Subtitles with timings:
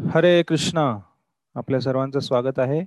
[0.00, 0.98] हरे कृष्णा.
[1.54, 2.84] आपल्या सर्वांचं स्वागत आहे.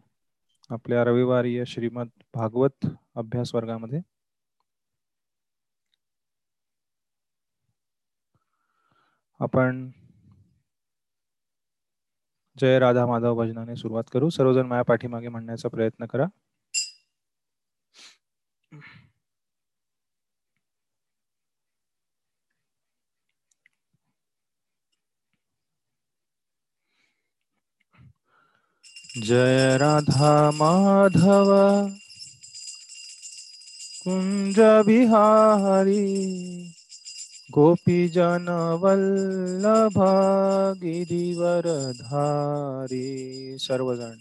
[0.70, 4.02] आपल्या रविवारी श्रीमद भागवत अभ्यास वर्गामध्ये.
[9.40, 9.92] आपण
[12.62, 14.30] जय राधा माधव भजनाने सुरुवात करू.
[14.30, 16.26] सर्वजण माझ्या पाठीमागे म्हणण्याचा प्रयत्न करा.
[29.18, 31.48] जय राधा माधव।
[34.04, 36.36] कुंज बिहारी।
[37.52, 38.46] गोपी जन
[38.84, 39.94] वल्लभ
[43.58, 44.16] सर्वजण।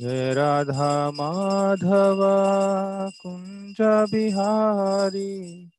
[0.00, 2.18] जय राधा माधव।
[3.22, 3.76] कुंज
[4.12, 5.70] बिहारी।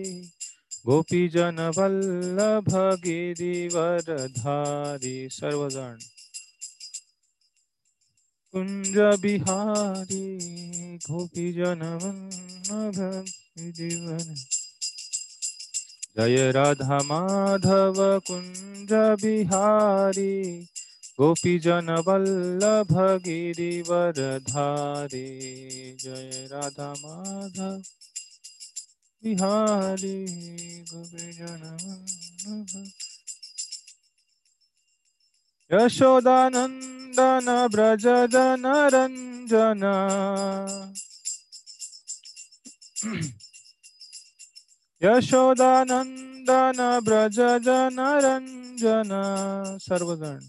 [0.86, 2.70] गोपीजन वल्लभ
[3.04, 5.98] गिरिवरधारी सर्वजण
[8.54, 10.28] कुंज बिहारी
[10.98, 11.82] गोपी जन
[16.18, 20.34] जय राधा माधव कुंज बिहारी
[21.20, 22.94] गोपी जन वल्लभ
[23.26, 25.28] गिरिवर धारी
[26.04, 27.81] जय राधा माधव
[29.24, 30.18] बिहारी
[30.92, 31.64] गोपी जन
[35.72, 39.84] वल्लभ नंदन ब्रज जन रञ्जन
[45.02, 49.12] यशोदानन्दन ब्रज जन रञ्जन
[49.86, 50.42] सर्वजण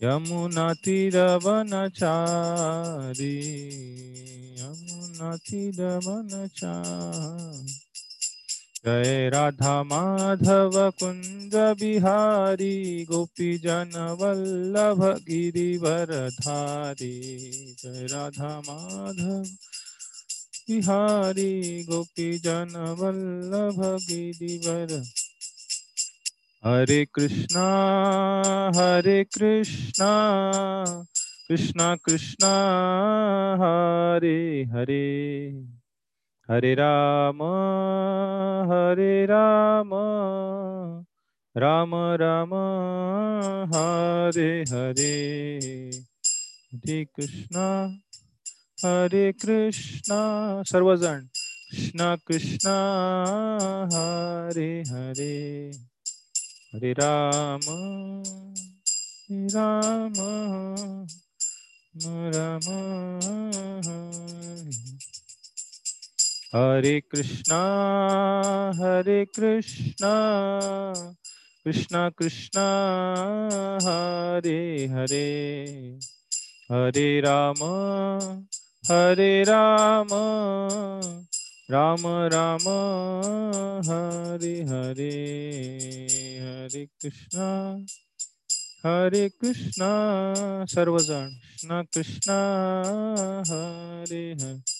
[0.00, 2.06] यमुना तीरवनचारी
[4.60, 6.98] यमुना तीरवनचारी
[8.86, 17.40] जय राधा माधव कुंज बिहारी गोपी जन वल्लभ गिरिवर धारी
[17.78, 19.42] जय राधा माधव
[20.68, 25.02] बिहारी गोपी जन वल्लभ गिरिवर।
[26.64, 27.66] हरे कृष्णा
[28.76, 30.12] हरे कृष्णा
[31.48, 32.54] कृष्णा कृष्णा
[33.60, 35.79] हरे हरे।
[36.50, 37.42] हरे राम
[38.72, 39.90] हरे राम
[41.56, 42.54] राम राम
[43.74, 45.58] हरे हरे।
[46.74, 47.98] हरे कृष्णा
[48.84, 52.76] हरे कृष्णा सर्वजण। कृष्णा कृष्णा
[53.92, 55.70] हरे हरे।
[56.74, 57.60] हरे राम
[59.30, 60.12] राम
[62.34, 62.68] राम
[63.86, 64.99] हरे।
[67.00, 67.60] कृष्णा
[68.74, 70.14] हरे कृष्णा
[71.64, 72.66] कृष्णा कृष्णा
[73.82, 75.64] हरे हरे।
[76.72, 77.54] हरे राम
[78.90, 80.08] हरे राम
[81.70, 82.68] राम राम
[83.90, 85.10] हरे हरे।
[86.40, 87.76] हरे कृष्णा
[88.86, 90.14] हरे कृष्णा
[90.68, 92.32] सर्वजण कृष्ण कृष्ण
[93.46, 94.79] हरे हरे।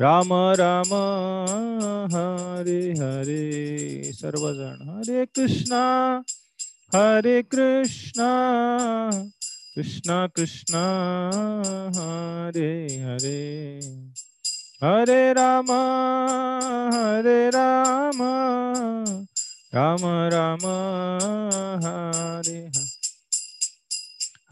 [0.00, 0.92] राम राम
[2.14, 5.80] हरे हरे सर्वजण हरे कृष्णा
[6.94, 8.28] हरे कृष्णा
[9.76, 10.84] कृष्णा कृष्णा
[11.96, 13.80] हरे हरे।
[14.84, 15.72] हरे राम
[16.94, 18.22] हरे राम
[19.74, 20.66] राम राम
[21.86, 22.86] हरे हरे।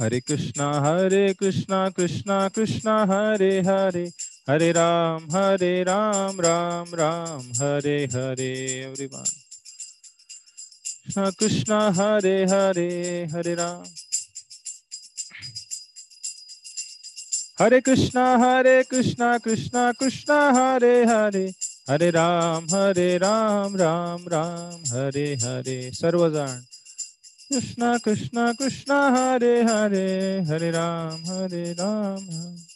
[0.00, 4.10] हरे कृष्णा हरे कृष्णा कृष्णा कृष्णा हरे हरे।
[4.48, 8.52] हरे राम हरे राम राम राम हरे हरे
[8.82, 9.24] एवरीवन
[11.06, 12.90] कृष्णा कृष्णा हरे हरे
[13.32, 13.82] हरे राम
[17.60, 21.44] हरे कृष्णा हरे कृष्णा कृष्णा कृष्णा हरे हरे
[21.90, 26.60] हरे राम हरे राम राम राम हरे हरे सर्वजण
[27.50, 30.06] कृष्णा कृष्णा कृष्णा हरे हरे
[30.50, 32.75] हरे राम हरे राम हरे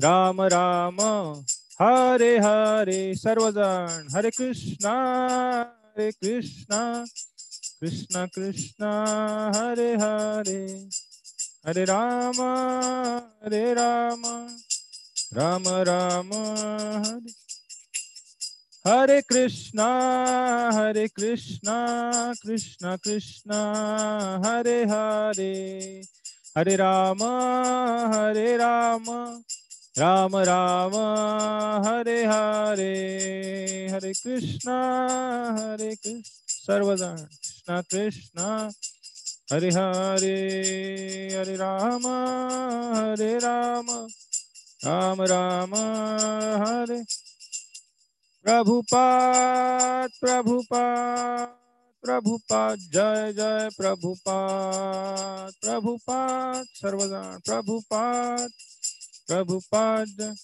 [0.00, 0.96] राम राम।
[1.82, 4.92] हरे हरे सर्वजण हरे कृष्णा
[5.62, 7.04] हरे कृष्णा।
[7.80, 9.04] कृष्णा कृष्णा,
[9.56, 10.88] हरे हरे।
[11.66, 12.42] हरे राम
[13.44, 14.22] हरे राम।
[15.32, 16.32] राम राम,
[17.04, 17.32] हरे।
[18.90, 19.88] हरे कृष्णा
[20.74, 21.76] हरे कृष्णा।
[22.42, 23.72] कृष्णा कृष्णा,
[24.46, 26.02] हरे हरे।
[26.58, 27.22] हरे राम
[28.14, 29.42] हरे राम।
[29.98, 30.94] राम राम,
[31.86, 32.88] हरे हरे
[33.92, 34.76] हरे कृष्णा,
[35.58, 38.70] हरे कृष्ण सर्वजण कृष्णा कृष्णा,
[39.52, 40.34] हरे हरे
[41.36, 42.06] हरे राम
[42.96, 43.86] हरे राम
[44.84, 45.74] राम राम,
[46.62, 47.02] हरे।
[48.44, 51.48] प्रभुपाद प्रभुपाद
[52.02, 58.50] प्रभुपाद, जय जय प्रभुपाद प्रभुपाद सर्वजण प्रभुपाद।
[59.28, 60.36] प्रभुपाद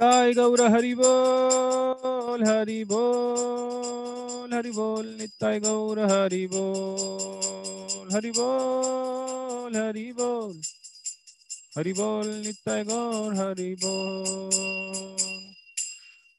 [0.00, 10.12] ताय गौर हरि बोल हरि बोल हरि बोल, निताय गौर हरि बोल हरि बोल हरि
[10.12, 10.60] बोल
[11.78, 15.52] हरि बोल, निताय गौर हरि बोल।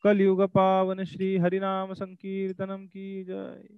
[0.03, 3.77] कलयुग पावन श्री हरिनाम संकीर्तनम की जय।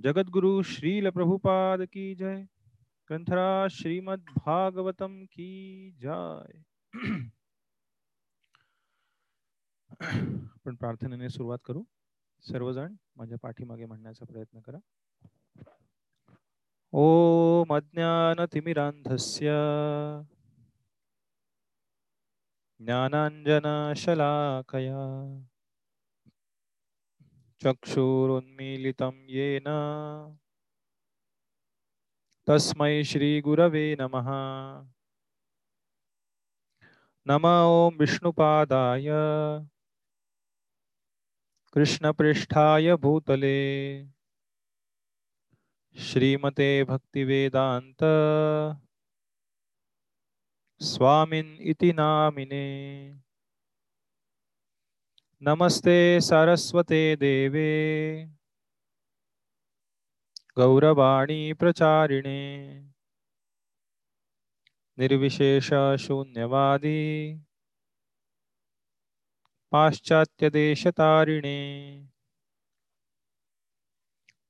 [0.00, 2.46] जगत गुरु श्रील प्रभुपाद की जय।
[3.08, 6.62] कंथरा श्रीमद भागवतम की जाय?
[10.54, 11.82] आपण प्रार्थनेने सुरुवात करू.
[12.40, 14.78] सर्वजण माझ्या पाठीमागे म्हणण्याचा प्रयत्न करा.
[16.92, 19.52] ओम अज्ञानतिमिरान्धस्य
[22.80, 25.02] ज्ञानाञ्जनशलाकया
[27.64, 29.68] चक्षुरुन्मीलितं येन
[32.46, 34.28] तस्मै श्रीगुरवे नमः।
[37.26, 39.06] नम ॐ विष्णुपादाय।
[41.72, 43.58] कृष्णपृष्ठाय भूतले।
[45.98, 48.04] श्रीमते भक्तिवेदान्त।
[50.82, 52.66] स्वामिन् इति नामिने।
[55.42, 57.72] नमस्ते सरस्वते देवे।
[60.56, 62.38] गौरवाणी प्रचारिणे।
[64.98, 66.98] निर्विशेष शून्यवादी।
[69.72, 71.58] पाश्चात्य देशतारिणे।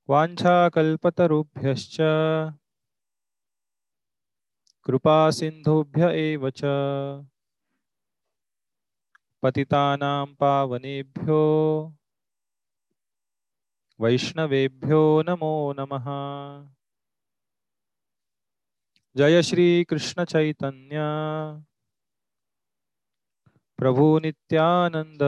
[0.09, 1.97] वाञ्छाकल्पतरुभ्यश्च।
[4.85, 6.61] कृपासिन्धुभ्य एव च।
[9.43, 11.41] पतितानां पावनेभ्यो।
[14.03, 16.05] वैष्णवेभ्यो नमो नमः।
[19.17, 20.95] जय श्री कृष्ण चैतन्य।
[23.77, 25.19] प्रभु नित्यानंद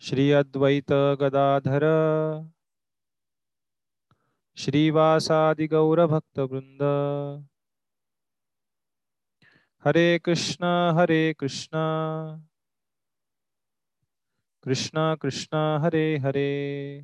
[0.00, 1.84] श्री अद्वैत गदाधर।
[4.56, 6.00] श्रीवासादि गौर
[9.84, 10.64] हरे कृष्ण
[10.98, 11.76] हरे कृष्ण।
[14.66, 16.98] कृष्ण कृष्ण हरे हरे।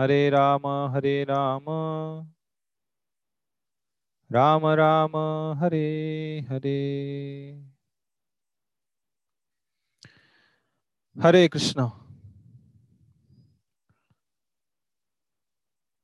[0.00, 1.64] हरे राम हरे राम।
[4.30, 5.16] राम राम
[5.60, 6.78] हरे हरे।
[11.22, 11.86] हरे कृष्ण।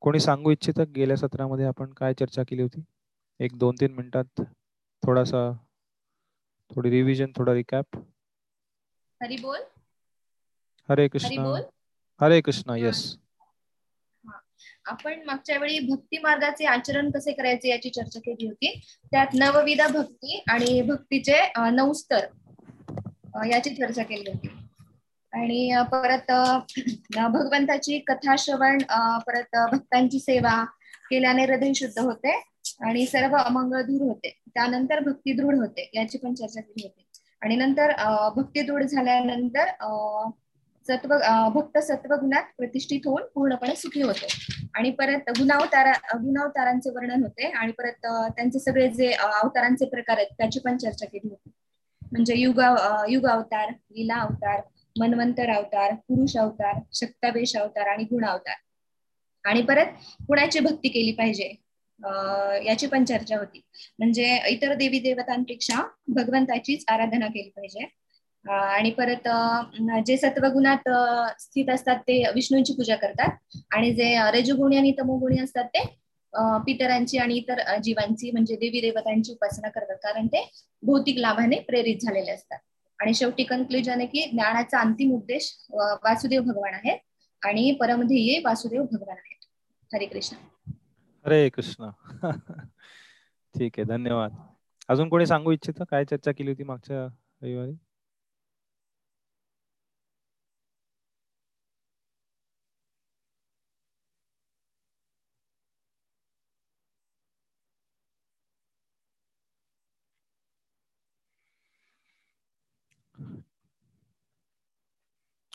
[0.00, 0.80] कोणी सांगू इच्छित?
[0.80, 2.82] गेल्या सत्रामध्ये आपण काय चर्चा केली होती?
[3.40, 4.40] एक दोन तीन मिनिटात
[5.06, 5.52] थोडासा
[6.71, 8.12] थोडी रिव्हिजन थोडा रिकॅप
[9.23, 9.59] हरी बोल.
[10.88, 11.47] हरे कृष्ण.
[12.21, 13.17] हरे कृष्ण येस
[14.87, 18.81] आपण मागच्या वेळी भक्ती मार्गाचे आचरण कसे करायचे याची चर्चा केली होती.
[19.11, 21.41] त्यात नवविधा भक्ती आणि भक्तीचे
[21.73, 22.26] नऊ स्तर
[23.50, 24.49] याची चर्चा केली होती.
[25.33, 26.33] आणि परत
[27.14, 28.79] भगवंताची कथा श्रवण
[29.26, 30.64] परत भक्तांची सेवा
[31.11, 32.33] केल्याने हृदय शुद्ध होते
[32.81, 34.38] आणि सर्व अमंगळ दूर होते.
[34.55, 37.07] त्यानंतर भक्ती दृढ होते याची पण चर्चा केली होती.
[37.42, 37.92] आणि नंतर
[38.37, 39.70] भक्ती दृढ झाल्यानंतर
[40.87, 41.14] सत्व
[41.54, 44.26] भक्त सत्वगुणात प्रतिष्ठित होऊन पूर्णपणे सुखी होते.
[44.75, 48.06] आणि परत गुणावतारा गुणावतारांचे वर्णन होते आणि परत
[48.37, 51.50] त्यांचे सगळे जे अवतारांचे प्रकार आहेत त्याची पण चर्चा केली होती.
[52.12, 52.61] म्हणजे युग
[53.08, 54.61] युग अवतार लीला अवतार
[54.96, 58.54] मनवंतर अवतार पुरुष अवतार शक्तावेश अवतार आणि गुण अवतार.
[59.44, 59.87] आणि परत
[60.28, 61.52] कुणाची भक्ती केली पाहिजे?
[62.66, 63.61] याची पण चर्चा होती.
[63.99, 67.87] म्हणजे इतर देवी देवतांपेक्षा भगवंताचीच आराधना केली पाहिजे.
[68.44, 69.28] आणि परत
[70.06, 70.88] जे सत्वगुणात
[71.40, 73.37] स्थित असतात ते विष्णूंची पूजा करतात.
[73.75, 75.85] आणि जे अं, रजोगुणी आणि तमोगुणी असतात ते
[76.66, 79.97] पितरांची आणि इतर जीवांची म्हणजे देवी देवतांची उपासना करतात.
[79.97, 80.49] कारण ते
[80.82, 82.59] भौतिक लाभाने प्रेरित झालेले असतात.
[82.99, 85.52] आणि शेवटी कन्क्लुजन आहे की ज्ञानाचा अंतिम उद्देश
[86.04, 86.99] वासुदेव भगवान आहेत.
[87.42, 89.44] आणि परमध्येय वासुदेव भगवान आहेत.
[89.94, 90.37] हरे कृष्ण.
[91.25, 91.91] हरे कृष्ण.
[93.55, 94.33] ठीक आहे धन्यवाद.
[94.88, 95.83] अजून कोणी सांगू इच्छित?
[95.91, 97.75] काय चर्चा केली होती मागच्या रविवारी?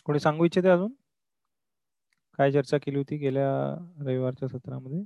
[0.06, 0.92] कोणी सांगू इच्छिते अजून?
[2.38, 3.48] काय चर्चा केली होती गेल्या
[4.00, 5.02] रविवारच्या सत्रामध्ये?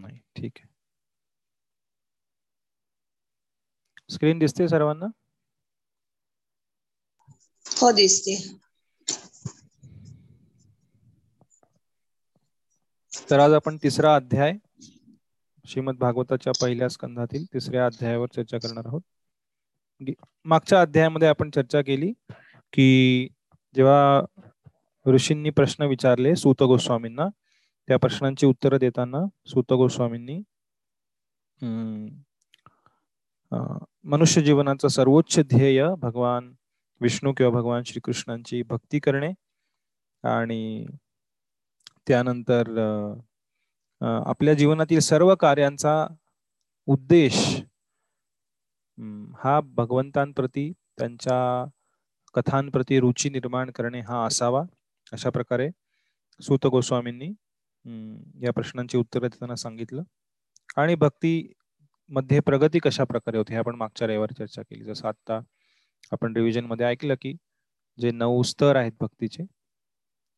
[0.00, 0.18] नाही.
[0.36, 0.68] ठीक आहे.
[4.10, 5.06] स्क्रीन दिसते सर्वांना?
[7.66, 8.36] हो दिसते.
[13.30, 14.52] तर आज आपण तिसरा अध्याय
[15.64, 19.00] श्रीमद भागवताच्या पहिल्या स्कंधातील तिसऱ्या अध्यायावर चर्चा करणार आहोत.
[20.44, 22.12] मागच्या अध्यायामध्ये आपण चर्चा केली
[22.72, 23.28] की
[23.76, 24.20] जेव्हा
[25.06, 27.26] ऋषींनी प्रश्न विचारले सूत गोस्वामींना
[27.90, 30.36] त्या प्रश्नांची उत्तरं देताना सुत गोस्वामींनी
[31.60, 32.06] हम्म,
[33.52, 36.52] अं, मनुष्य जीवनाचं सर्वोच्च ध्येय भगवान
[37.00, 39.30] विष्णू किंवा भगवान श्रीकृष्णांची भक्ती करणे
[40.24, 40.86] आणि
[42.08, 46.06] त्यानंतर अं, आपल्या जीवनातील सर्व कार्यांचा
[46.88, 47.34] उद्देश
[48.98, 51.64] हम्म, हा भगवंतांप्रती त्यांच्या
[52.34, 54.62] कथांप्रती रुची निर्माण करणे हा असावा
[55.12, 55.68] अशा प्रकारे
[56.40, 57.32] सूत गोस्वामींनी
[58.42, 60.02] या प्रश्नांची उत्तरं देताना सांगितलं.
[60.76, 61.32] आणि भक्ती
[62.10, 64.84] मध्ये प्रगती कशा प्रकारे होते हे आपण मागच्या रविवारी चर्चा केली.
[64.84, 65.40] जसं आता
[66.12, 67.34] आपण रिव्हिजनमध्ये ऐकलं की
[67.98, 69.44] जे नऊ स्तर आहेत भक्तीचे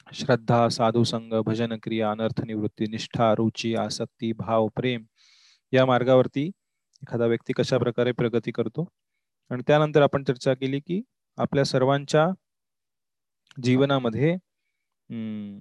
[0.06, 5.04] श्रद्धा साधू संघ भजन क्रिया अनर्थ निवृत्ती निष्ठा रुची आसक्ती भाव प्रेम
[5.72, 6.46] या मार्गावरती
[7.02, 8.86] एखादा व्यक्ती कशा प्रकारे प्रगती करतो.
[9.50, 11.00] आणि त्यानंतर आपण चर्चा केली की
[11.38, 12.28] आपल्या सर्वांच्या
[13.56, 15.60] जीवनामध्ये हम्म,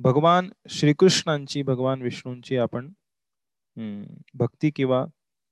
[0.00, 2.88] भगवान श्रीकृष्णांची भगवान विष्णूंची आपण
[4.38, 5.04] भक्ती किंवा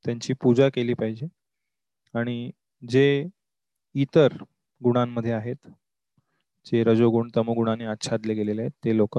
[0.04, 1.26] त्यांची पूजा केली पाहिजे.
[2.14, 2.50] आणि
[2.82, 3.24] जे
[3.94, 4.34] इतर
[4.80, 5.68] गुणांमध्ये आहेत
[6.66, 9.18] जे रजोगुण तमोगुणाने आच्छादले गेलेले आहेत ते लोक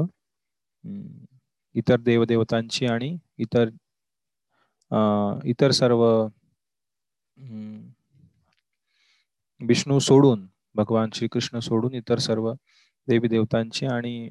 [1.75, 3.69] इतर देवदेवतांची आणि इतर
[5.49, 6.03] इतर सर्व
[9.61, 10.45] विष्णू सोडून
[10.75, 12.51] भगवान श्रीकृष्ण सोडून इतर सर्व
[13.07, 14.29] देवी देवतांची आणि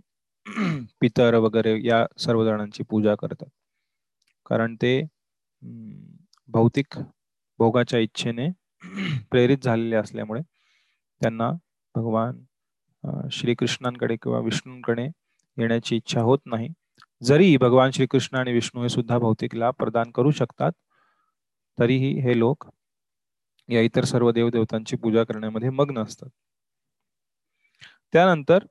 [1.01, 3.49] पितर वगैरे या सर्व जणांची पूजा करतात.
[4.47, 5.01] कारण ते
[6.49, 6.99] भौतिक
[7.59, 8.49] भोगाच्या इच्छेने
[9.31, 10.41] प्रेरित झालेले असल्यामुळे
[11.21, 11.51] त्यांना
[11.95, 12.41] भगवान
[13.33, 16.69] श्रीकृष्णांकडे किंवा विष्णूंकडे येण्याची इच्छा होत नाही.
[17.23, 20.73] जरी भगवान श्रीकृष्ण आणि विष्णू हे सुद्धा भौतिक लाभ प्रदान करू शकतात
[21.79, 22.69] तरीही हे लोक
[23.69, 26.29] या इतर सर्व देवदेवतांची पूजा करण्यामध्ये मग्न असतात.
[28.13, 28.65] त्यानंतर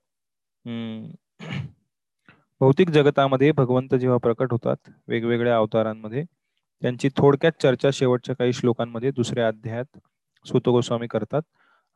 [2.62, 6.24] भौतिक जगतामध्ये भगवंत जेव्हा प्रकट होतात वेगवेगळ्या अवतारांमध्ये
[6.82, 9.98] त्यांची थोडक्यात चर्चा शेवटच्या काही श्लोकांमध्ये दुसऱ्या अध्यायात
[10.46, 11.42] सुत गोस्वामी करतात.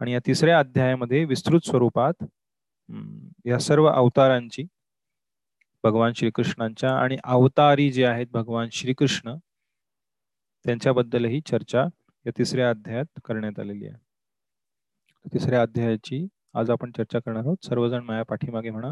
[0.02, 2.24] आणि या तिसऱ्या अध्यायामध्ये विस्तृत स्वरूपात
[3.46, 4.64] या सर्व अवतारांची
[5.84, 9.36] भगवान श्रीकृष्णांच्या आणि अवतारी जे आहेत भगवान श्रीकृष्ण
[10.66, 11.86] त्यांच्याबद्दलही चर्चा
[12.26, 13.98] या तिसऱ्या अध्यायात करण्यात आलेली आहे.
[15.34, 17.66] तिसऱ्या अध्यायाची आज आपण चर्चा करणार आहोत.
[17.66, 18.92] सर्वजण माया पाठीमागे म्हणा.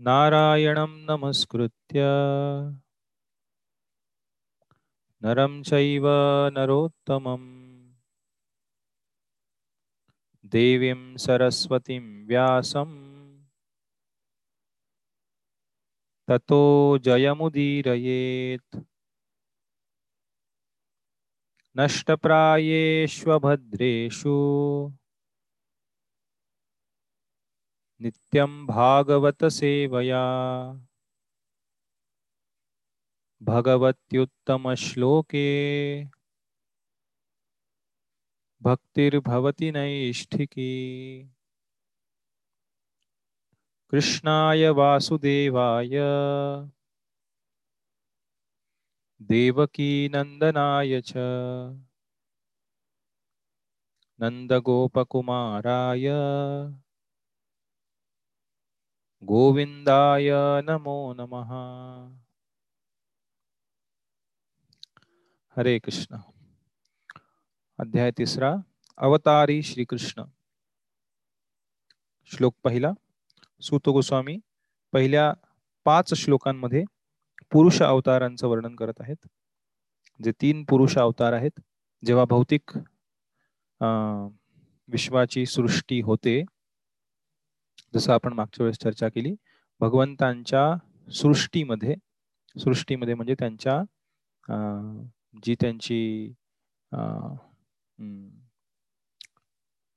[0.00, 2.00] नारायणं नमस्कृत्य।
[5.22, 6.06] नरं चैव
[6.52, 7.76] नरोत्तमम्।
[10.44, 13.06] देवीं सरस्वतीं व्यासं
[16.28, 18.76] ततो जयमुदीरयेत्।
[21.76, 24.36] नष्टप्रायेष्वभद्रेषु।
[28.00, 30.22] नित्यं भागवतसेवया
[33.42, 35.46] भगवत्युत्तमश्लोके।
[38.62, 40.70] भक्तिर्भवति नैष्ठिकी।
[43.92, 45.98] कृष्णाय वासुदेवाय।
[49.20, 51.12] देवकीनन्दनाय च।
[54.20, 56.06] नन्दगोपकुमाराय।
[59.22, 60.30] गोविंदाय
[60.64, 61.52] नमो नमः।
[65.56, 66.16] हरे कृष्ण।
[67.78, 68.54] अध्याय तिसरा
[68.98, 70.24] अवतारी श्रीकृष्ण।
[72.26, 72.90] श्लोक पहिला
[73.60, 74.38] सुत गोस्वामी
[74.92, 75.32] पहिल्या
[75.84, 76.84] पाच श्लोकांमध्ये
[77.52, 79.26] पुरुष अवतारांचं वर्णन करत आहेत.
[80.20, 81.60] जे तीन पुरुष अवतार आहेत
[82.04, 82.78] जेव्हा भौतिक
[84.88, 86.42] विश्वाची सृष्टी होते
[87.96, 89.34] जसं आपण मागच्या वेळेस चर्चा केली
[89.80, 90.64] भगवंतांच्या
[91.12, 91.94] सृष्टीमध्ये
[92.56, 93.80] सृष्टीमध्ये म्हणजे त्यांच्या
[95.46, 96.32] जी त्यांची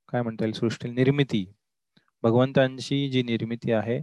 [0.09, 1.45] काय म्हणता येईल सृष्टी निर्मिती
[2.23, 3.99] भगवंतांची जी निर्मिती आहे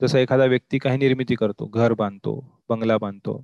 [0.00, 3.42] जसं एखादा व्यक्ती काही निर्मिती करतो घर बांधतो बंगला बांधतो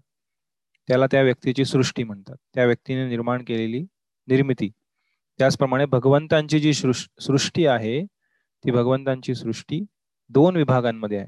[0.89, 2.37] त्याला त्या व्यक्तीची सृष्टी म्हणतात.
[2.55, 3.81] त्या व्यक्तीने निर्माण केलेली
[4.29, 4.69] निर्मिती.
[5.39, 8.05] त्याचप्रमाणे भगवंतांची जी सृष्टी आहे
[8.65, 9.81] ती भगवंतांची सृष्टी
[10.31, 11.27] दोन विभागांमध्ये आहे.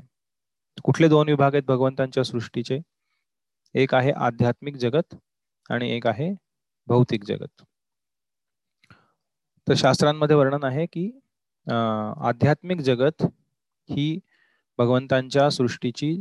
[0.84, 2.78] कुठले दोन विभाग आहेत भगवंतांच्या सृष्टीचे?
[3.74, 5.14] एक आहे आध्यात्मिक जगत
[5.70, 6.32] आणि एक आहे
[6.88, 7.62] भौतिक जगत.
[9.66, 11.10] तर शास्त्रांमध्ये वर्णन आहे की
[11.66, 13.22] आध्यात्मिक जगत
[13.88, 14.18] ही
[14.78, 16.14] भगवंतांच्या सृष्टीची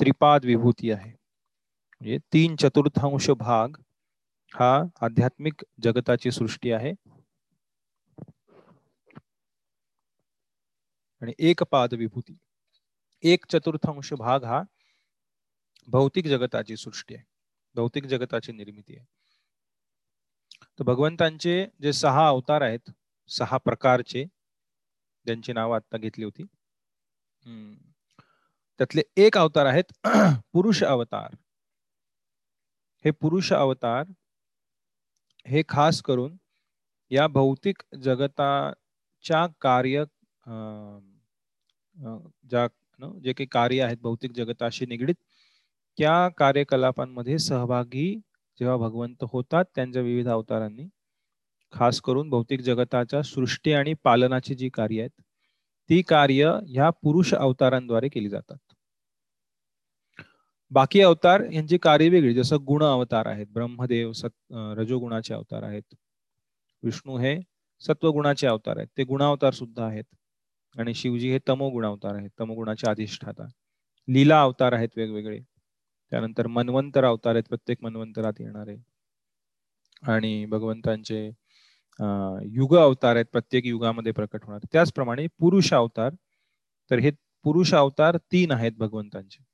[0.00, 1.10] त्रिपाद विभूती आहे.
[1.10, 3.76] म्हणजे तीन चतुर्थांश भाग
[4.54, 6.92] हा आध्यात्मिक जगताची सृष्टी आहे.
[11.22, 12.36] आणि एक पाद विभूती.
[13.22, 14.62] एक चतुर्थांश भाग हा
[15.88, 17.24] भौतिक जगताची सृष्टी आहे.
[17.74, 19.06] भौतिक जगताची निर्मिती आहे.
[20.78, 22.90] तर भगवंतांचे जे सहा अवतार आहेत
[23.30, 24.24] सहा प्रकारचे
[25.26, 26.44] ज्यांची नावं आता घेतली होती.
[28.80, 29.92] त्यातले एक अवतार आहेत
[30.52, 31.34] पुरुष अवतार.
[33.04, 34.04] हे पुरुष अवतार
[35.46, 36.36] हे खास करून
[37.10, 40.04] या भौतिक जगताच्या कार्य
[42.50, 42.66] ज्या
[43.22, 45.14] जे काही कार्य आहेत भौतिक जगताशी निगडीत
[45.98, 48.14] त्या कार्यकलापांमध्ये सहभागी
[48.60, 50.88] जेव्हा भगवंत होतात त्यांच्या विविध अवतारांनी
[51.72, 55.20] खास करून भौतिक जगताच्या सृष्टी आणि पालनाची जी कार्य आहेत
[55.90, 58.56] ती कार्य ह्या पुरुष अवतारांद्वारे केली जातात.
[60.70, 65.94] बाकी अवतार यांची कार्य वेगळी जसं गुण अवतार आहेत ब्रह्मदेव सत रजोगुणाचे अवतार आहेत
[66.82, 67.38] विष्णू हे
[67.82, 70.04] सत्वगुणाचे अवतार आहेत ते गुणावतार सुद्धा आहेत.
[70.76, 72.30] आणि शिवजी हे तमोगुण अवतार आहेत.
[72.40, 73.44] तमोगुणाचे अधिष्ठाता.
[74.08, 75.40] लीला अवतार आहेत वेगवेगळे.
[76.10, 77.44] त्यानंतर मनवंतर अवतार आहेत.
[77.48, 78.76] प्रत्येक मनवंतरात येणारे.
[80.02, 81.26] आणि भगवंतांचे
[82.44, 83.26] युग अवतार आहेत.
[83.32, 84.60] प्रत्येक युगामध्ये प्रकट होणार.
[84.72, 86.10] त्याचप्रमाणे पुरुष अवतार.
[86.90, 87.10] तर हे
[87.42, 89.44] पुरुष अवतार तीन आहेत भगवंतांचे.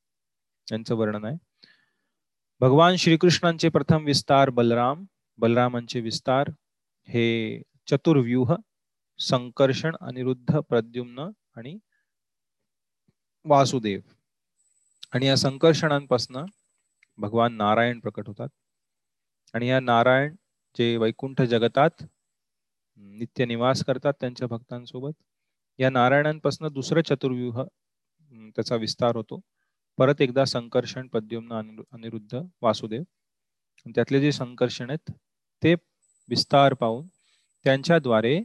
[0.72, 1.36] यांचं वर्णन आहे.
[2.60, 5.04] भगवान श्रीकृष्णांचे प्रथम विस्तार बलराम.
[5.38, 6.50] बलरामांचे विस्तार
[7.08, 8.54] हे चतुर्व्यूह.
[9.20, 11.76] संकर्षण अनिरुद्ध प्रद्युम्न आणि
[13.46, 14.00] वासुदेव.
[15.12, 16.36] आणि या संकर्षणांपासून
[17.18, 18.48] भगवान नारायण प्रकट होतात.
[19.54, 20.34] आणि या नारायण
[20.76, 22.02] जे वैकुंठ जगतात
[23.18, 25.12] नित्य निवास करतात त्यांच्या भक्तांसोबत
[25.78, 27.62] या नारायणांपासून दुसरं चतुर्व्यूह
[28.56, 29.40] त्याचा विस्तार होतो.
[29.98, 31.60] परत एकदा संकर्षण पद्युम्न
[31.92, 33.02] अनिरुद्ध वासुदेव.
[33.86, 35.10] त्यातले जे संकर्षण आहेत
[35.62, 35.74] ते
[36.28, 37.06] विस्तार पाहून
[37.64, 38.38] त्यांच्याद्वारे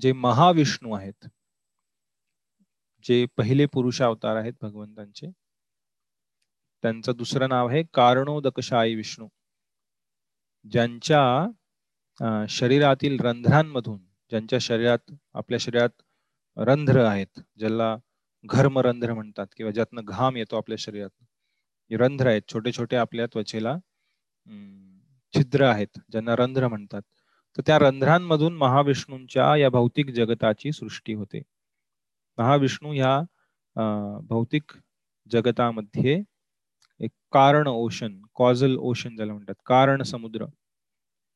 [0.00, 1.26] जे महाविष्णू आहेत
[3.04, 5.30] जे पहिले पुरुष अवतार आहेत भगवंतांचे
[6.82, 9.28] त्यांचं दुसरं नाव आहे कारणोदकशाई विष्णू.
[10.64, 13.98] ज्यांच्या शरीरातील रंध्रांमधून
[14.30, 16.02] ज्यांच्या शरीरात आपल्या शरीरात
[16.56, 17.96] रंध्र आहेत ज्याला
[18.44, 21.24] घर्मरंध्र म्हणतात किंवा ज्यातनं घाम येतो आपल्या शरीरात
[21.90, 22.42] रंध्र आहेत.
[22.52, 23.76] छोटे छोटे आपल्या त्वचेला
[25.34, 27.02] छिद्र आहेत ज्यांना रंध्र म्हणतात.
[27.58, 31.42] तर त्या रंध्रांमधून महाविष्णूंच्या या भौतिक जगताची सृष्टी होते.
[32.38, 33.20] महाविष्णू ह्या
[34.28, 34.72] भौतिक
[35.30, 36.20] जगतामध्ये
[37.00, 40.46] एक कारण ओशन कॉझल ओशन ज्याला म्हणतात कारण समुद्र.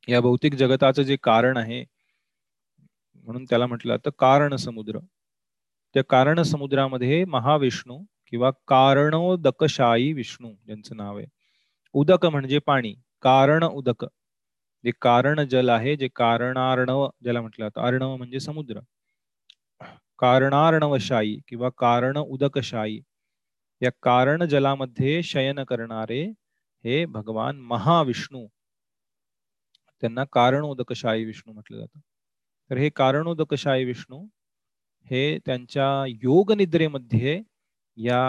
[0.09, 1.85] या भौतिक जगताचं जे कारण आहे
[3.17, 4.99] म्हणून त्याला म्हटलं जातं कारण समुद्र.
[5.95, 11.27] त्या कारण समुद्रामध्ये महाविष्णू किंवा कारणोदकशाई विष्णू यांचं नाव आहे.
[11.95, 14.05] उदक म्हणजे पाणी कारण उदक.
[14.85, 18.81] जे कारण जल आहे जे कारणार्णव ज्याला म्हटलं जातं अर्णव म्हणजे समुद्र.
[20.19, 23.01] कारणार्णवशाही किंवा कारण उदकशाही
[23.83, 26.23] या कारण जलामध्ये शयन करणारे
[26.85, 28.47] हे भगवान महाविष्णू.
[30.03, 32.01] त्यांना कारणोदकशाही विष्णू म्हटलं जातं.
[32.71, 34.25] तर हे कारणोदकशाही विष्णू
[35.07, 35.89] हे त्यांच्या
[36.23, 37.41] योग निद्रेमध्ये
[37.97, 38.23] या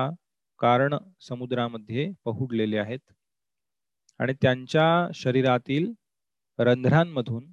[0.59, 2.99] कारण समुद्रामध्ये पहुडलेले आहेत.
[4.19, 5.91] आणि त्यांच्या शरीरातील
[6.59, 7.45] रंध्रांमधून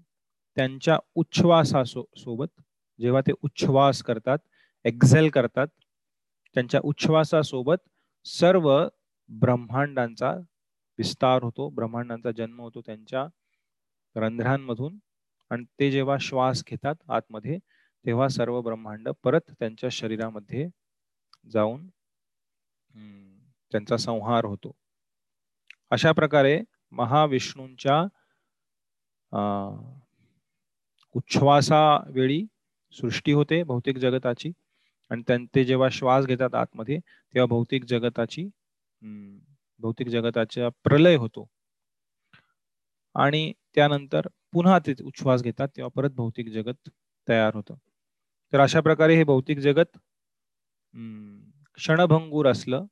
[0.56, 2.60] त्यांच्या उच्छ्वासासो सोबत
[2.98, 4.38] जेव्हा ते उच्छ्वास करतात
[4.84, 5.66] एक्झेल करतात
[6.56, 7.88] त्यांच्या उच्छ्वासासोबत
[8.24, 8.68] सर्व
[9.30, 10.30] ब्रह्मांडांचा
[10.98, 13.26] विस्तार होतो ब्रह्मांडांचा जन्म होतो त्यांच्या
[14.16, 14.98] रंध्रांमधून
[15.50, 17.58] आणि ते जेव्हा श्वास घेतात आतमध्ये
[18.04, 20.66] तेव्हा सर्व ब्रह्मांड परत त्यांच्या शरीरामध्ये
[21.52, 21.86] जाऊन
[23.72, 24.72] त्यांचा संहार होतो.
[25.90, 26.60] अशा प्रकारे
[26.92, 28.02] महाविष्णूंच्या
[31.14, 32.44] उच्छ्वासावेळी
[32.94, 34.50] सृष्टी होते भौतिक जगताची
[35.10, 38.48] आणि त्यांचे जेव्हा श्वास घेतात आतमध्ये तेव्हा भौतिक जगताची
[39.80, 41.46] भौतिक जगताचा प्रलय होतो.
[43.14, 46.88] आणि त्यानंतर पुन्हा ते उच्छ्वास घेतात तेव्हा परत भौतिक जगत
[47.28, 47.74] तयार होतं.
[48.52, 49.96] तर अशा प्रकारे हे भौतिक जगत
[51.78, 52.84] क्षणभंगूर असलं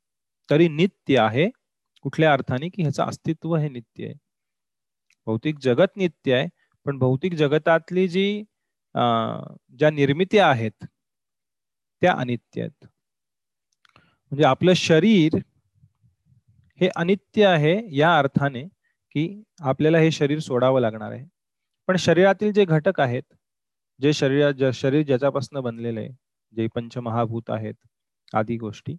[0.49, 1.47] तरी नित्य आहे
[2.03, 4.13] कुठल्या अर्थाने की ह्याचं अस्तित्व हे नित्य आहे.
[5.27, 6.47] भौतिक जगत नित्य आहे
[6.85, 8.43] पण भौतिक जगतातली जी
[9.79, 10.85] ज्या निर्मिती आहेत
[12.01, 12.85] त्या अनित्य आहेत.
[14.31, 15.35] म्हणजे आपलं शरीर
[16.79, 18.63] हे अनित्य आहे या अर्थाने
[19.15, 19.27] की
[19.61, 21.25] आपल्याला हे शरीर सोडावं लागणार आहे.
[21.87, 23.23] पण शरीरातील जे घटक आहेत
[23.99, 26.09] जे शरीर शरीर ज्याच्यापासून बनलेलं आहे
[26.53, 27.75] जे पंचमहाभूत आहेत
[28.33, 28.95] आदी गोष्टी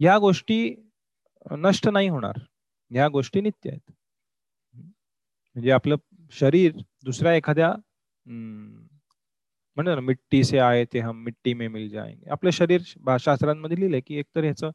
[0.00, 0.58] या गोष्टी
[1.58, 2.38] नष्ट नाही होणार.
[2.90, 3.90] ह्या गोष्टी नित्य आहेत.
[5.58, 5.96] म्हणजे आपलं
[6.32, 6.72] शरीर
[7.04, 7.68] दुसऱ्या एखाद्या
[8.26, 12.30] म्हणजे ना मिट्टी से आए ते हम मिट्टी में मिल जाएंगे.
[12.30, 12.80] आपलं शरीर
[13.20, 14.70] शास्त्रांमध्ये लिहिलंय की एकतर ह्याचं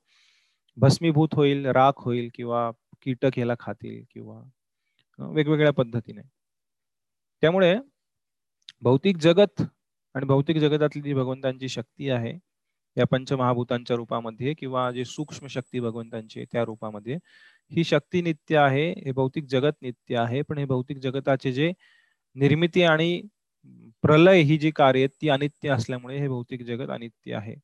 [0.77, 2.69] भस्मीभूत होईल राख होईल किंवा
[3.01, 4.41] कीटक ह्याला खातील किंवा
[5.19, 6.21] वेगवेगळ्या पद्धतीने.
[7.43, 7.75] त्यामुळे
[8.81, 9.61] भौतिक जगत
[10.15, 12.37] आणि भौतिक जगतातली जी भगवंतांची शक्ती आहे
[12.97, 17.17] या पंचमहाभूतांच्या रूपामध्ये किंवा जे सूक्ष्म शक्ती भगवंतांची त्या रूपामध्ये
[17.71, 21.71] ही शक्ती नित्य आहे हे भौतिक जगत नित्य आहे पण हे भौतिक जगताचे जे
[22.35, 23.21] निर्मिती आणि
[24.03, 27.55] प्रलय ही जी कार्य ती अनित्य असल्यामुळे हे भौतिक जगत अनित्य आहे.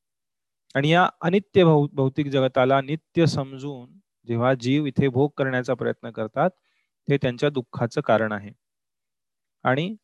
[0.76, 3.88] आणि या अनित्य भौतिक जगताला नित्य समजून
[4.28, 6.50] जेव्हा जीव इथे भोग करण्याचा प्रयत्न करतात
[7.08, 8.52] ते त्यांच्या दुःखाचं कारण आहे.
[9.64, 9.96] आणि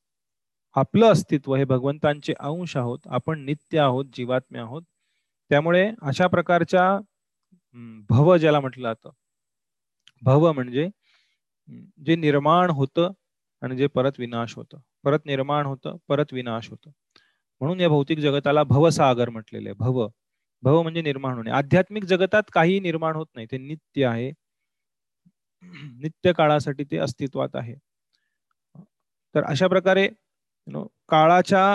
[0.75, 4.84] आपलं अस्तित्व हे भगवंतांचे अंश आहोत आपण नित्य आहोत जीवात्म्य आहोत
[5.51, 6.89] त्यामुळे अशा प्रकारच्या
[8.10, 9.12] भव ज्याला म्हटलं जातं
[10.21, 10.88] भव म्हणजे
[12.06, 13.12] जे निर्माण होतं
[13.62, 14.78] आणि जे परत विनाश होतं.
[15.04, 16.91] परत निर्माण होतं परत विनाश होतं.
[17.62, 20.08] म्हणून या भौतिक जगताला भवसागर म्हटलेले भव.
[20.63, 21.51] भव म्हणजे निर्माण होणे.
[21.51, 23.47] आध्यात्मिक जगतात काही निर्माण होत नाही.
[23.51, 24.32] ते नित्य आहे.
[26.01, 27.75] नित्य काळासाठी ते अस्तित्वात आहे.
[29.36, 30.08] तर अशा प्रकारे
[31.10, 31.65] काळाच्या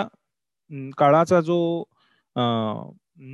[0.97, 1.57] काळाचा जो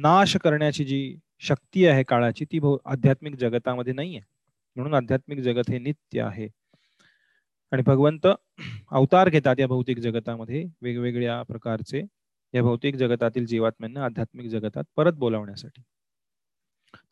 [0.01, 1.01] नाश करण्याची जी
[1.41, 4.21] शक्ती आहे काळाची ती आध्यात्मिक जगतामध्ये नाहीये.
[4.77, 6.47] म्हणून आध्यात्मिक जगत हे नित्य आहे.
[7.71, 8.27] आणि भगवंत
[8.91, 12.01] अवतार घेतात या भौतिक जगतामध्ये वेगवेगळ्या प्रकारचे
[12.53, 15.81] या भौतिक जगतातील जीवात्म्यांना आध्यात्मिक जगतात परत बोलावण्यासाठी.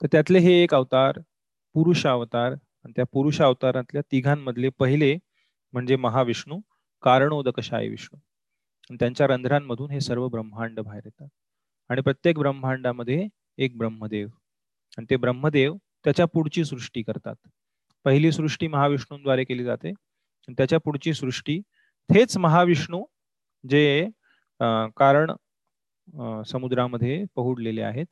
[0.02, 1.20] तर त्यातले हे एक अवतार
[1.74, 5.18] पुरुष अवतार आणि त्या पुरुष अवतारातल्या तिघांमधले पहिले
[5.74, 6.60] म्हणजे महाविष्णू
[7.02, 8.20] कारणोदकशाही विष्णू.
[8.90, 11.28] आणि त्यांच्या रंध्रांमधून हे सर्व ब्रह्मांड बाहेर येतात.
[11.90, 14.28] आणि प्रत्येक ब्रह्मांडामध्ये एक ब्रह्मदेव.
[14.98, 15.76] आणि ते ब्रह्मदेव
[16.06, 17.36] त्याच्या पुढची सृष्टी करतात.
[18.06, 19.92] पहिली सृष्टी महाविष्णूंद्वारे केली जाते.
[20.48, 21.58] त्याच्या पुढची सृष्टी
[22.10, 23.04] हेच महाविष्णू
[23.64, 24.10] जे
[24.98, 25.32] कारण
[26.48, 28.06] समुद्रामध्ये पहुडलेले आहेत.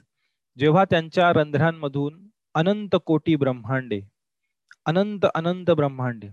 [0.58, 4.00] जेव्हा त्यांच्या रंध्रांमधून अनंत कोटी ब्रह्मांडे
[4.86, 6.30] अनंत अनंत ब्रह्मांडे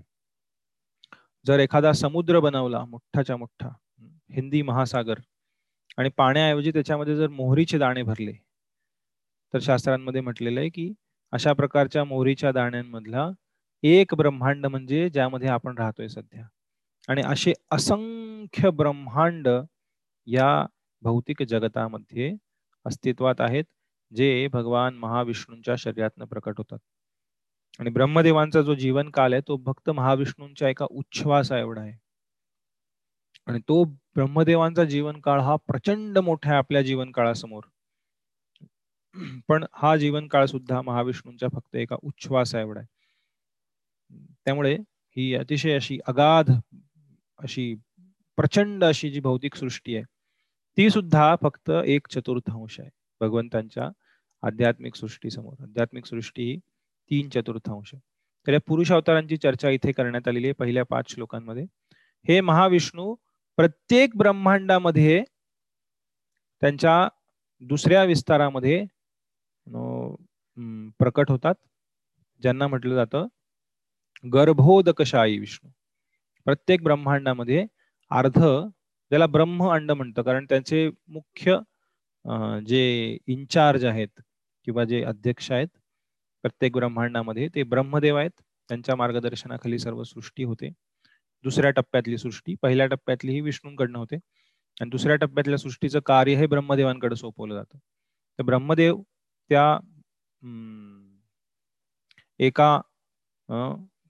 [1.46, 3.68] जर एखादा समुद्र बनवला मोठाच्या मोठा
[4.30, 5.18] हिंदी महासागर
[5.98, 8.32] आणि पाण्याऐवजी त्याच्यामध्ये जर मोहरीचे दाणे भरले
[9.54, 10.92] तर शास्त्रांमध्ये म्हटलेलं आहे की
[11.32, 13.30] अशा प्रकारच्या मोहरीच्या दाण्यांमधला
[13.82, 16.44] एक ब्रह्मांड म्हणजे ज्यामध्ये आपण राहतोय सध्या.
[17.08, 19.48] आणि असे असंख्य ब्रह्मांड
[20.26, 20.66] या
[21.02, 22.36] भौतिक जगतामध्ये
[22.86, 23.64] अस्तित्वात आहेत
[24.12, 26.78] जे भगवान महाविष्णूंच्या शरीरातनं प्रकट होतात.
[27.78, 31.92] आणि ब्रह्मदेवांचा जो जीवन काल आहे तो भक्त महाविष्णूंच्या एका उच्छ्वासा एवढा आहे.
[33.46, 37.62] आणि तो ब्रह्मदेवांचा जीवन काळ हा प्रचंड मोठा आहे आपल्या जीवन काळासमोर
[39.48, 42.86] पण हा जीवन काळ सुद्धा महाविष्णूंच्या फक्त एका उच्छ्वासा एवढा आहे.
[44.44, 44.74] त्यामुळे
[45.16, 46.50] ही अतिशय अशी अगाध
[47.38, 47.74] अशी
[48.38, 50.04] प्रचंड अशी जी भौतिक सृष्टी आहे
[50.76, 53.88] ती सुद्धा फक्त एक चतुर्थांश आहे भगवंतांच्या
[54.42, 56.58] आध्यात्मिक सृष्टी समोर आध्यात्मिक सृष्टी ही
[57.10, 58.00] तीन चतुर्थांश आहे.
[58.46, 61.64] तर या पुरुष अवतारांची चर्चा इथे करण्यात आलेली आहे पहिल्या पाच श्लोकांमध्ये.
[62.28, 63.14] हे महाविष्णू
[63.58, 65.22] प्रत्येक ब्रह्मांडामध्ये
[66.62, 67.08] त्यांच्या
[67.62, 68.84] दुसऱ्या विस्तारामध्ये
[70.98, 71.54] प्रकट होतात
[72.42, 73.26] ज्यांना म्हटलं जातं
[74.24, 75.70] गर्भोदकशाही विष्णू.
[76.46, 77.66] प्रत्येक ब्रह्मांडामध्ये
[78.10, 81.58] अर्ध ज्याला ब्रह्म अंड म्हणतं कारण त्यांचे मुख्य
[82.66, 84.20] जे इन्चार्ज आहेत
[84.66, 85.68] किंवा जे अध्यक्ष आहेत
[86.44, 88.30] प्रत्येक ब्रह्मांडामध्ये ते ब्रह्मदेव आहेत.
[88.68, 90.68] त्यांच्या मार्गदर्शनाखाली सर्व सृष्टी होते.
[91.44, 94.16] दुसऱ्या टप्प्यातली सृष्टी पहिल्या टप्प्यातली ही विष्णूंकडनं होते.
[94.80, 97.78] आणि दुसऱ्या टप्प्यातल्या सृष्टीचं कार्य हे ब्रह्मदेवांकडे सोपवलं जातं.
[98.38, 99.00] तर ब्रह्मदेव
[99.50, 99.78] त्या
[102.40, 102.70] एका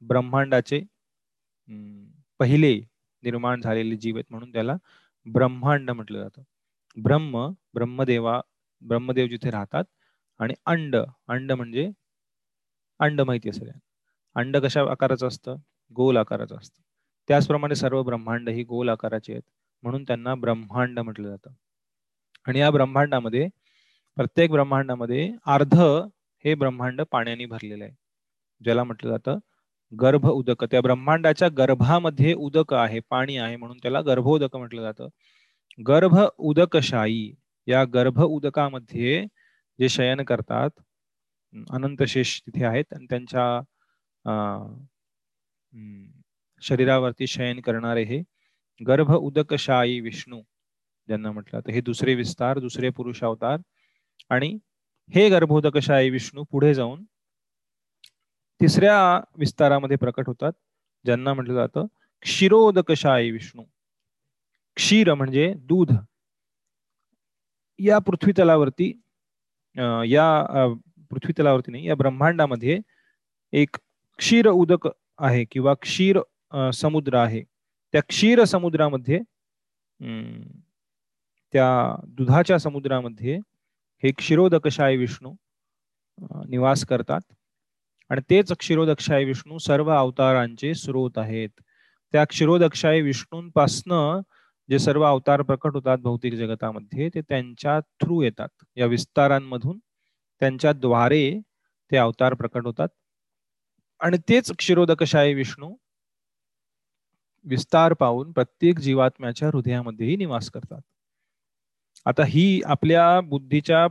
[0.03, 0.81] ब्रह्मांडाचे
[2.41, 2.75] पहिले
[3.23, 4.77] निर्माण झालेले जीव आहेत म्हणून त्याला
[5.27, 6.43] ब्रह्मांड म्हटलं जातं.
[6.97, 8.41] ब्रह्म ब्रह्मदेवा
[8.83, 9.85] ब्रह्मदेव जिथे राहतात
[10.41, 11.91] आणि अंड अंड म्हणजे
[13.01, 13.71] अंड माहिती असेल
[14.37, 15.57] अंड कशा आकाराचं असतं?
[15.97, 16.83] गोल आकाराचं असतं.
[17.29, 19.43] त्याचप्रमाणे सर्व ब्रह्मांड ही गोल आकाराचे आहेत
[19.83, 21.51] म्हणून त्यांना ब्रह्मांड म्हटलं जातं.
[22.47, 23.49] आणि या ब्रह्मांडामध्ये
[24.17, 25.75] प्रत्येक ब्रह्मांडामध्ये अर्ध
[26.45, 27.93] हे ब्रह्मांड पाण्याने भरलेलं आहे.
[28.61, 29.39] ज्याला म्हटलं जातं
[29.93, 30.65] गर्भ उदक.
[30.65, 35.09] त्या ब्रह्मांडाच्या गर्भामध्ये उदक आहे पाणी आहे म्हणून त्याला गर्भोदक म्हटलं जातं.
[35.79, 37.35] गर्भ उदकशाही
[37.67, 39.25] या गर्भ उदकामध्ये
[39.79, 40.71] जे शयन करतात
[41.75, 43.45] अनंतशेष तिथे आहेत आणि त्यांच्या
[46.63, 48.23] शरीरावरती शयन करणारे हे
[48.81, 50.41] गर्भ उदकशाही विष्णू
[51.09, 53.59] ज्यांना म्हटलं तर हे दुसरे विस्तार दुसरे पुरुष अवतार
[54.31, 54.59] आणि
[55.15, 57.03] हे गर्भोदकशाही विष्णू पुढे जाऊन
[58.61, 58.99] तिसऱ्या
[59.39, 60.53] विस्तारामध्ये प्रकट होतात
[61.05, 61.87] ज्यांना म्हटलं जातं
[62.23, 63.63] क्षीरोदकशाही विष्णू.
[64.77, 65.93] क्षीर म्हणजे दूध.
[67.79, 68.91] या पृथ्वी तलावरती
[70.07, 70.67] या
[71.11, 72.79] पृथ्वी तलावरती नाही या ब्रह्मांडामध्ये
[73.53, 73.77] एक
[74.19, 76.21] क्षीर उदक आहे किंवा क्षीर
[76.75, 77.43] समुद्र आहे.
[77.95, 79.21] त्या क्षीर समुद्रामध्ये
[81.55, 83.39] त्या दुधाच्या समुद्रामध्ये
[84.03, 85.33] हे क्षीरोदकशाय विष्णू
[86.49, 87.21] निवास करतात.
[88.11, 91.49] आणि तेच क्षीरोदक्षाय विष्णू सर्व अवतारांचे स्रोत आहेत.
[92.13, 94.21] त्या क्षीरोदक्षाय विष्णूंपासनं
[94.69, 98.49] जे सर्व अवतार प्रकट होतात भौतिक जगतामध्ये ते त्यांच्या थ्रू येतात.
[98.77, 99.79] या विस्तारांमधून
[100.41, 101.41] त्यांच्या द्वारे
[101.91, 102.89] ते अवतार प्रकट होतात.
[104.01, 105.75] आणि तेच क्षीरोदकशाही विष्णू
[107.45, 110.81] विस्तार पाहून प्रत्येक जीवात्म्याच्या हृदयामध्येही निवास करतात.
[112.07, 113.87] आता ही आपल्या बुद्धीच्या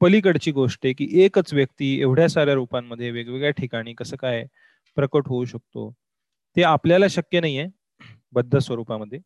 [0.00, 4.44] पलीकडची गोष्ट आहे की एकच व्यक्ती एवढ्या साऱ्या रूपांमध्ये वेगवेगळ्या ठिकाणी कसं काय
[4.96, 5.90] प्रकट होऊ शकतो
[6.56, 7.66] ते आपल्याला शक्य नाहीये
[8.32, 9.18] बद्ध स्वरूपामध्ये.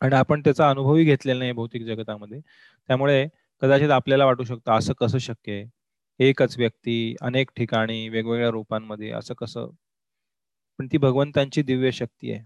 [0.00, 2.40] आणि आपण त्याचा अनुभवही घेतलेला नाही भौतिक जगतामध्ये.
[2.88, 3.26] त्यामुळे
[3.62, 5.66] कदाचित आपल्याला वाटू शकतं असं कसं शक्य आहे?
[6.20, 9.70] एकच व्यक्ती अनेक ठिकाणी वेगवेगळ्या रूपांमध्ये असं कसं?
[10.78, 12.44] पण ती भगवंतांची दिव्य शक्ती आहे.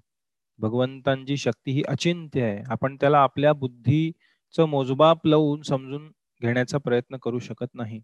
[0.59, 2.63] भगवंतांची शक्ती ही अचिंत्य आहे.
[2.69, 6.09] आपण त्याला आपल्या बुद्धीचं मोजबाप लावून समजून
[6.43, 8.01] घेण्याचा प्रयत्न करू शकत नाही.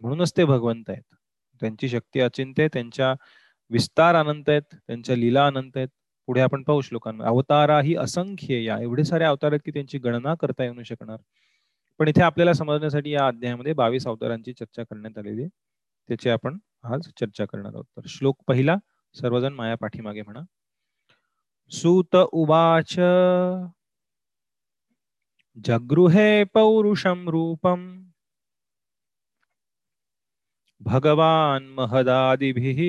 [0.00, 1.14] म्हणूनच ते भगवंत आहेत.
[1.60, 3.14] त्यांची शक्ती अचिंत्य त्यांच्या
[3.70, 5.88] विस्तार अनंत आहेत त्यांच्या लीला अनंत आहेत.
[6.26, 8.78] पुढे आपण पाहू श्लोकांना अवतारा ही असंख्य या.
[8.80, 11.16] एवढे सारे अवतार आहेत की त्यांची गणना करता येऊ शकणार.
[11.98, 15.48] पण इथे आपल्याला समजण्यासाठी या अध्यायामध्ये बावीस अवतारांची चर्चा करण्यात आलेली आहे.
[16.08, 17.84] त्याची आपण आज चर्चा करणार आहोत.
[17.96, 18.76] तर श्लोक पहिला
[19.14, 20.40] सर्वजण माया पाठीमागे म्हणा.
[21.68, 22.96] सूत उवाच।
[25.56, 28.12] जगृहे पौरुषम रूपम।
[30.82, 32.80] भगवान महदादिभिः।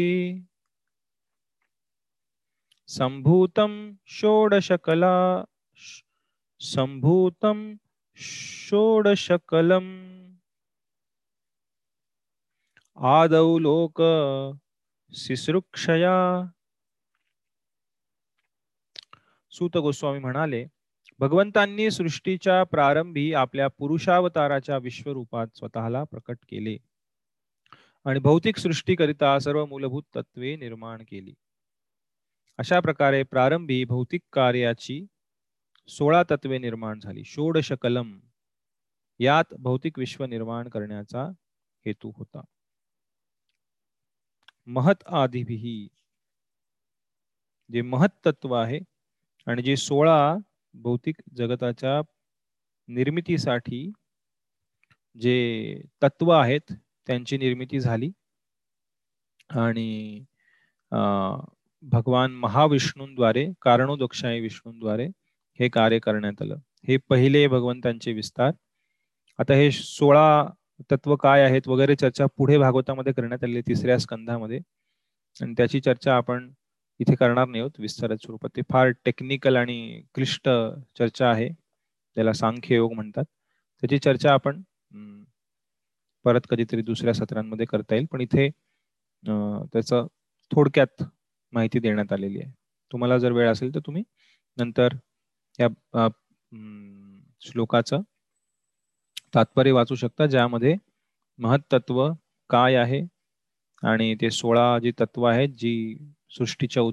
[2.87, 5.45] सम्भूतं षोडशकला
[6.59, 7.77] सम्भूतं
[8.17, 10.13] षोडशकलम्।
[12.97, 13.97] आदौ लोक
[15.15, 16.43] शिसृक्षया
[19.53, 20.65] सूत गोस्वामी म्हणाले
[21.19, 26.77] भगवंतांनी सृष्टीच्या प्रारंभी आपल्या पुरुषावताराच्या विश्वरूपात स्वतःला प्रकट केले
[28.05, 31.33] आणि भौतिक सृष्टीकरिता सर्व मूलभूत तत्वे निर्माण केली.
[32.57, 35.05] अशा प्रकारे प्रारंभी भौतिक कार्याची
[35.87, 37.23] सोळा तत्वे निर्माण झाली.
[37.23, 38.19] षोडश कलम
[39.19, 41.23] यात भौतिक विश्व निर्माण करण्याचा
[41.85, 42.41] हेतू होता.
[44.67, 45.87] महत आदिभी
[47.71, 48.79] जे महत तत्व आहे
[49.47, 50.35] आणि जे सोळा
[50.73, 52.01] भौतिक जगताच्या
[52.89, 53.91] निर्मितीसाठी
[55.15, 56.73] जे तत्व आहेत
[57.07, 58.11] त्यांची निर्मिती झाली.
[59.49, 60.23] आणि
[61.83, 65.07] भगवान महाविष्णूंद्वारे कारणोदक्षाय विष्णूंद्वारे
[65.59, 66.55] हे कार्य करण्यात आलं.
[66.87, 68.51] हे पहिले भगवंतांचे विस्तार.
[69.39, 70.45] आता हे सोळा
[70.91, 74.59] तत्व काय आहेत वगैरे चर्चा पुढे भागवतामध्ये करण्यात आली तिसऱ्या स्कंधामध्ये.
[75.39, 76.49] आणि त्याची चर्चा आपण
[76.99, 77.71] इथे करणार नाही होत.
[77.79, 80.49] विस्तारित स्वरूपात ते फार टेक्निकल आणि क्लिष्ट
[80.97, 81.49] चर्चा आहे.
[82.17, 83.25] त्याला सांख्य योग म्हणतात.
[83.83, 84.61] त्याची चर्चा आपण
[86.25, 88.05] परत कधीतरी दुसऱ्या सत्रांमध्ये करता येईल.
[88.11, 88.49] पण इथे
[89.73, 90.07] त्याचं
[90.51, 91.03] थोडक्यात
[91.53, 92.51] माहिती देण्यात आलेली आहे.
[92.91, 94.03] तुम्हाला जर वेळ असेल तर तुम्ही
[94.57, 94.93] नंतर
[95.59, 96.07] या
[97.41, 98.01] श्लोकाचं
[99.35, 100.75] तात्पर्य वाचू शकता ज्यामध्ये
[101.39, 102.07] महत्त्व
[102.49, 103.01] काय आहे
[103.83, 105.73] आणि ते सोळा जी तत्व आहेत जी
[106.33, 106.83] सृष्टीच्या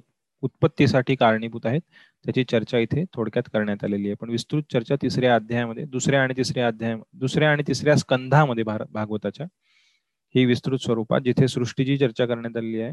[0.42, 1.81] उत्पत्तीसाठी कारणीभूत आहेत.
[2.24, 4.14] त्याची चर्चा इथे थोडक्यात करण्यात आलेली आहे.
[4.20, 9.46] पण विस्तृत चर्चा तिसऱ्या अध्यायामध्ये दुसऱ्या आणि तिसऱ्या अध्याय दुसऱ्या आणि तिसऱ्या स्कंधामध्ये भागवताच्या
[10.35, 12.92] ही विस्तृत स्वरूपात जिथे सृष्टीची चर्चा करण्यात आलेली आहे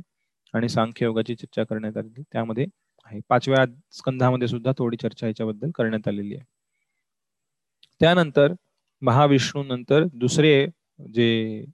[0.53, 2.65] आणि सांख्य योगाची चर्चा करण्यात आलेली त्यामध्ये
[3.05, 3.19] आहे.
[3.29, 6.45] पाचव्या स्कंधामध्ये सुद्धा थोडी चर्चा याच्याबद्दल करण्यात आलेली आहे.
[8.01, 8.53] त्यानंतर
[9.01, 10.67] महाविष्णू नंतर दुसरे
[11.13, 11.65] जे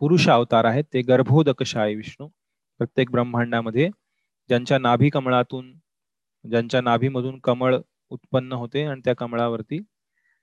[0.00, 2.28] पुरुष अवतार आहेत ते गर्भोदकशाही विष्णू
[2.78, 3.90] प्रत्येक ब्रह्मांडामध्ये
[4.48, 5.78] ज्यांच्या नाभी कमळातून
[6.50, 7.76] ज्यांच्या नाभीमधून कमळ
[8.10, 9.80] उत्पन्न होते आणि त्या कमळावरती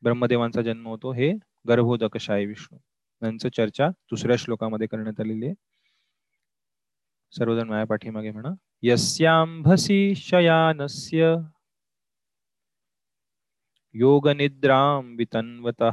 [0.04, 1.34] ब्रह्मदेवांचा जन्म होतो हे
[1.68, 2.78] गर्भोदकशाही विष्णू.
[3.26, 5.54] यांचं चर्चा दुसऱ्या श्लोकामध्ये करण्यात आलेली आहे.
[7.32, 8.50] सर्वजण माया पाठीमागे म्हणा.
[8.82, 11.36] यस्यांभसी शयानस्य
[13.94, 15.84] योग निद्राम वितन्वत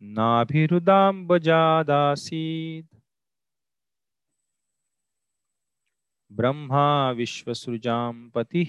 [0.00, 2.99] नाभिरुदांबजादासीत
[6.30, 8.64] ब्रह्मा विश्वसृजाम पती।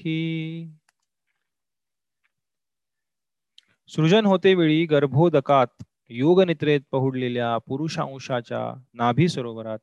[3.89, 8.61] सृजन होते वेळी गर्भोदकात योगनित्रेत पहुडलेल्या पुरुषांशाच्या
[8.93, 9.79] नाभी सरोवरात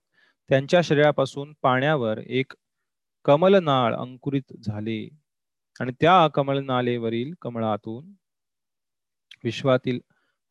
[0.49, 2.53] त्यांच्या शरीरापासून पाण्यावर एक
[3.25, 5.09] कमलनाळ अंकुरित झाले
[5.81, 8.07] आणि त्या कमलनालेवरील कमळातून
[9.45, 10.01] विश्वातील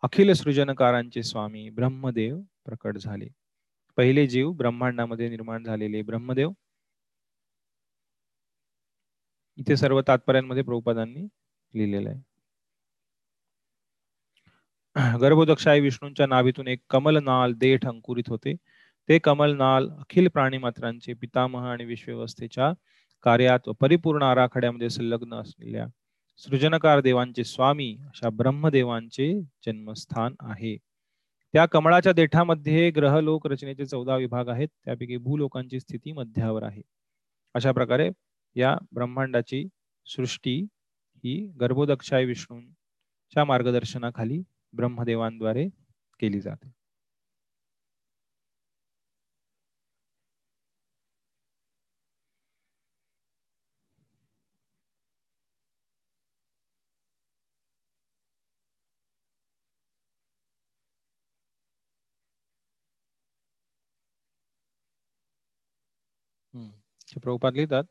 [0.04, 3.28] अखिल सृजनकारांचे स्वामी ब्रह्मदेव प्रकट झाले.
[3.98, 6.52] पहिले जीव ब्रह्मांडामध्ये निर्माण झालेले ब्रह्मदेव
[9.58, 11.28] इथे सर्व तात्पर्यांमध्ये प्रभुपादांनी
[11.74, 12.20] लिहिलेलं आहे.
[15.22, 18.56] गर्भोदक्षाय विष्णूंच्या नाभीतून एक कमलनाल देठ अंकुरित होते.
[19.10, 22.72] ते कमलनाल अखिल प्राणी मात्रांचे पितामह आणि विश्वव्यवस्थेच्या
[23.24, 25.86] कार्यात व परिपूर्ण आराखड्यामध्ये संलग्न असलेल्या
[26.38, 29.34] सृजनकार देवांचे स्वामी अशा ब्रह्मदेवांचे
[29.66, 30.76] जन्मस्थान आहे.
[31.54, 34.68] त्या कमळाच्या देठामध्ये ग्रहलोक रचनेचे चौदा विभाग आहेत.
[34.86, 36.82] त्यापैकी भूलोकांची स्थिती मध्यावर आहे.
[37.56, 38.10] अशा प्रकारे
[38.58, 39.64] या ब्रह्मांडाची
[40.06, 40.56] सृष्टी
[41.24, 44.42] ही गर्भोदक्षाय विष्णूंच्या मार्गदर्शनाखाली
[44.74, 45.68] ब्रह्मदेवांद्वारे
[46.20, 46.72] केली जाते.
[67.22, 67.84] प्रभुपाद लिहितात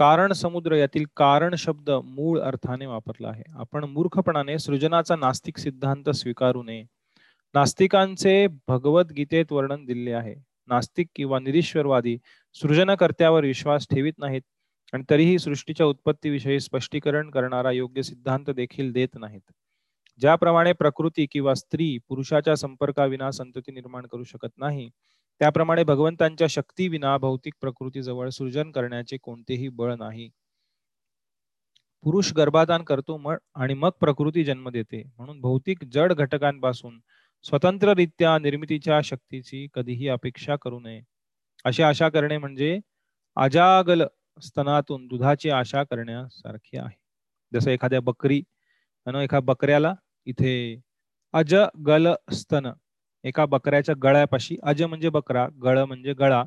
[0.00, 3.42] कारण समुद्र यातील कारण शब्द मूळ अर्थाने वापरला आहे.
[3.52, 6.84] आपण मूर्खपणाने सृजनाचा नास्तिक सिद्धांत स्वीकारू नये.
[7.54, 10.34] नास्तिकांचे भगवद्गीतेत वर्णन दिले आहे.
[10.68, 12.16] नास्तिक किंवा निरीश्वरवादी
[12.54, 14.42] सृजनकर्त्यावर विश्वास ठेवित नाहीत
[14.92, 19.52] आणि तरीही सृष्टीच्या उत्पत्तीविषयी स्पष्टीकरण करणारा योग्य सिद्धांत देखील देत नाहीत.
[20.20, 24.90] ज्याप्रमाणे प्रकृती किंवा स्त्री पुरुषाच्या संपर्काविना संतती निर्माण करू शकत नाही
[25.40, 30.28] त्याप्रमाणे भगवंतांच्या शक्तीविना भौतिक प्रकृतीजवळ सृजन करण्याचे कोणतेही बळ नाही.
[32.04, 33.16] पुरुष गर्भाधान करतो
[33.54, 35.02] आणि मग प्रकृती जन्म देते.
[35.16, 36.98] म्हणून भौतिक जड घटकांपासून
[37.44, 41.00] स्वतंत्ररित्या निर्मितीच्या शक्तीची कधीही अपेक्षा करू नये.
[41.64, 42.78] अशी आशा करणे म्हणजे
[43.36, 44.02] अजागल
[44.42, 46.96] स्तनातून दुधाची आशा करण्यासारखी आहे.
[47.52, 48.42] जसं एखाद्या बकरी
[49.22, 49.92] एका बकऱ्याला
[50.26, 50.52] इथे
[51.34, 52.66] अजगल स्तन
[53.24, 56.42] एका बकऱ्याच्या गळ्यापाशी अज म्हणजे बकरा गळ म्हणजे गळा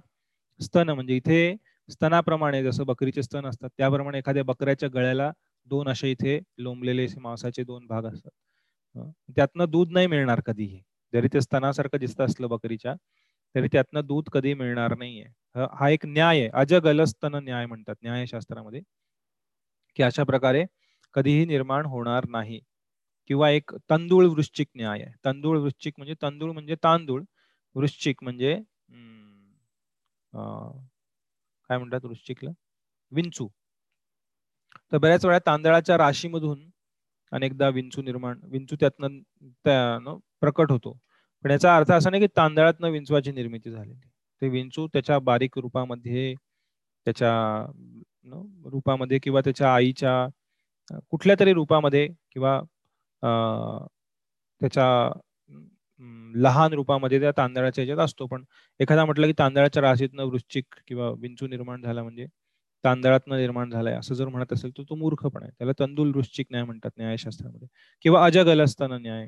[0.59, 1.55] स्तन म्हणजे इथे
[1.89, 5.31] स्तनाप्रमाणे जसं बकरीचे स्तन असतात त्याप्रमाणे एखाद्या बकऱ्याच्या गळ्याला
[5.67, 8.31] दोन असे इथे लोंबलेले मांसाचे दोन भाग असतात.
[9.37, 10.81] त्यातनं दूध नाही मिळणार कधीही.
[11.13, 12.93] जरी ते स्तनासारखं दिसत असलं बकरीच्या
[13.55, 15.25] तरी त्यातनं दूध कधी मिळणार नाहीये.
[15.73, 16.49] हा एक न्याय आहे.
[16.53, 18.81] अजगलस्तन न्याय म्हणतात न्यायशास्त्रामध्ये
[19.97, 20.63] की अशा प्रकारे
[21.15, 22.59] कधीही निर्माण होणार नाही.
[23.29, 25.11] किंवा एक तंदूळ वृश्चिक न्याय आहे.
[25.25, 27.23] तंदूळ वृश्चिक म्हणजे तांदूळ म्हणजे तांदूळ
[27.75, 28.55] वृश्चिक म्हणजे
[31.69, 32.49] काय म्हणतात वृश्चिकला?
[33.11, 33.47] विंचू.
[34.91, 36.59] तर बऱ्याच वेळा तांदळाच्या राशीमधून
[37.31, 40.97] अनेकदा विंचू निर्माण विंचू त्यातनं प्रकट होतो.
[41.45, 43.99] पण याचा अर्थ असा नाही की तांदळातनं विंचवाची निर्मिती झालेली.
[44.41, 46.33] ते विंचू त्याच्या बारीक रूपामध्ये
[47.07, 47.31] त्याच्या
[48.71, 50.27] रूपामध्ये किंवा त्याच्या आईच्या
[51.09, 52.59] कुठल्या तरी रूपामध्ये किंवा
[54.61, 54.85] त्याच्या
[56.35, 58.25] लहान रूपामध्ये त्या तांदळाच्या ह्याच्यात असतो.
[58.27, 58.43] पण
[58.79, 62.25] एखादा म्हटलं की तांदळाच्या राशीतनं वृश्चिक किंवा विंचू निर्माण झाला म्हणजे
[62.83, 65.51] तांदळातनं निर्माण झालाय असं जर म्हणत असेल तर तो मूर्खपण आहे.
[65.59, 67.67] त्याला तंदूल वृश्चिक न्याय म्हणतात न्यायशास्त्रामध्ये.
[68.05, 69.27] किंवा अजगल असताना न्याय.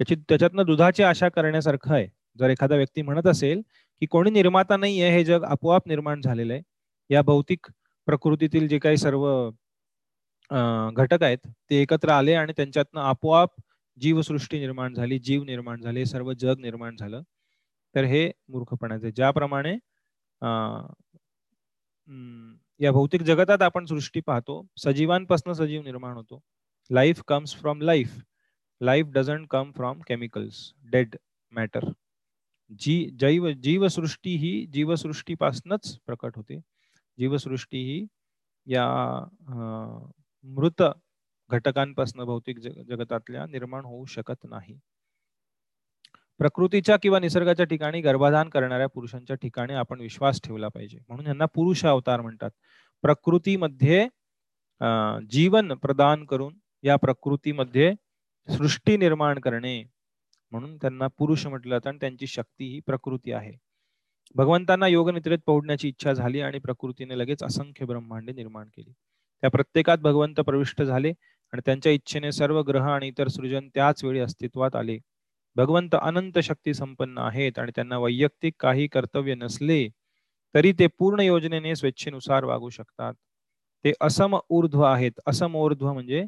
[0.00, 2.06] त्याची त्याच्यातनं दुधाची आशा करण्यासारखं आहे.
[2.38, 3.60] जर एखादा व्यक्ती म्हणत असेल
[4.02, 6.62] की कोणी निर्माता नाही आहे हे जग आपोआप निर्माण झालेलं आहे.
[7.10, 7.66] या भौतिक
[8.08, 9.26] प्रकृतीतील जे काही सर्व
[10.96, 11.38] घटक आहेत.
[11.70, 13.50] ते एकत्र आले आणि त्यांच्यातनं आपोआप
[13.98, 17.22] जीवसृष्टी निर्माण झाली जीव निर्माण झाले सर्व जग निर्माण झालं.
[17.94, 19.74] तर हे मूर्खपणाचे ज्याप्रमाणे
[22.80, 26.40] या भौतिक जगतात आपण सृष्टी पाहतो सजीवांपासून सजीव निर्माण होतो.
[26.90, 28.18] Life comes from life
[28.80, 31.16] life doesn't come from chemicals dead
[31.52, 31.84] matter
[32.80, 36.58] जी जैव जीवसृष्टी ही जीवसृष्टीपासूनच प्रकट होते.
[37.18, 38.04] जीवसृष्टी ही
[38.66, 38.86] या
[40.44, 40.82] मृत
[41.50, 44.78] घटकांपासून भौतिक जगतातल्या निर्माण होऊ शकत नाही.
[46.40, 50.98] प्रकृतीच्या किंवा निसर्गाच्या ठिकाणी गर्भाधान करणाऱ्या पुरुषांच्या ठिकाणी आपण विश्वास ठेवला पाहिजे.
[51.08, 52.50] म्हणून यांना पुरुष अवतार म्हणतात.
[53.04, 54.06] प्रकृतीमध्ये
[55.30, 57.92] जीवन प्रदान करून या प्रकृतीमध्ये
[58.48, 59.82] सृष्टी निर्माण करणे.
[60.52, 63.52] म्हणून त्यांना पुरुष म्हटलं जातं आणि त्यांची शक्ती ही प्रकृती आहे.
[64.36, 68.92] भगवंतांना योगनिद्रेत पोहोडण्याची इच्छा झाली आणि प्रकृतीने लगेच असंख्य ब्रह्मांडे निर्माण केली.
[69.42, 71.12] त्या प्रत्येकात भगवंत प्रविष्ट झाले
[71.52, 74.98] आणि त्यांच्या इच्छेने सर्व ग्रह आणि इतर सृजन त्याच वेळी अस्तित्वात आले.
[75.56, 79.86] भगवंत अनंत शक्ती संपन्न आहेत आणि त्यांना वैयक्तिक काही कर्तव्य नसले
[80.54, 83.14] तरी ते पूर्ण योजनेने स्वेच्छेनुसार वागू शकतात.
[83.84, 85.12] ते असम ऊर्ध्व आहेत.
[85.26, 86.24] असम ऊर्ध्व म्हणजे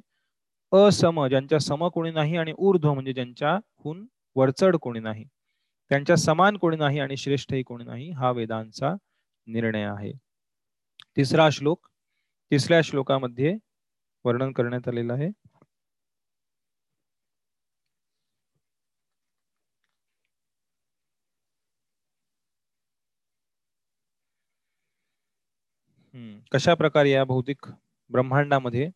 [0.73, 4.07] असम ज्यांच्या सम कोणी नाही आणि ऊर्ध्व म्हणजे ज्यांच्याहून
[4.37, 5.25] वरचढ कोणी नाही.
[5.91, 8.95] त्यांच्या समान कोणी नाही आणि श्रेष्ठही कोणी नाही हा वेदांचा
[9.47, 10.13] निर्णय आहे.
[11.17, 11.87] तिसरा श्लोक
[12.55, 13.55] तिसऱ्या श्लोकामध्ये
[14.25, 15.31] वर्णन करण्यात आलेलं आहे.
[26.53, 27.67] कशा प्रकारे या भौतिक
[28.11, 28.89] ब्रह्मांडामध्ये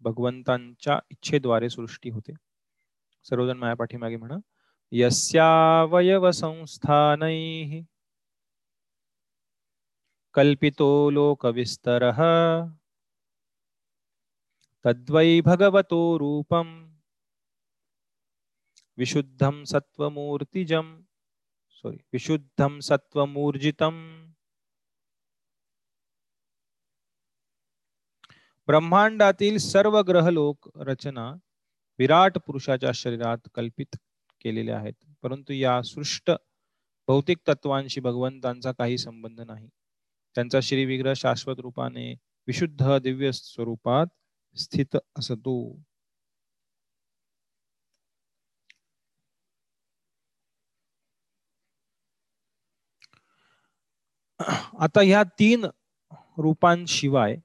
[0.00, 2.32] भगवंतांच्या इच्छेद्वारे सृष्टी होते?
[3.24, 4.36] सर्वजण माया पाठीमागे म्हणा.
[4.92, 7.82] यस्यावयव संस्थानैः
[10.34, 12.18] कल्पितो लोकविस्तरः
[14.84, 16.68] तद्वै भगवतो रूपं
[18.98, 20.86] विशुद्धं सत्त्वमूर्तिजं
[21.78, 24.00] सॉरी विशुद्धं सत्त्वमूर्जितम्।
[28.68, 31.26] ब्रह्मांडातील सर्व ग्रह लोक रचना
[31.98, 33.96] विराट पुरुषाच्या शरीरात कल्पित
[34.44, 36.30] केलेल्या आहेत परंतु या सृष्ट
[37.08, 39.68] भौतिक तत्वांशी भगवंतांचा काही संबंध नाही.
[40.38, 42.12] त्यांचा श्रीविग्रह शाश्वत रूपाने
[42.46, 44.06] विशुद्ध दिव्य स्वरूपात
[44.56, 45.82] स्थित असतो.
[54.80, 55.64] आता ह्या तीन
[56.38, 57.36] रूपांशिवाय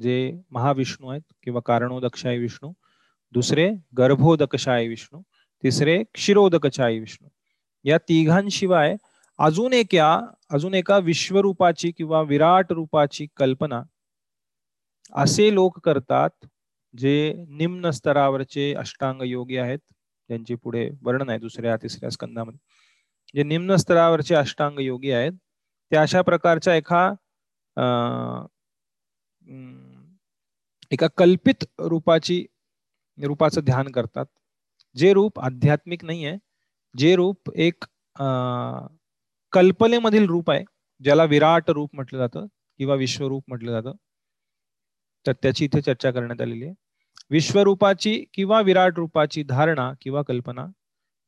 [0.00, 2.72] जे महाविष्णू आहेत किंवा कारणोदक्षाय विष्णू
[3.32, 5.22] दुसरे गर्भोदकशाय विष्णू
[5.62, 7.28] तिसरे क्षीरोदकशाय विष्णू.
[7.84, 8.96] या तिघांशिवाय
[9.38, 10.20] अजून एक या
[10.50, 13.82] अजून एका विश्वरूपाची किंवा विराट रूपाची कल्पना
[15.12, 16.46] असे लोक करतात
[16.94, 19.78] जे निम्न स्तरावरचे अष्टांग योगी आहेत.
[20.30, 22.58] त्यांचे पुढे वर्णन आहे दुसऱ्या तिसऱ्या स्कंदामध्ये.
[23.34, 25.32] जे निम्न स्तरावरचे अष्टांग योगी आहेत
[25.92, 27.08] ते अशा प्रकारच्या एका
[30.92, 32.44] एका कल्पित रूपाची
[33.18, 34.26] रूपाचं ध्यान करतात.
[34.96, 36.38] जे रूप आध्यात्मिक नाही आहे
[36.94, 37.84] जे रूप एक
[39.52, 40.64] कल्पनेमधील रूप आहे
[41.00, 42.46] ज्याला विराट रूप म्हटलं जातं
[42.80, 43.92] किंवा विश्वरूप म्हटलं जातं.
[45.26, 46.74] तर त्याची इथे चर्चा करण्यात आलेली आहे.
[47.30, 50.66] विश्वरूपाची किंवा विराट रूपाची धारणा किंवा कल्पना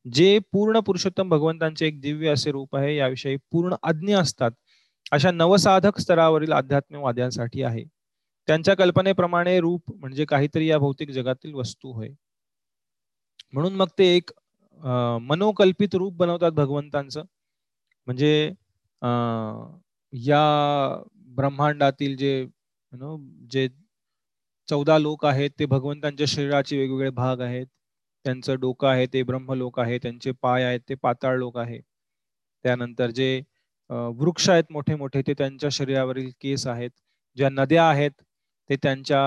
[0.05, 4.51] जे पूर्ण पुरुषोत्तम भगवंतांचे एक दिव्य असे रूप आहे याविषयी पूर्ण अज्ञ असतात
[5.11, 7.83] अशा नवसाधक स्तरावरील अध्यात्मवाद्यांसाठी आहे.
[8.47, 12.09] त्यांच्या कल्पनेप्रमाणे रूप म्हणजे काहीतरी या भौतिक जगातील वस्तू होय.
[13.53, 14.31] म्हणून मग ते एक
[15.21, 17.23] मनोकल्पित रूप बनवतात भगवंतांचं.
[18.07, 18.51] म्हणजे
[20.13, 20.39] या
[21.35, 22.45] ब्रह्मांडातील जे
[23.51, 23.67] जे
[24.67, 27.65] चौदा लोक आहेत ते भगवंतांच्या शरीराचे वेगवेगळे भाग आहेत.
[28.25, 31.79] त्यांचं डोकं आहे ते ब्रह्मलोक आहे त्यांचे पाय आहेत ते पाताळ लोक आहे.
[32.65, 33.41] त्यानंतर जे
[34.19, 36.89] वृक्ष आहेत मोठे मोठे ते त्यांच्या शरीरावरील केस आहेत.
[37.37, 38.11] ज्या नद्या आहेत
[38.69, 39.21] ते त्यांच्या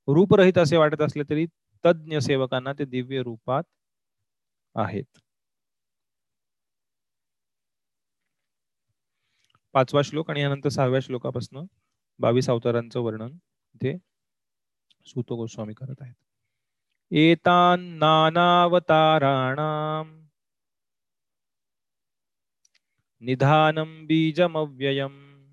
[0.07, 1.45] रूपरहित असे वाटत असले तरी
[1.83, 3.63] तज्ज्ञ सेवकांना ते दिव्य रूपात
[4.75, 5.19] आहेत.
[9.75, 11.65] पाचवा श्लोक आणि यानंतर सहाव्या श्लोकापासून
[12.19, 13.37] बावीस अवतारांचं वर्णन
[13.73, 13.97] इथे
[15.05, 16.15] सुतो गोस्वामी करत आहेत.
[17.11, 20.27] एतान नानावताराणाम
[23.19, 25.47] निधानं बीजमव्ययम्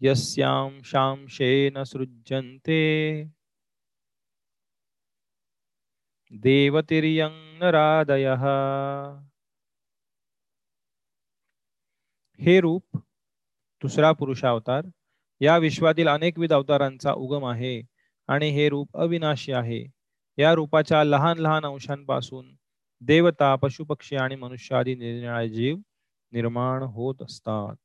[0.00, 3.24] यस्यां शांशेन सृज्यन्ते
[6.30, 8.46] देवतिर्यं नरादयः।
[12.40, 13.05] हे रूप
[13.86, 14.86] दुसरा पुरुषावतार
[15.40, 17.80] या विश्वातील अनेकविध अवतारांचा उगम आहे
[18.28, 19.84] आणि हे रूप अविनाशी आहे.
[20.38, 22.50] या रूपाच्या लहान लहान अंशांपासून
[23.02, 25.76] देवता पशुपक्षी आणि मनुष्य आदी निरनिराळे जीव
[26.32, 27.76] निर्माण होत असतात.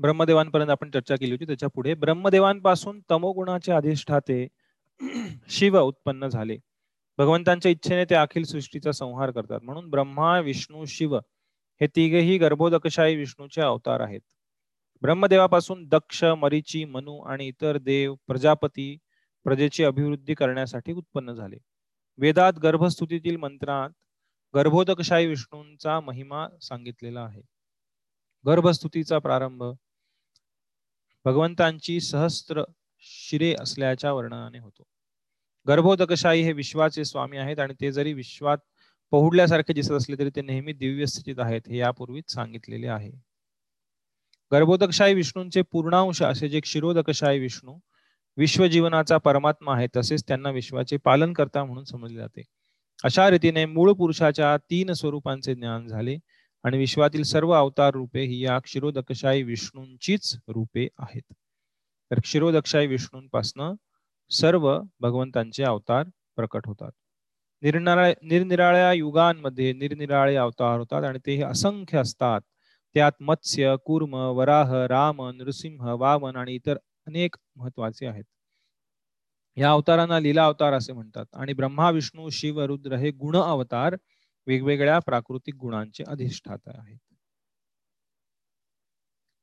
[0.00, 1.94] ब्रह्मदेवांपर्यंत आपण चर्चा केली होती त्याच्या पुढे.
[1.94, 4.46] ब्रह्मदेवांपासून तमोगुणाचे अधिष्ठाते
[5.48, 6.56] शिव उत्पन्न झाले.
[7.18, 9.60] भगवंतांच्या इच्छेने ते अखिल सृष्टीचा संहार करतात.
[9.62, 11.16] म्हणून ब्रह्मा विष्णू शिव
[11.80, 14.20] हे तिघेही गर्भोदकशाही विष्णूचे अवतार आहेत.
[15.02, 18.96] ब्रह्मदेवापासून दक्ष मरीची मनु आणि इतर देव प्रजापती
[19.44, 21.56] प्रजेची अभिवृद्धी करण्यासाठी उत्पन्न झाले.
[22.18, 23.90] वेदात गर्भस्तुतीतील मंत्रात
[24.54, 27.42] गर्भोदकशाही विष्णूंचा महिमा सांगितलेला आहे.
[28.46, 29.64] गर्भस्तुतीचा प्रारंभ
[31.28, 32.62] भगवंतांची सहस्त्र
[33.00, 34.82] शिरे असल्याच्या वर्णनाने होतो.
[35.68, 38.58] गर्भोदकशाही हे विश्वाचे स्वामी आहेत आणि ते जरी विश्वात
[39.10, 43.10] पहुडल्यासारखे दिसत असले तरी ते नेहमी दिव्य स्थितीत आहेत हे यापूर्वीच सांगितलेले आहे.
[44.52, 47.78] गर्भोदकशाही विष्णूंचे पूर्णांश असे जे क्षीरोदकशाही विष्णू
[48.36, 52.42] विश्वजीवनाचा परमात्मा आहे तसेच त्यांना विश्वाचे पालन करता म्हणून समजले जाते.
[53.04, 56.18] अशा रीतीने मूळ पुरुषाच्या तीन स्वरूपांचे ज्ञान झाले.
[56.64, 61.32] आणि विश्वातील सर्व अवतार रूपे ही या क्षीरोदकशाही विष्णूंचीच रूपे आहेत.
[62.10, 63.74] तर क्षीरोदकशाही विष्णूंपासनं
[64.30, 66.04] सर्व भगवंतांचे अवतार
[66.36, 66.90] प्रकट होतात.
[67.62, 72.40] निरनिराळ्या निरनिराळ्या युगांमध्ये निरनिराळे अवतार होतात आणि ते असंख्य असतात.
[72.94, 78.24] त्यात मत्स्य कुर्म वराह राम नृसिंह वामन आणि इतर अनेक महत्त्वाचे आहेत.
[79.56, 83.96] या अवतारांना लीला अवतार असे म्हणतात आणि ब्रह्मा विष्णू शिव रुद्र हे गुण अवतार
[84.48, 86.98] वेगवेगळ्या प्राकृतिक गुणांचे अधिष्ठाता आहेत.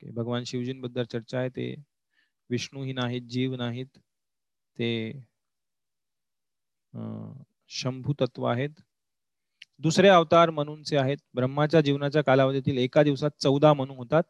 [0.01, 1.73] भगवान शिवजींबद्दल चर्चा आहे ते
[2.49, 3.97] विष्णूही नाहीत जीव नाहीत
[4.77, 4.89] ते
[7.71, 8.69] शंभू तत्व आहेत.
[9.79, 11.17] दुसरे अवतार मनूंचे आहेत.
[11.35, 14.23] ब्रह्माच्या जीवनाच्या कालावधीतील एका दिवसात चौदा मनू होतात.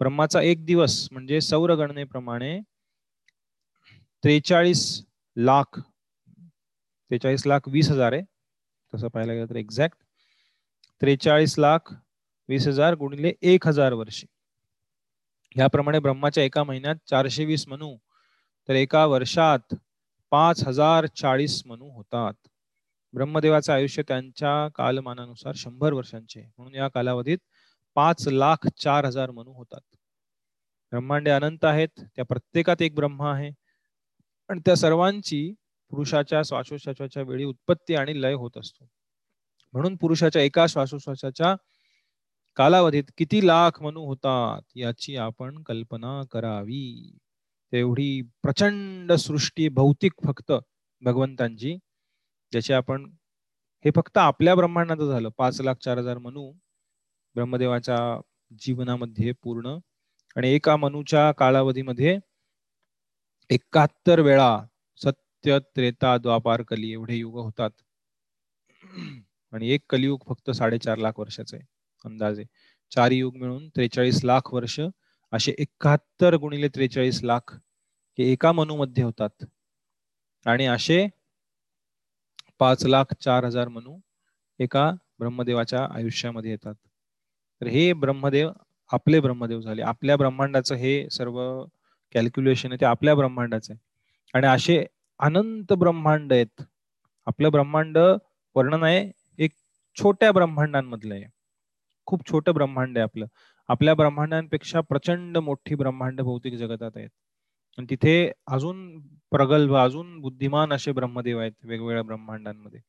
[0.00, 2.58] ब्रह्माचा एक दिवस म्हणजे सौर गणनेप्रमाणे
[4.24, 4.82] त्रेचाळीस
[5.36, 8.22] लाख त्रेचाळीस लाख वीस हजार आहे.
[8.92, 9.98] तसं पाहायला गेलं तर एक्झॅक्ट
[11.00, 11.92] त्रेचाळीस लाख
[12.48, 14.26] वीस हजार गुणिले एक हजार वर्षे.
[15.56, 17.96] याप्रमाणे ब्रह्माच्या एका महिन्यात चारशे वीस मनू
[18.68, 19.74] तर एका वर्षात
[20.30, 22.34] पाच हजार चाळीस मनू होतात.
[23.12, 27.38] ब्रह्मदेवाचं आयुष्य त्यांच्या कालमानानुसार शंभर वर्षांचे म्हणून या कालावधीत
[27.94, 29.96] पाच लाख चार हजार मनू होतात.
[30.92, 33.50] ब्रह्मांडे अनंत आहेत त्या प्रत्येकात एक ब्रह्मा आहे
[34.48, 35.52] आणि त्या सर्वांची
[35.90, 38.88] पुरुषाच्या श्वासोश्वासाच्या वेळी उत्पत्ती आणि लय होत असतो.
[39.74, 41.54] म्हणून पुरुषाच्या एका श्वासोश्वासाच्या
[42.56, 47.16] कालावधीत किती लाख मनू होतात याची आपण कल्पना करावी.
[47.72, 50.52] तेवढी प्रचंड सृष्टी भौतिक फक्त
[51.02, 51.74] भगवंतांची
[52.52, 53.04] ज्याची आपण
[53.84, 55.28] हे फक्त आपल्या ब्रह्मांडाचं झालं.
[55.38, 56.50] पाच लाख चार हजार मनू
[57.36, 57.98] ब्रह्मदेवाच्या
[58.60, 59.76] जीवनामध्ये पूर्ण
[60.36, 62.18] आणि एका मनूच्या कालावधीमध्ये
[63.50, 64.50] एकाहत्तर वेळा
[64.98, 67.70] सत्य त्रेता द्वापार कली एवढे युग होतात.
[69.52, 71.66] आणि एक कलियुग फक्त साडेचार लाख वर्षाचं आहे
[72.04, 72.44] अंदाजे.
[72.92, 74.80] चार युग मिळून त्रेचाळीस लाख वर्ष
[75.32, 77.54] असे एकाहत्तर गुणिले त्रेचाळीस लाख
[78.18, 79.44] हे एका मनूमध्ये होतात.
[80.46, 81.06] आणि असे
[82.58, 83.98] पाच लाख चार हजार मनू
[84.58, 86.74] एका ब्रह्मदेवाच्या आयुष्यामध्ये येतात.
[87.60, 88.50] तर हे ब्रह्मदेव
[88.92, 89.82] आपले ब्रह्मदेव झाले.
[89.82, 91.64] आपल्या ब्रह्मांडाचं हे सर्व
[92.12, 93.80] कॅल्क्युलेशन आहे ते आपल्या ब्रह्मांडाचं आहे.
[94.34, 94.86] आणि असे
[95.20, 96.62] अनंत ब्रह्मांड आहेत.
[97.26, 97.98] आपलं ब्रह्मांड
[98.54, 99.10] वर्णन आहे
[99.94, 101.24] छोट्या ब्रह्मांडांमधलं आहे.
[102.06, 103.26] खूप छोटं ब्रह्मांड आहे आपलं.
[103.68, 107.10] आपल्या ब्रह्मांडांपेक्षा प्रचंड मोठी ब्रह्मांड भौतिक जगतात आहेत.
[107.78, 112.80] आणि तिथे अजून प्रगल्भ अजून बुद्धिमान असे ब्रह्मदेव आहेत वेगवेगळ्या ब्रह्मांडांमध्ये.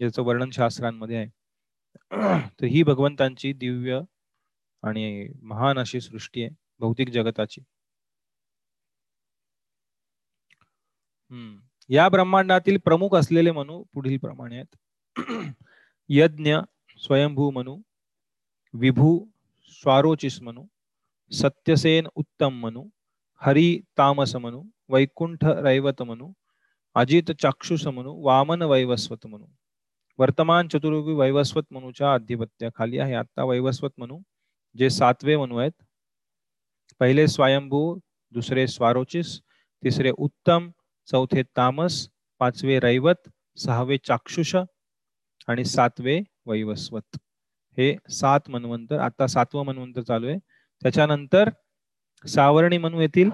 [0.00, 1.26] ज्याचं वर्णन शास्त्रांमध्ये आहे.
[2.60, 4.00] तर ही भगवंतांची दिव्य
[4.82, 7.60] आणि महान अशी सृष्टी आहे भौतिक जगताची.
[11.30, 11.58] हम्म.
[11.88, 14.76] या ब्रह्मांडातील प्रमुख असलेले मनू पुढील प्रमाणे आहेत.
[16.10, 16.56] यज्ञ
[16.96, 17.76] स्वयंभू मनु
[18.74, 19.28] विभू
[19.66, 20.64] स्वारोचिस मनु
[21.30, 22.82] सत्यसेन उत्तम मनु
[23.40, 26.32] हरी तामस मनु वैकुंठ रैवत मनु
[26.94, 29.46] अजित चाक्षुष मनु वामन वैवस्वत मनु
[30.18, 33.14] वर्तमान चतुर्युगी वैवस्वत मनुच्या अधिपत्याखाली आहे.
[33.14, 34.18] आता वैवस्वत मनु
[34.76, 35.74] जे सातवे मनु आहेत.
[37.00, 38.00] पहिले स्वयंभू
[38.32, 39.40] दुसरे स्वारोचिस
[39.84, 40.70] तिसरे उत्तम
[41.06, 42.08] चौथे तामस
[42.38, 44.56] पाचवे रैवत सहावे चाक्षुष
[45.50, 47.16] आणि सातवे वैवस्वत.
[47.78, 50.38] हे सात मन्वंतर आता सातवं मन्वंतर चालू आहे.
[50.82, 51.48] त्याच्यानंतर
[52.28, 53.30] सावरणी मनू येतील.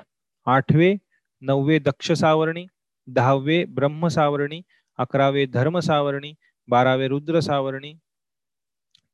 [0.46, 0.94] आठवे
[1.40, 2.66] नववे दक्ष सावरणी
[3.06, 4.60] दहावे ब्रह्म सावरणी
[4.98, 6.32] अकरावे धर्म सावरणी
[6.68, 7.92] बारावे रुद्र सावरणी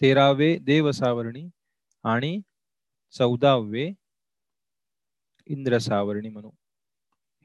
[0.01, 1.49] तेरावे देव सावरणी
[2.05, 2.41] आणि
[3.13, 3.93] चौदावे
[5.47, 6.51] इंद्र सावरणी म्हणू.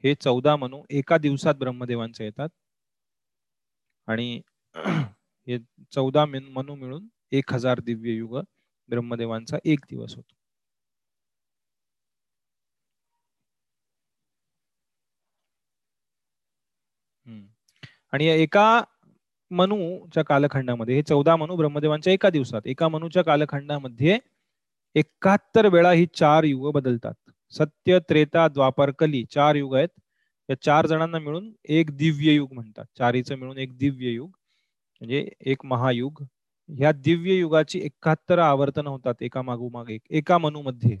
[0.04, 2.48] हे चौदा म्हणू एका दिवसात ब्रह्मदेवांचे येतात.
[4.06, 4.40] आणि
[5.48, 5.58] हे
[5.92, 8.38] चौदा मनू मिळून एक हजार दिव्य युग
[8.88, 10.34] ब्रह्मदेवांचा एक दिवस होतो.
[18.12, 18.66] आणि एका
[19.50, 24.18] मनूच्या कालखंडामध्ये हे चौदा मनू ब्रह्मदेवांच्या एका दिवसात एका मनूच्या कालखंडामध्ये
[24.96, 27.14] एकाहत्तर वेळा ही चार युग बदलतात.
[27.52, 29.88] सत्य त्रेता द्वापर कली चार युग आहेत.
[30.48, 32.84] या चार जणांना मिळून एक दिव्य युग म्हणतात.
[32.98, 34.37] चारीचं मिळून एक दिव्य युग.
[35.00, 36.22] म्हणजे एक महायुग.
[36.68, 40.96] ह्या दिव्य युगाची एकाहत्तर आवर्तन होतात एका मागोमाग एक एका मनूमध्ये.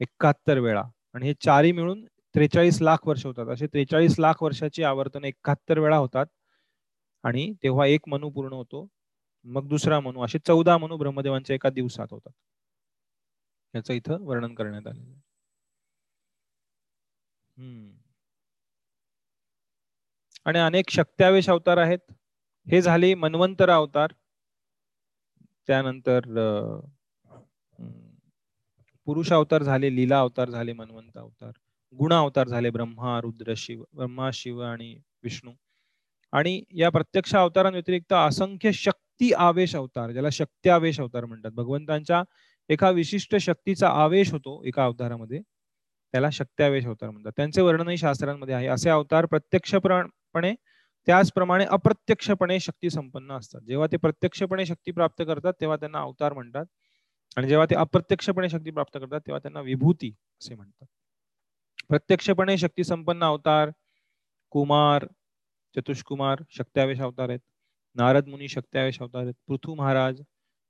[0.00, 0.82] एकाहत्तर वेळा.
[1.14, 2.04] आणि हे चारी मिळून
[2.34, 3.46] त्रेचाळीस लाख वर्ष होतात.
[3.48, 6.26] असे त्रेचाळीस लाख वर्षाची आवर्तन एकाहत्तर वेळा होतात.
[7.24, 8.86] आणि तेव्हा एक मनू पूर्ण होतो.
[9.44, 12.32] मग दुसरा मनू असे चौदा मनू ब्रह्मदेवांच्या एका दिवसात होतात.
[13.74, 15.14] याचं इथं वर्णन करण्यात आलेलं
[17.58, 17.90] हम्म.
[20.44, 22.12] आणि अनेक शक्त्यावेश अवतार आहेत.
[22.70, 24.12] हे झाले मनवंतर अवतार.
[25.68, 26.20] त्यानंतर
[29.06, 31.50] पुरुष अवतार झाले लीला अवतार झाले मनवंत अवतार.
[31.98, 35.52] गुण अवतार झाले ब्रह्मा रुद्र शिव ब्रह्मा शिव आणि विष्णू.
[36.32, 41.50] आणि या प्रत्यक्ष अवतारांव्यतिरिक्त असंख्य शक्ती आवेश अवतार ज्याला शक्ती आवेश अवतार म्हणतात.
[41.52, 42.22] भगवंतांच्या
[42.68, 45.40] एका विशिष्ट शक्तीचा आवेश होतो एका अवतारामध्ये.
[46.14, 47.32] त्याला शक्त्यावेश अवतार म्हणतात.
[47.36, 48.66] त्यांचे वर्णनही शास्त्रांमध्ये आहे.
[48.68, 50.54] असे अवतार प्रत्यक्षपणे
[51.08, 53.60] त्याचप्रमाणे अप्रत्यक्षपणे शक्ती संपन्न असतात.
[53.60, 56.64] जेव्हा ते प्रत्यक्षपणे शक्ती प्राप्त करतात तेव्हा त्यांना अवतार म्हणतात.
[57.36, 60.86] आणि जेव्हा ते अप्रत्यक्षपणे शक्ती प्राप्त करतात तेव्हा त्यांना विभूती असे म्हणतात.
[61.88, 63.70] प्रत्यक्षपणे शक्ती संपन्न अवतार
[64.50, 65.06] कुमार
[65.74, 67.40] चतुष्कुमार शक्त्यावेश अवतार आहेत.
[67.96, 69.34] नारद मुनी शक्त्यावेश अवतार आहेत.
[69.48, 70.20] पृथू महाराज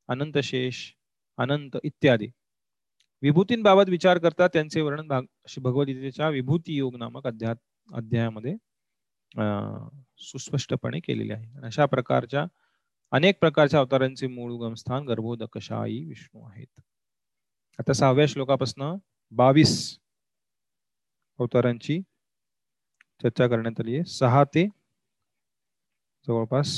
[0.09, 0.84] अनंत शेष
[1.39, 2.28] अनंत इत्यादी.
[3.22, 5.24] विभूतींबाबत विचार करता त्यांचे वर्णन भाग
[5.61, 7.55] भगवद्गीतेच्या विभूती योग नामक अध्या
[7.89, 8.55] अध्यायामध्ये
[9.35, 11.66] सुस्पष्टपणे केलेले आहे.
[11.66, 12.45] अशा प्रकारच्या
[13.12, 16.81] अनेक प्रकारच्या अवतारांचे मूळ उगमस्थान गर्भोदकशाही विष्णू आहेत.
[17.79, 18.97] आता सहाव्या श्लोकापासून
[19.33, 19.99] बावीस
[21.39, 22.01] अवतारांची
[23.22, 24.05] चर्चा करण्यात आली आहे.
[24.05, 24.66] सहा ते
[26.26, 26.76] जवळपास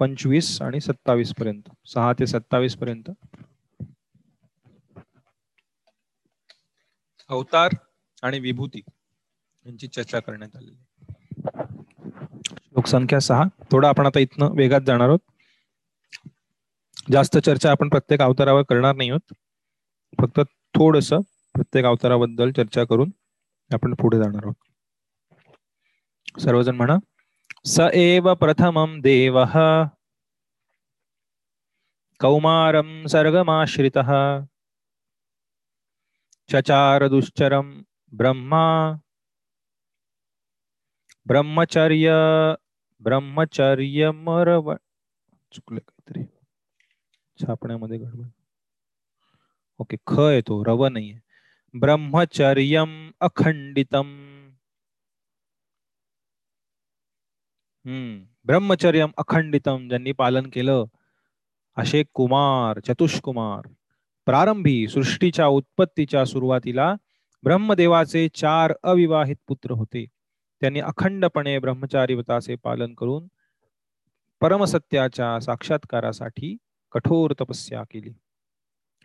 [0.00, 1.68] पंचवीस आणि सत्तावीस पर्यंत.
[1.86, 3.10] सहा ते सत्तावीस पर्यंत.
[7.30, 7.74] अवतार
[8.22, 8.80] आणि विभूती
[9.66, 10.76] यांची चर्चा करण्यात आलेली
[12.78, 13.44] लोकसंख्या सहा.
[13.72, 15.18] थोडा आपण आता इथनं वेगात जाणार आहोत.
[17.12, 19.34] जास्त चर्चा आपण प्रत्येक अवतारावर करणार नाही आहोत.
[20.20, 20.40] फक्त
[20.74, 21.08] थोडस
[21.54, 23.10] प्रत्येक अवताराबद्दल चर्चा करून
[23.72, 24.54] आपण पुढे जाणार आहोत.
[26.40, 26.96] सर्वजण म्हणा
[27.66, 29.38] स एव प्रथमं देव
[32.20, 34.38] कौमारं सर्गमाश्रितः
[36.52, 38.92] चचार दुश्चरं ब्रह्मा
[41.26, 42.12] ब्रह्मचर्य
[43.00, 44.74] ब्रह्मचर्यमरव
[45.52, 46.22] चुकलं काहीतरी.
[47.42, 48.26] छापण्यामध्ये गडबड.
[49.78, 51.18] ओके ख येतो रव नाहीये.
[51.78, 54.24] ब्रह्मचर्यम अखंडितम.
[57.86, 60.84] हम्म ब्रह्मचर्यम अखंडितम ज्यांनी पालन केलं
[61.76, 63.68] असे कुमार चतुष्कुमार.
[64.26, 66.94] प्रारंभी सृष्टीच्या उत्पत्तीच्या सुरुवातीला
[67.42, 70.06] ब्रह्मदेवाचे चार अविवाहित पुत्र होते.
[70.60, 73.26] त्यांनी अखंडपणे ब्रह्मचारी व्रताचे पालन करून
[74.40, 76.56] परमसत्याच्या साक्षात्कारासाठी
[76.92, 78.12] कठोर तपस्या केली.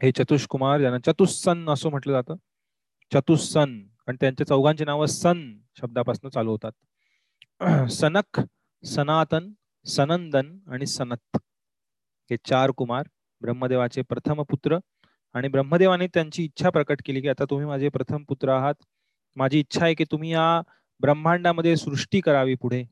[0.01, 2.35] हे चतुष्कुमार ज्यांना चतुस्सन असं म्हटलं जातं
[3.11, 5.41] चतुस्सन आणि त्यांच्या चौघांची नावं सन
[5.79, 6.71] शब्दापासून चालू होतात.
[7.91, 8.41] सनक
[8.83, 9.51] सनातन
[9.85, 11.37] सनंदन आणि सनत.
[12.29, 13.07] हे चार कुमार
[13.41, 14.77] ब्रह्मदेवाचे प्रथम पुत्र
[15.35, 18.75] आणि ब्रह्मदेवाने त्यांची इच्छा प्रकट केली की आता तुम्ही माझे प्रथम पुत्र आहात.
[19.37, 20.61] माझी इच्छा आहे की तुम्ही या
[21.03, 22.83] ब्रह्मांडामध्ये सृष्टी करावी पुढे.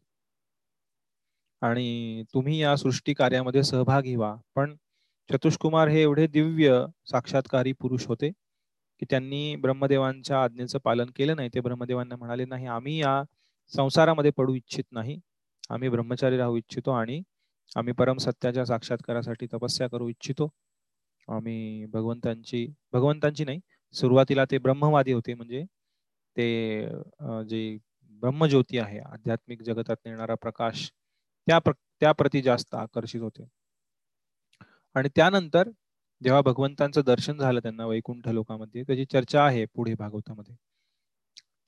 [1.61, 4.35] आणि तुम्ही या सृष्टी कार्यामध्ये सहभागी व्हा.
[4.55, 4.75] पण
[5.29, 8.29] चतुष्कुमार हे एवढे दिव्य साक्षात्कारी पुरुष होते
[9.01, 11.49] की त्यांनी ब्रह्मदेवांच्या आज्ञेचं पालन केलं नाही.
[11.53, 13.21] ते ब्रह्मदेवांना म्हणाले नाही आम्ही या
[13.73, 15.19] संसारामध्ये पडू इच्छित नाही.
[15.69, 17.21] आम्ही ब्रह्मचारी राहू इच्छितो आणि
[17.77, 20.49] आम्ही परम सत्याच्या साक्षात्कारासाठी तपस्या करू इच्छितो.
[21.27, 23.59] आम्ही भगवंतांची भगवंतांची नाही
[23.93, 25.33] सुरुवातीला ते ब्रह्मवादी होते.
[25.33, 25.63] म्हणजे
[26.37, 26.45] ते
[27.49, 27.77] जे
[28.21, 30.89] ब्रह्मज्योती आहे आध्यात्मिक जगतात नेणारा प्रकाश
[31.47, 33.47] त्या प्र त्या प्रती जास्त आकर्षित होते.
[34.95, 35.69] आणि त्यानंतर
[36.21, 40.55] जेव्हा भगवंतांचं दर्शन झालं त्यांना वैकुंठ लोकामध्ये त्याची चर्चा आहे पुढे भागवतामध्ये.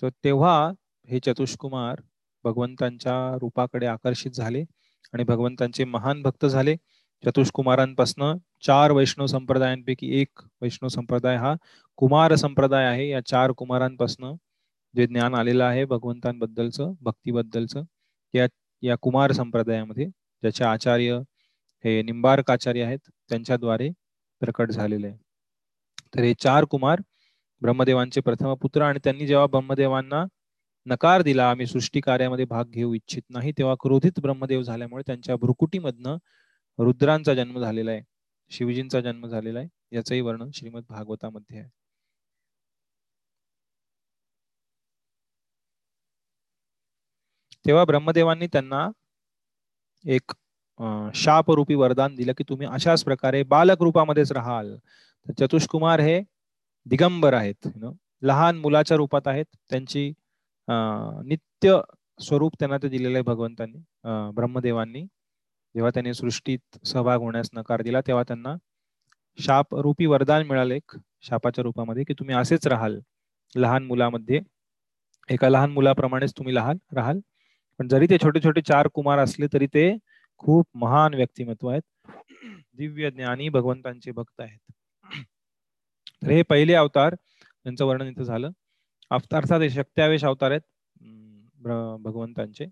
[0.01, 0.71] तर तेव्हा
[1.09, 2.01] हे चतुष्कुमार
[2.43, 4.63] भगवंतांच्या रूपाकडे आकर्षित झाले
[5.13, 6.75] आणि भगवंतांचे महान भक्त झाले.
[7.23, 8.37] चतुष्कुमारांपासनं
[8.67, 11.55] चार वैष्णव संप्रदायांपैकी एक वैष्णव संप्रदाय हा
[11.97, 13.09] कुमार संप्रदाय आहे.
[13.09, 14.35] या चार कुमारांपासनं
[14.93, 17.83] जे ज्ञान आलेलं आहे भगवंतांबद्दलचं भक्तीबद्दलचं
[18.33, 18.47] त्या
[18.83, 21.19] या कुमार संप्रदायामध्ये ज्याचे आचार्य
[21.85, 23.89] हे निंबार्क आचार्य आहेत त्यांच्याद्वारे
[24.41, 25.17] प्रकट झालेले आहे.
[26.15, 27.01] तर हे चार कुमार
[27.61, 30.23] ब्रह्मदेवांचे प्रथम पुत्र आणि त्यांनी जेव्हा ब्रह्मदेवांना
[30.85, 36.17] नकार दिला आम्ही सृष्टी कार्यामध्ये भाग घेऊ इच्छित नाही तेव्हा क्रोधित ब्रह्मदेव झाल्यामुळे त्यांच्या भ्रुकुटीमधनं
[36.79, 38.01] रुद्रांचा जन्म झालेला आहे
[38.51, 41.69] शिवजींचा जन्म झालेला आहे याचंही वर्णन श्रीमद भागवतामध्ये आहे.
[47.65, 48.87] तेव्हा ब्रह्मदेवांनी त्यांना
[50.05, 50.31] एक
[51.15, 54.75] शापरूपी वरदान दिलं की तुम्ही अशाच प्रकारे बालक रूपामध्येच राहाल.
[55.27, 56.21] तर चतुष्कुमार हे
[56.85, 57.67] दिगंबर आहेत.
[58.21, 59.45] लहान मुलाच्या रूपात आहेत.
[59.69, 60.11] त्यांची
[61.27, 61.79] नित्य
[62.19, 63.83] स्वरूप त्यांना ते दिलेलं आहे भगवंतांनी
[64.35, 65.03] ब्रह्मदेवांनी.
[65.75, 68.55] जेव्हा त्यांनी सृष्टीत सहभाग होण्यास नकार दिला तेव्हा त्यांना
[69.37, 70.79] शाप रूपी वरदान मिळाले
[71.23, 72.99] शापाच्या रूपामध्ये की तुम्ही असेच राहाल.
[73.55, 74.39] लहान मुलामध्ये
[75.29, 77.19] एका लहान मुलाप्रमाणेच तुम्ही लहान राहाल.
[77.79, 79.85] पण जरी ते छोटे छोटे चार कुमार असले तरी ते
[80.43, 81.81] खूप महान व्यक्तिमत्व आहेत.
[82.77, 84.59] दिव्य ज्ञानी भगवंतांचे भक्त आहेत.
[86.23, 88.51] तर हे पहिले अवतार त्यांचं वर्णन इथं झालं.
[89.11, 90.61] अवतारचा ते शक्त्यावेश अवतार आहेत
[92.03, 92.65] भगवंतांचे.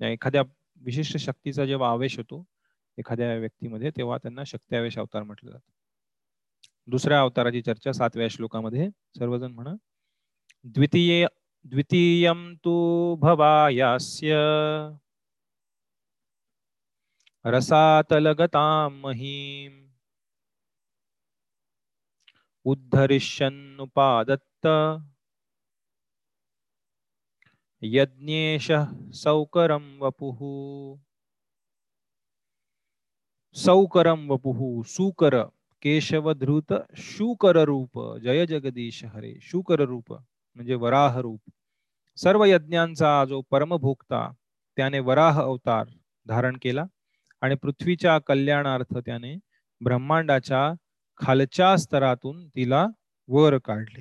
[0.00, 0.42] एखाद्या
[0.80, 2.44] विशिष्ट शक्तीचा जेव्हा आवेश होतो
[2.98, 5.60] एखाद्या व्यक्तीमध्ये तेव्हा त्यांना शक्त्यावेश अवतार म्हटलं जात.
[6.88, 8.88] दुसऱ्या अवताराची चर्चा सातव्या श्लोकामध्ये
[9.18, 9.74] सर्वजण म्हणा.
[10.64, 11.26] द्वितीय
[11.66, 14.32] द्वितीयं तु भवायास्य
[17.46, 19.90] रसातलगतां महीम्
[22.64, 24.66] उद्धरिष्यन्नुपादत्त
[27.82, 28.68] यज्ञेश
[29.22, 30.38] सौकरं वपुः।
[33.54, 35.50] सौकरं वपुः, सुकर
[35.82, 37.66] केशव धृत शूकर
[38.20, 40.26] जय जगदीश हरे शूकर रूप
[40.56, 41.40] म्हणजे वराह रूप
[42.18, 44.28] सर्व यज्ञांचा जो परमभोक्ता
[44.78, 45.86] त्याने वराह अवतार
[46.26, 46.84] धारण केला
[47.42, 49.34] आणि पृथ्वीच्या कल्याणार्थ त्याने
[49.80, 50.72] ब्रह्मांडाच्या
[51.20, 52.86] खालच्या स्तरातून तिला
[53.28, 54.00] वर काढले.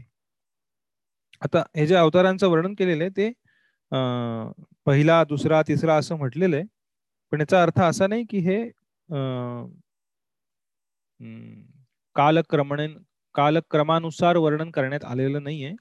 [1.42, 3.32] आता हे जे अवतारांचं वर्णन केलेलं आहे ते
[4.88, 6.66] पहिला दुसरा तिसरा असं म्हटलेलं आहे.
[7.32, 8.64] पण याचा अर्थ असा नाही की हे
[12.16, 12.88] कालक्रमणे
[13.36, 15.74] कालक्रमानुसार वर्णन करण्यात आलेलं नाहीये.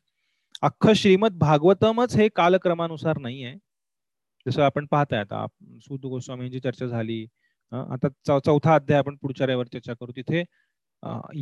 [0.63, 3.57] अख्खं श्रीमद भागवतमच हे कालक्रमानुसार नाही आहे
[4.47, 5.47] जसं आपण पाहताय आता
[5.83, 7.27] सुद गोस्वामींची चर्चा झाली
[7.73, 8.09] आता
[8.45, 10.13] चौथा अध्याय आपण पुढच्या रविवार चर्चा करू.
[10.17, 10.43] तिथे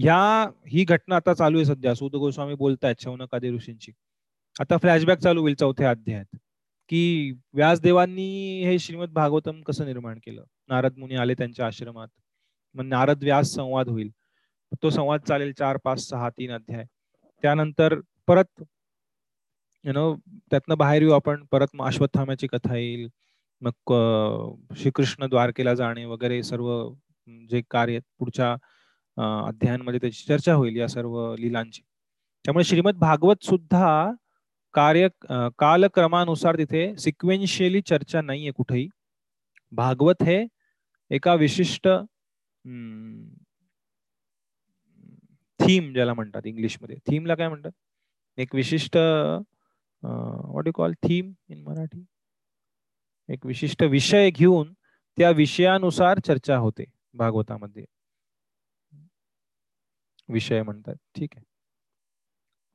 [0.03, 1.95] या ही घटना आता चालू आहे सध्या.
[1.95, 3.93] सुद गोस्वामी बोलतायत शौनकादी ऋषींची
[4.61, 6.37] आता फ्लॅशबॅक चालू होईल चौथ्या अध्यायात.
[6.89, 10.45] की व्यासदेवांनी हे श्रीमद भागवतम कसं निर्माण केलं?
[10.69, 12.09] नारद मुनी आले त्यांच्या आश्रमात.
[12.75, 14.11] मग नारद व्यास संवाद होईल.
[14.83, 16.85] तो संवाद चालेल चार पाच सहा तीन अध्याय.
[17.43, 18.63] त्यानंतर परत
[19.85, 20.15] यु नो
[20.51, 21.45] त्यातनं बाहेर येऊ आपण.
[21.53, 23.09] परत मग अश्वत्थामाची कथा येईल.
[23.63, 23.93] मग
[24.79, 26.69] श्रीकृष्ण द्वारकेला जाणे वगैरे सर्व
[27.51, 28.53] जे कार्य पुढच्या
[29.47, 31.83] अध्यायांमध्ये त्याची चर्चा होईल या सर्व लिलांची.
[32.45, 34.11] त्यामुळे श्रीमद भागवत सुद्धा
[34.75, 35.09] कार्य
[35.59, 38.89] कालक्रमानुसार तिथे सिक्वेन्शियली चर्चा नाहीये कुठेही.
[39.73, 40.45] भागवत हे
[41.11, 41.89] एका विशिष्ट
[45.61, 46.97] थीम ज्याला म्हणतात इंग्लिशमध्ये.
[47.07, 47.71] थीमला काय म्हणतात?
[48.39, 48.99] एक विशिष्ट
[50.03, 52.05] what you call theme in Marathi?
[53.29, 54.73] एक विशिष्ट विषय घेऊन
[55.19, 56.85] त्या विषयानुसार चर्चा होते
[57.15, 57.85] भागवतामध्ये.
[60.29, 60.95] विषय म्हणतात.
[61.17, 61.45] ठीक आहे.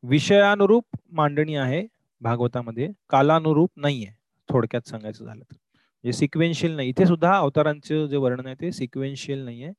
[0.03, 1.85] विषयानुरूप मांडणी आहे
[2.21, 2.91] भागवतामध्ये.
[3.09, 4.11] कालानुरूप नाहीये.
[4.49, 5.55] थोडक्यात सांगायचं झालं तर.
[5.75, 6.89] म्हणजे सिक्वेन्शियल नाही.
[6.89, 9.71] इथे सुद्धा अवतारांचं जे वर्णन आहे ते सिक्वेन्शियल नाहीये.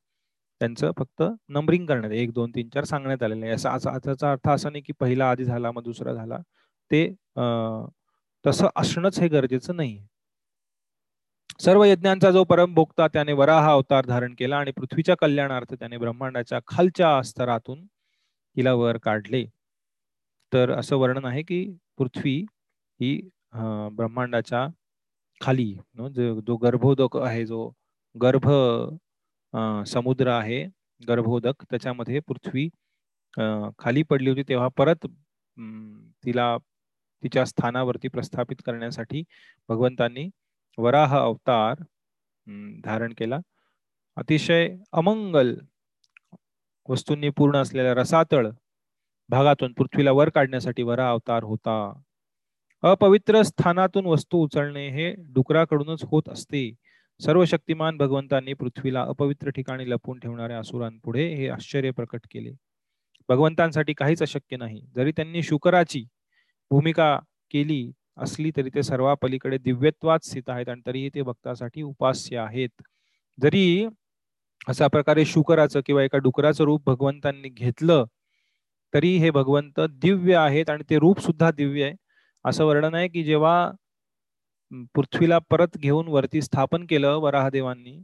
[0.60, 3.54] त्यांचं फक्त नंबरिंग करण्यात एक दोन तीन चार सांगण्यात आलेलं आहे.
[3.54, 6.38] असा त्याचा अर्थ असा नाही की पहिला आधी झाला मग दुसरा झाला.
[6.90, 7.06] ते
[8.44, 9.98] तसं असणंच हे गरजेचं नाही
[11.60, 17.20] सर्व यज्ञांचा जो परमभोक्ता त्याने वराहा अवतार धारण केला आणि पृथ्वीच्या कल्याणार्थ त्याने ब्रह्मांडाच्या खालच्या
[17.22, 17.84] स्तरातून
[18.56, 19.44] तिला वर काढले.
[20.52, 21.64] तर असं वर्णन आहे की
[21.98, 22.36] पृथ्वी
[23.00, 23.16] ही
[23.96, 24.66] ब्रह्मांडाच्या
[25.40, 25.72] खाली
[26.46, 27.70] जो गर्भोदक आहे जो
[28.16, 28.48] गर्भ
[29.86, 30.64] समुद्र आहे
[31.00, 32.68] गर्भोदक त्याच्यामध्ये पृथ्वी
[33.78, 35.06] खाली पडली होती तेव्हा परत
[36.24, 36.56] तिला
[37.24, 39.22] तिच्या स्थानावरती प्रस्थापित करण्यासाठी
[39.68, 40.28] भगवंतांनी
[40.78, 41.82] वराह अवतार
[42.84, 43.38] धारण केला.
[44.16, 45.54] अतिशय अमंगल
[46.88, 48.48] वस्तूंनी पूर्ण असलेल्या रसातळ
[49.28, 51.76] भागातून पृथ्वीला वर काढण्यासाठी वरा अवतार होता.
[52.82, 56.74] अपवित्र स्थानातून वस्तू उचलणे हे डुकराकडूनच होत असते.
[57.20, 62.52] सर्व शक्तिमान भगवंतांनी पृथ्वीला अपवित्र ठिकाणी लपून ठेवणाऱ्या असुरांपुढे हे आश्चर्य प्रकट केले.
[63.28, 64.80] भगवंतांसाठी काहीच अशक्य नाही.
[64.96, 66.04] जरी त्यांनी शुकराची
[66.70, 67.16] भूमिका
[67.50, 72.70] केली असली तरी ते सर्वापलीकडे दिव्यत्वात स्थित आहेत आणि तरीही ते भक्तासाठी उपास्य आहेत.
[73.38, 73.86] जरी
[74.68, 78.04] अशा प्रकारे शुकराचं किंवा एका डुकराचं रूप भगवंतांनी घेतलं
[78.92, 81.94] तरी हे भगवंत दिव्य आहेत आणि ते रूप सुद्धा दिव्य आहे.
[82.44, 83.70] असं वर्णन आहे की जेव्हा
[84.94, 87.98] पृथ्वीला परत घेऊन वरती स्थापन केलं वराहदेवांनी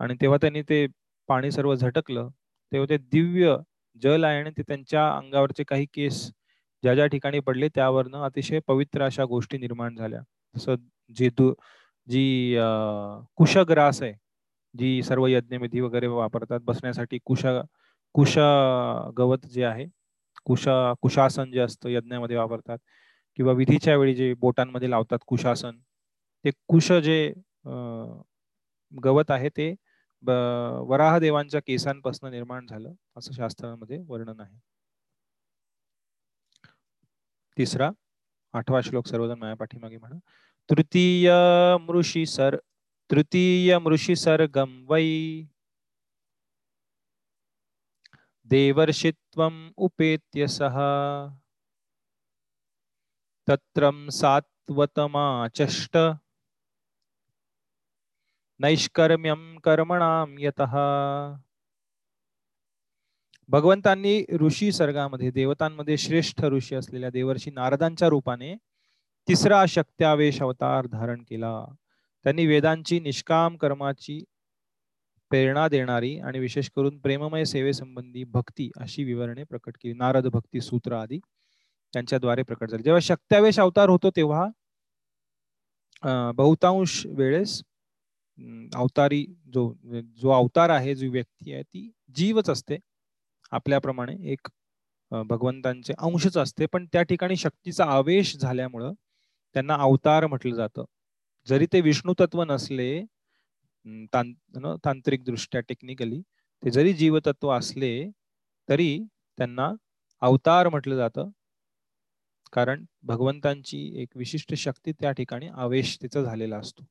[0.00, 0.86] आणि तेव्हा त्यांनी ते
[1.28, 2.28] पाणी सर्व झटकलं
[2.72, 3.56] तेव्हा ते दिव्य
[4.02, 6.30] जल आहे आणि ते त्यांच्या अंगावरचे काही केस
[6.82, 10.20] ज्या ज्या ठिकाणी पडले त्यावरनं अतिशय पवित्र अशा गोष्टी निर्माण झाल्या.
[10.54, 10.74] जसं
[11.16, 11.28] जे
[12.08, 12.56] जी
[13.38, 14.12] कुशग्रास आहे
[14.74, 17.60] जी सर्व यज्ञविधी वगैरे वापरतात बसण्यासाठी कुशा
[18.14, 18.44] कुशा
[19.18, 19.86] गवत जे आहे
[20.46, 22.78] कुशा कुशासन जे असतं यज्ञामध्ये वापरतात
[23.38, 25.78] किंवा विधीच्या वेळी जे बोटांमध्ये लावतात कुशासन
[26.44, 27.18] ते कुश जे
[28.92, 29.74] गवत आहे ते
[30.88, 34.58] वराह देवांच्या केसांपासून निर्माण झालं असं शास्त्रामध्ये वर्णन आहे.
[37.58, 37.90] तिसरा,
[38.52, 40.18] आठवा श्लोक सर्वजण माया पाठीमागे म्हणा.
[40.70, 41.32] तृतीय
[41.80, 42.56] मृषी सर,
[43.10, 45.42] तृतीय मृषी सर्गम वै।
[48.44, 50.78] देवर्षित्वम् उपेत्य सह
[53.48, 55.96] तत्रं सात्वतमाचष्ट।
[58.60, 60.76] नैष्कर्म्यम कर्मणाम यतः।
[63.48, 68.54] भगवंतांनी ऋषी सर्गामध्ये देवतांमध्ये श्रेष्ठ ऋषी असलेल्या देवर्षी नारदांच्या रूपाने
[69.28, 71.52] तिसरा शक्त्यावेश अवतार धारण केला.
[72.24, 74.22] त्यांनी वेदांची निष्काम कर्माची
[75.30, 79.94] प्रेरणा देणारी आणि विशेष करून प्रेममय सेवेसंबंधी भक्ती अशी विवरणे प्रकट केली.
[79.94, 81.18] नारद भक्ती सूत्र आदी
[81.94, 82.82] त्यांच्याद्वारे प्रकट झाले.
[82.82, 84.46] जेव्हा शक्त्यावेश अवतार होतो तेव्हा
[86.36, 87.60] बहुतांश वेळेस
[88.76, 89.24] अवतारी
[89.54, 89.72] जो
[90.20, 92.76] जो अवतार आहे जो व्यक्ती आहे ती जीवच असते.
[93.52, 94.48] आपल्याप्रमाणे एक
[95.10, 96.66] भगवंतांचे अंशच असते.
[96.72, 98.92] पण त्या ठिकाणी शक्तीचा आवेश झाल्यामुळं
[99.54, 100.84] त्यांना अवतार म्हटलं जातं.
[101.46, 102.90] जरी ते विष्णू तत्व नसले
[104.84, 106.20] तांत्रिक दृष्ट्या टेक्निकली
[106.62, 107.92] ते जरी जीवतत्व असले
[108.68, 108.98] तरी
[109.38, 109.70] त्यांना
[110.22, 111.30] अवतार म्हटलं जातं.
[112.52, 116.84] कारण भगवंतांची एक विशिष्ट शक्ती त्या ठिकाणी आवेश तिचा झालेला असतो.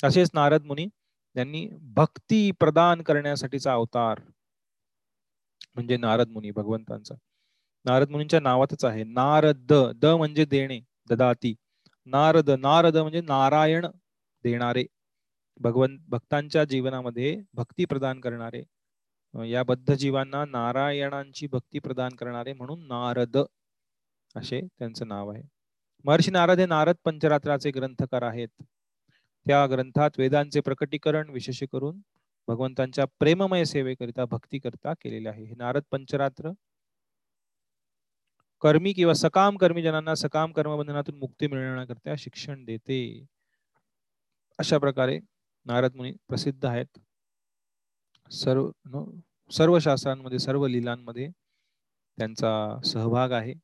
[0.00, 0.86] तसेच नारद मुनी
[1.36, 4.20] त्यांनी भक्ती प्रदान करण्यासाठीचा अवतार
[5.76, 7.14] म्हणजे नारद मुनी भगवंतांचा.
[7.84, 9.04] नारद मुनींच्या नावातच आहे.
[9.04, 11.54] नारद द म्हणजे देणे ददाती.
[12.06, 13.86] नारद नारद म्हणजे नारायण
[14.44, 14.84] देणारे.
[15.60, 18.62] भगवंत भक्तांच्या जीवनामध्ये भक्ती प्रदान करणारे.
[19.34, 23.36] या बद्ध जीवांना नारायणांची भक्ती प्रदान करणारे म्हणून नारद
[24.36, 25.42] असे त्यांचं नाव आहे.
[26.04, 28.48] महर्षी नारद हे नारद पंचरात्राचे ग्रंथकार आहेत.
[29.46, 31.98] त्या ग्रंथात वेदांचे प्रकटीकरण विशेष करून
[32.48, 35.44] भगवंतांच्या प्रेममय सेवेकरिता भक्ती करता केलेले आहे.
[35.44, 36.50] हे नारद पंचरात्र
[38.62, 43.00] कर्मी किंवा सकाम कर्मी जनांना सकाम कर्मबंधनातून मुक्ती मिळवण्याकरता शिक्षण देते.
[44.58, 45.18] अशा प्रकारे
[45.66, 46.98] नारद मुनी प्रसिद्ध आहेत.
[48.30, 48.70] सर्व
[49.50, 51.28] सर्व शास्त्रांमध्ये सर्व लिलांमध्ये
[52.18, 53.54] त्यांचा सहभाग आहे.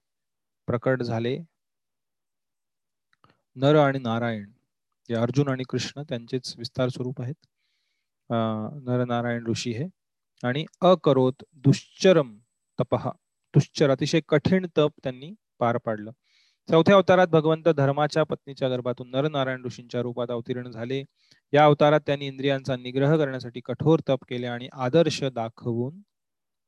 [0.69, 1.37] प्रकट झाले।
[3.57, 4.52] नर आणि नारायण।
[5.13, 7.35] जे अर्जुन आणि कृष्ण त्यांचेच विस्तार स्वरूप आहेत.
[8.85, 9.87] नरनारायण ऋषी हे.
[10.45, 12.37] आणि अकरोत दुश्चरम
[12.79, 13.11] तपहा
[13.55, 16.11] दुश्चर अतिशय कठीण तप त्यांनी पार पाडलं.
[16.69, 21.03] चौथ्या अवतारात भगवंत धर्माच्या पत्नीच्या गर्भातून नरनारायण ऋषींच्या रूपात अवतीर्ण झाले.
[21.53, 25.99] या अवतारात त्यांनी इंद्रियांचा निग्रह करण्यासाठी कठोर तप केले आणि आदर्श दाखवून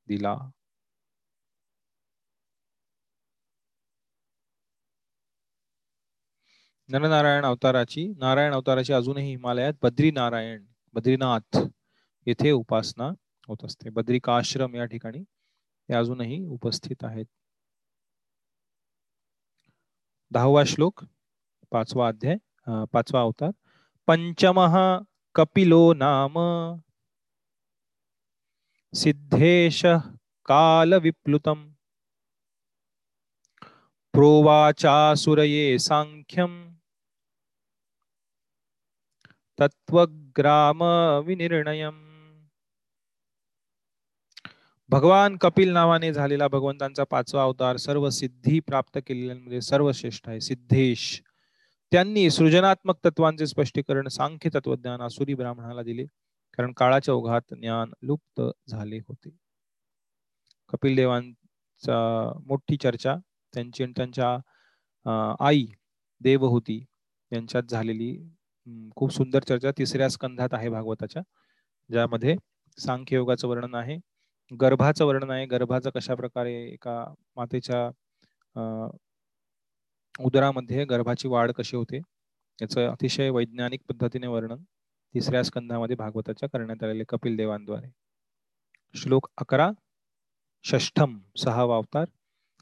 [0.09, 0.37] दिला.
[6.89, 11.59] नरनारायण अवताराची नारायण अवताराची अजूनही हिमालयात बद्री नारायण बद्रीनाथ
[12.27, 13.05] येथे उपासना
[13.49, 13.91] होत असते.
[13.91, 15.23] बद्रिकाश्रम या ठिकाणी
[15.89, 17.25] ते अजूनही उपस्थित आहेत.
[20.31, 21.05] दहावा श्लोक
[21.71, 22.37] पाचवा अध्याय
[22.93, 23.51] पाचवा अवतार.
[24.07, 24.61] पंचम
[25.35, 26.39] कपिलो नाम।
[28.95, 29.87] सिद्धेश
[30.47, 31.71] कालविप्लुतम्।
[34.13, 36.74] प्रोवाचासुरये सांख्यम।
[39.59, 40.83] तत्वग्राम
[41.27, 42.01] विनिर्णयम
[44.91, 51.21] भगवान कपिल नावाने झालेला भगवंतांचा पाचवा अवतार सर्व सिद्धी प्राप्त केलेल्यांमध्ये सर्वश्रेष्ठ आहे सिद्धेश.
[51.93, 56.05] त्यांनी सृजनात्मक तत्वांचे स्पष्टीकरण सांख्य तत्वज्ञान असुरी ब्राह्मणाला दिले
[56.59, 59.31] कारण काळाच्या ओघात ज्ञान लुप्त झाले होते.
[60.73, 61.99] कपिल देवांचा
[62.47, 63.17] मोठी चर्चा
[63.55, 64.37] त्यांची आणि त्यांच्या
[65.47, 65.67] आई
[66.21, 66.85] देवहूती
[67.33, 68.17] यांच्यात झालेली
[68.97, 71.23] खूप सुंदर चर्चा तिसऱ्या स्कंधात आहे भागवताच्या
[71.91, 72.37] ज्यामध्ये
[72.79, 73.97] सांख्य योगाचं वर्णन आहे
[74.51, 77.05] गर्भाचं वर्णन आहे गर्भाचं कशा प्रकारे एका
[77.37, 77.89] मातेच्या
[80.21, 81.99] उदरामध्ये गर्भाची वाढ कशी होते
[82.59, 84.63] याचं अतिशय वैज्ञानिक पद्धतीने वर्णन
[85.15, 87.87] तिसऱ्या स्कंधामध्ये भागवताच्या करण्यात आलेले कपिल देवांद्वारे.
[88.95, 89.71] श्लोक अकरा
[90.65, 92.05] षष्ठम सहावा अवतार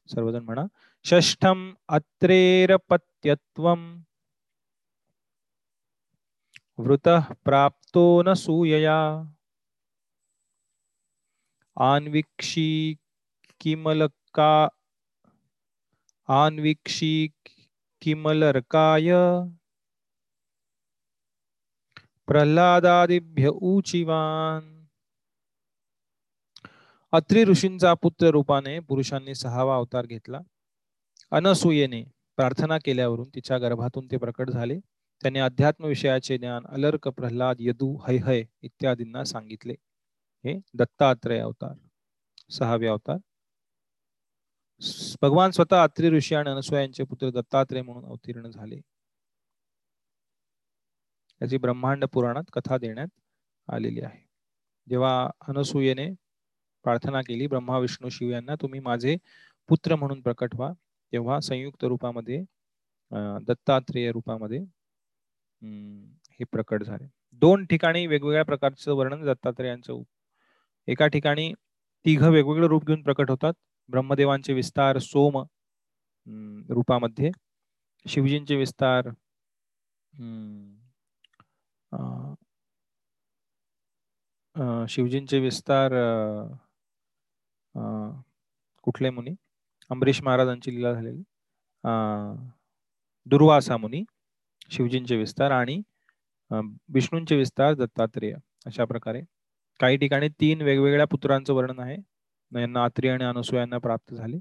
[0.08, 0.64] सर्वजण म्हणा
[1.04, 3.82] षष्ठम अत्रेरपत्यत्वम
[6.82, 7.08] वृत
[7.44, 8.96] प्राप्तो न सूयया।
[11.76, 12.96] आन्वीक्षी
[13.60, 14.68] किमलका
[16.28, 17.28] आन्वीक्षी
[18.02, 19.10] किमलर्काय।
[22.26, 24.86] प्रल्हादादिभ्य ऊचिवान।
[27.12, 30.38] अत्री ऋषींचा पुत्र रूपाने पुरुषांनी सहावा अवतार घेतला।
[31.32, 32.02] अनसूयेने
[32.36, 34.78] प्रार्थना केल्यावरून तिच्या गर्भातून ते प्रकट झाले।
[35.22, 39.74] त्याने अध्यात्म विषयाचे ज्ञान अलर्क प्रल्हाद यदू हय इत्यादींना सांगितले.
[40.44, 41.74] हे दत्तात्रय अवतार.
[42.50, 43.18] सहावे अवतार.
[45.22, 48.76] भगवान स्वतः अत्री ऋषी आणि अनसुया यांचे पुत्र दत्तात्रय म्हणून अवतीर्ण झाले.
[51.40, 53.08] याची ब्रह्मांड पुराणात कथा देण्यात
[53.68, 54.20] आलेली आहे.
[54.88, 56.08] जेव्हा अनसुयेने
[56.84, 59.16] प्रार्थना केली ब्रह्मा विष्णू शिव यांना तुम्ही माझे
[59.68, 60.72] पुत्र म्हणून प्रकट व्हा.
[61.12, 62.42] तेव्हा संयुक्त रूपामध्ये
[63.48, 64.60] दत्तात्रेय रूपामध्ये
[65.62, 67.06] हे प्रकट झाले.
[67.40, 70.02] दोन ठिकाणी वेगवेगळ्या प्रकारचं वर्णन दत्तात्रेयांचं.
[70.88, 71.52] एका ठिकाणी
[72.04, 73.52] तिघ वेगवेगळं रूप घेऊन प्रकट होतात.
[73.88, 75.38] ब्रह्मदेवांचे विस्तार सोम
[76.70, 77.30] रूपामध्ये.
[78.06, 79.08] शिवजींचे विस्तार.
[84.88, 85.92] शिवजींचे विस्तार
[88.84, 89.34] कुठले मुनी?
[89.90, 91.22] अंबरीश महाराजांची लीला झालेली.
[93.26, 94.02] दुर्वासा मुनी.
[94.72, 95.80] शिवजींचे विस्तार आणि
[96.94, 98.34] विष्णूंचे विस्तार दत्तात्रेय
[98.66, 99.20] अशा प्रकारे.
[99.80, 101.96] काही ठिकाणी तीन वेगवेगळ्या पुत्रांचं वर्णन आहे.
[102.52, 104.38] यांना आत्री आणि अनुसूयांना प्राप्त झाले.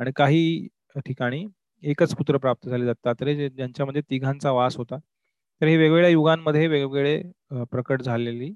[0.00, 0.68] आणि काही
[1.06, 1.44] ठिकाणी
[1.82, 4.98] एकच पुत्र प्राप्त झाले दत्तात्रेय ज्यांच्यामध्ये तिघांचा वास होता.
[5.60, 8.50] तर हे वेगवेगळ्या युगांमध्ये वेगवेगळे प्रकट झालेली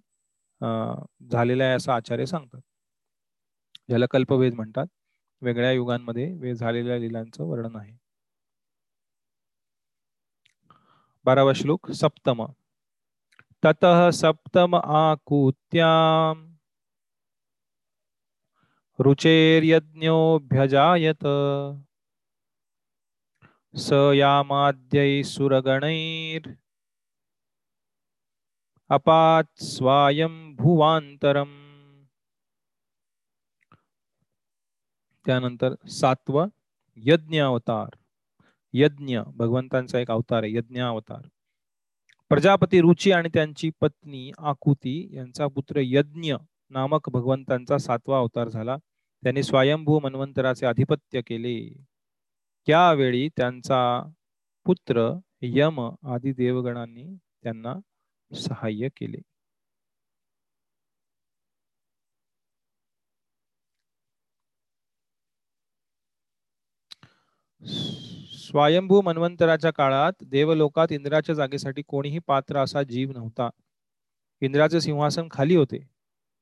[1.31, 2.61] झालेला आहे असं आचार्य सांगतात.
[3.89, 4.87] ज्याला कल्पवेद म्हणतात.
[5.43, 8.00] वेगळ्या युगांमध्ये झालेल्या लिलांचं वर्णन आहे.
[11.27, 12.47] बारावा श्लोक सप्तम
[13.63, 13.85] तत
[14.15, 16.47] सप्तम आकुत्याम
[18.99, 21.25] रुचेर्यज्ञोऽभ्यजायत
[23.75, 26.49] स यामाद्यै सुरगणैर्
[28.91, 29.47] अपात
[30.59, 31.55] भुवांतरम
[35.27, 36.47] त्यानंतर सातवा
[36.99, 38.00] यज्ञ अवतार
[38.73, 41.29] यज्ञ भगवंतांचा एक अवतार आहे यज्ञ अवतार
[42.29, 46.35] प्रजापती रुची आणि त्यांची पत्नी आकुती यांचा पुत्र यज्ञ
[46.71, 48.77] नामक भगवंतांचा सातवा अवतार झाला.
[49.23, 51.83] त्यांनी स्वयंभू मन्वंतराचे आधिपत्य केले.
[52.67, 54.03] त्यावेळी त्यांचा
[54.65, 57.75] पुत्र यम आदी देवगणांनी त्यांना
[58.35, 59.19] सहाय्य केले.
[68.51, 73.51] स्वयंभू मन्वंतराच्या काळात देवलोकात इंद्राच्या जागेसाठी कोणीही पात्र असा जीव नव्हता.
[74.41, 75.79] इंद्राचे सिंहासन खाली होते.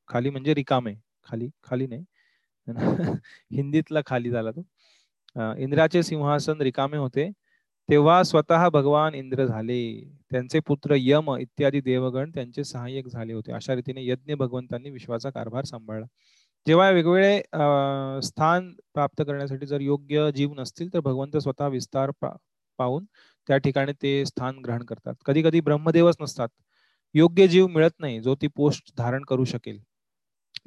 [0.09, 0.95] खाली म्हणजे रिकामे.
[1.25, 2.05] खाली खाली नाही.
[3.53, 4.67] हिंदीतला खाली झाला तो.
[5.59, 7.31] इंद्राचे सिंहासन रिकामे होते.
[7.91, 10.11] तेव्हा स्वतः भगवान इंद्र झाले.
[10.31, 13.53] त्यांचे पुत्र यम इत्यादी देवगण त्यांचे सहाय्यक झाले होते.
[13.53, 16.07] अशा रीतीने यज्ञ भगवंतांनी विश्वाचा कारभार सांभाळला.
[16.69, 22.11] जेव्हा वेगवेगळे स्थान प्राप्त करण्यासाठी जर योग्य जीव नसतील तर भगवंत स्वतः विस्तार
[22.79, 23.05] पाहून
[23.49, 25.15] त्या ठिकाणी ते स्थान ग्रहण करतात.
[25.27, 26.49] कधी कधी ब्रह्मदेवच नसतात.
[27.15, 29.79] योग्य जीव मिळत नाही जो ती पोस्ट धारण करू शकेल.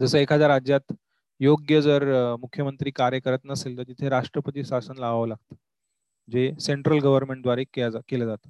[0.01, 0.93] जसं एखाद्या राज्यात
[1.39, 2.03] योग्य जर
[2.39, 5.55] मुख्यमंत्री कार्य करत नसेल तर तिथे राष्ट्रपती शासन लावावं लागतं
[6.27, 8.49] जे सेंट्रल गव्हर्नमेंटद्वारे केलं जातं.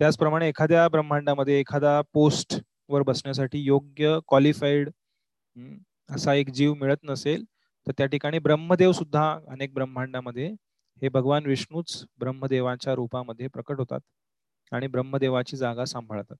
[0.00, 4.90] त्याचप्रमाणे एखाद्या ब्रह्मांडामध्ये एखादा पोस्ट वर बसण्यासाठी योग्य क्वालिफाईड
[6.08, 7.44] असा एक जीव मिळत नसेल
[7.86, 10.48] तर त्या ठिकाणी ब्रह्मदेव सुद्धा अनेक ब्रह्मांडामध्ये
[11.02, 14.00] हे भगवान विष्णूच ब्रह्मदेवाच्या रूपामध्ये प्रकट होतात
[14.72, 16.36] आणि ब्रह्मदेवाची जागा सांभाळतात.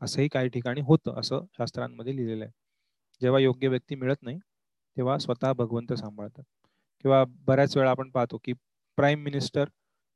[0.00, 2.52] असंही काही ठिकाणी होतं असं शास्त्रांमध्ये लिहिलेलं आहे.
[3.20, 4.38] जेव्हा योग्य व्यक्ती मिळत नाही
[4.96, 6.44] तेव्हा स्वतः भगवंत सांभाळतात.
[7.04, 8.52] किंवा बऱ्याच वेळा आपण पाहतो की
[8.98, 9.68] प्राईम मिनिस्टर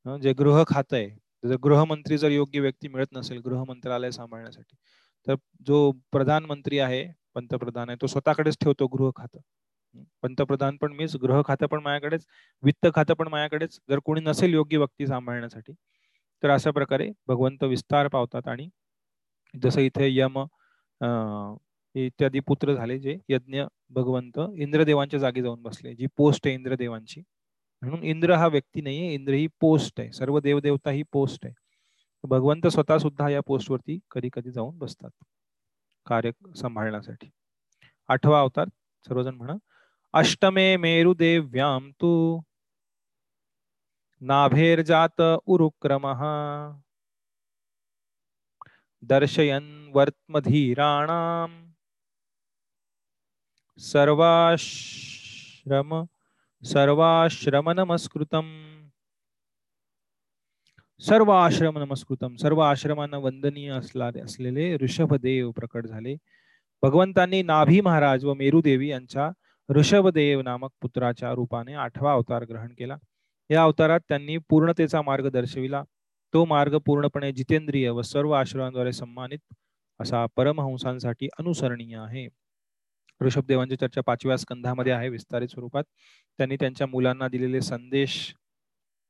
[0.06, 1.08] जे गृह खातं आहे
[1.44, 4.76] जर गृहमंत्री जर योग्य व्यक्ती मिळत नसेल गृह मंत्रालय सांभाळण्यासाठी
[5.26, 5.34] तर
[5.66, 7.04] जो प्रधानमंत्री आहे
[7.38, 9.40] पंतप्रधान आहे तो स्वतःकडेच ठेवतो गृह खातं.
[10.22, 12.26] पंतप्रधान पण मीच गृह खातं पण माझ्याकडेच
[12.62, 15.72] वित्त खातं पण माझ्याकडेच जर कोणी नसेल योग्य व्यक्ती सांभाळण्यासाठी
[16.42, 18.68] तर अशा प्रकारे भगवंत विस्तार पावतात आणि
[19.54, 20.38] जसं इथे यम
[21.94, 27.22] इत्यादी पुत्र झाले जे यज्ञ भगवंत इंद्रदेवांच्या जागी जाऊन बसले जी पोस्ट आहे इंद्रदेवांची.
[27.82, 31.54] म्हणून इंद्र हा व्यक्ती नाहीये इंद्र ही पोस्ट आहे सर्व देवदेवता ही पोस्ट आहे.
[32.24, 35.10] भगवंत स्वतः सुद्धा या पोस्ट वरती कधी कधी जाऊन बसतात.
[36.08, 37.30] कार्य सांभाळण्यासाठी.
[38.08, 38.64] आठवा अवतार
[39.08, 39.54] सर्वजण म्हणा.
[40.12, 42.40] अष्टमे मेरुदेव्याम तू
[44.20, 46.06] नाभेर जात उरुक्रम।
[49.02, 51.70] दर्शयन वर्त्मधीराणाम।
[53.78, 56.04] सर्वाश्रम
[56.64, 58.77] सर्वाश्रम नमस्कृतम
[61.00, 66.14] सर्व आश्रम नमस्कृतम सर्व आश्रमांना वंदनीय असलेले ऋषभदेव प्रकट झाले.
[66.82, 69.30] भगवंतांनी नाभी महाराज व मेरुदेवी यांच्या
[69.68, 72.96] ऋषभदेव नामक पुत्राच्या रूपाने आठवा अवतार ग्रहण केला.
[73.50, 75.82] या अवतारात त्यांनी पूर्णतेचा मार्ग दर्शविला.
[76.34, 79.54] तो मार्ग पूर्णपणे जितेंद्रिय व सर्व आश्रमांद्वारे सन्मानित
[80.00, 82.28] असा परमहंसांसाठी अनुसरणीय आहे.
[83.20, 85.84] ऋषभदेवांची चर्चा पाचव्या स्कंधामध्ये आहे विस्तारित स्वरूपात.
[86.38, 88.22] त्यांनी त्यांच्या मुलांना दिलेले संदेश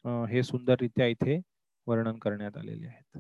[0.05, 1.41] हे सुंदररित्या इथे
[1.89, 3.19] वर्णन करण्यात आलेले आहेत.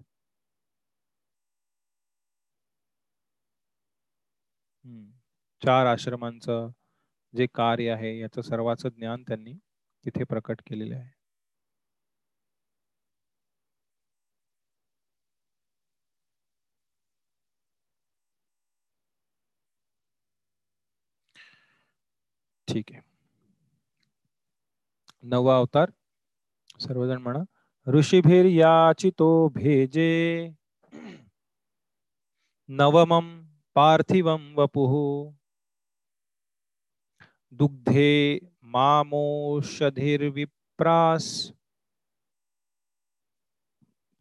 [5.63, 6.71] चार आश्रमांचं
[7.35, 9.55] जे कार्य आहे याचं सर्वाच ज्ञान त्यांनी
[10.05, 11.11] तिथे प्रकट केलेले आहे.
[22.69, 23.01] ठीक आहे.
[25.25, 25.91] नववा अवतार
[26.81, 27.43] सर्वजण म्हणा
[27.95, 30.51] ऋषिभिर्याचितो भेजे।
[32.69, 35.33] नवमं पार्थिवं वपुः।
[37.53, 41.53] दुग्धे मामोषधिर्विप्रास्।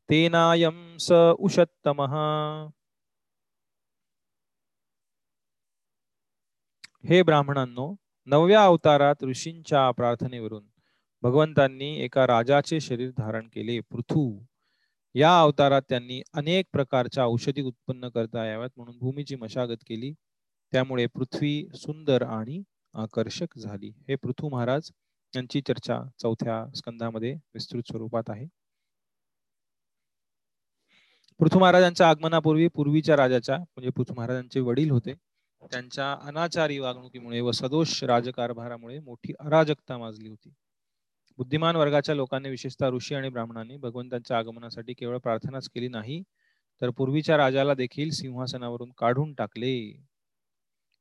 [0.09, 2.13] तेनायं स उषत्तमः।
[7.05, 7.95] हे ब्राह्मणांनो
[8.25, 10.67] नवव्या अवतारात ऋषींच्या प्रार्थनेवरून
[11.23, 14.23] भगवंतांनी एका राजाचे शरीर धारण केले पृथू
[15.15, 20.13] या अवतारात त्यांनी अनेक प्रकारच्या औषधी उत्पन्न करता याव्यात म्हणून भूमीची मशागत केली.
[20.73, 22.61] त्यामुळे पृथ्वी सुंदर आणि
[22.93, 23.91] आकर्षक झाली.
[24.07, 24.89] हे पृथू महाराज
[25.33, 28.45] यांची चर्चा चौथ्या स्कंदामध्ये विस्तृत स्वरूपात आहे.
[31.39, 35.13] पृथू महाराजांच्या आगमनापूर्वी पूर्वीच्या राजाच्या म्हणजे पृथू महाराजांचे वडील होते.
[35.71, 40.53] त्यांच्या अनाचारी वागणुकीमुळे व सदोष राजकारभारामुळे मोठी अराजकता माजली होती.
[41.39, 46.21] बुद्धिमान वर्गाच्या लोकांनी विशेषतः ऋषी आणि ब्राह्मणांनी भगवंतांच्या आगमनासाठी केवळ प्रार्थनाच केली नाही
[46.81, 49.73] तर पूर्वीच्या राजाला देखील सिंहासनावरून काढून टाकले.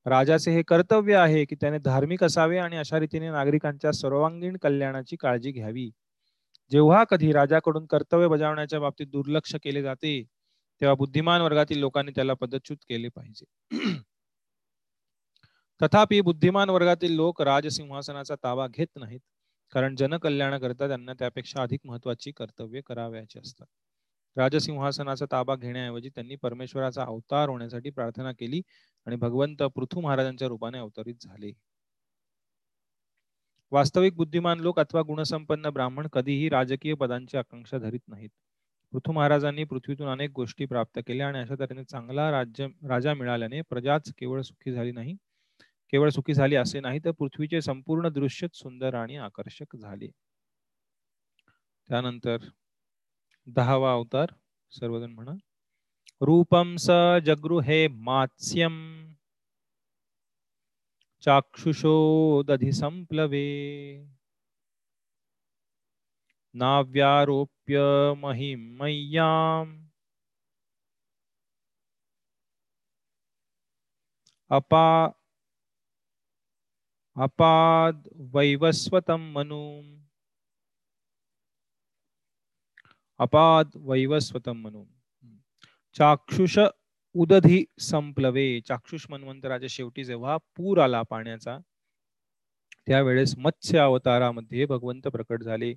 [0.07, 5.53] राजाचे हे कर्तव्य आहे की त्याने धार्मिक असावे आणि अशा रीतीने नागरिकांच्या सर्वांगीण कल्याणाची काळजी
[5.53, 5.91] घ्यावी.
[6.71, 10.23] जेव्हा कधी राजाकडून कर्तव्य बजावण्याच्या बाबतीत दुर्लक्ष केले जाते
[10.81, 13.45] तेव्हा बुद्धिमान वर्गातील लोकांनी त्याला पदच्युत केले पाहिजे.
[15.81, 19.21] तथापि बुद्धिमान वर्गातील लोक राजसिंहासनाचा ताबा घेत नाहीत.
[19.73, 23.67] कारण जनकल्याणाकरता त्यांना त्यापेक्षा अधिक महत्वाची कर्तव्य करावयाची असतात.
[24.37, 28.61] राजसिंहासनाचा ताबा घेण्याऐवजी त्यांनी परमेश्वराचा अवतार होण्यासाठी प्रार्थना केली
[29.07, 31.53] आणि भगवंत पृथू महाराजांच्या रूपाने अवतरित झाले.
[33.73, 38.29] वास्तविक बुद्धिमान लोक अथवा गुणसंपन्न ब्राह्मण कधीही राजकीय पदांची आकांक्षा धरीत नाहीत.
[38.93, 44.13] पृथू महाराजांनी पृथ्वीतून अनेक गोष्टी प्राप्त केल्या आणि अशा तऱ्हेने चांगला राज्य राजा मिळाल्याने प्रजाच
[44.19, 45.17] केवळ सुखी झाली नाही
[45.91, 50.09] केवळ सुखी झाली असे नाही तर पृथ्वीचे संपूर्ण दृश्य सुंदर आणि आकर्षक झाले.
[51.89, 52.37] त्यानंतर
[53.47, 54.27] दहावा अवतार
[54.71, 55.33] सर्वजण म्हणा.
[56.21, 56.91] रूपम स
[57.27, 59.07] जगृहे मात्स्यम।
[61.25, 63.47] चाक्षुषो दधी संप्लवे।
[66.55, 67.81] नाव्यारोप्य
[68.17, 69.87] महिमय्याम
[74.51, 75.09] अपा
[77.17, 79.61] अपाद वैवस्वतम मनु।
[83.21, 84.85] अपाद वैवस्वतम मनु।
[85.97, 86.59] चाक्षुष
[87.15, 91.59] उदधी संपलवे। चाक्षुष मन्वंतराच्या शेवटी जेव्हा पूर आला पाण्याचा
[92.87, 95.73] त्यावेळेस मत्स्य अवतारामध्ये भगवंत प्रकट झाले.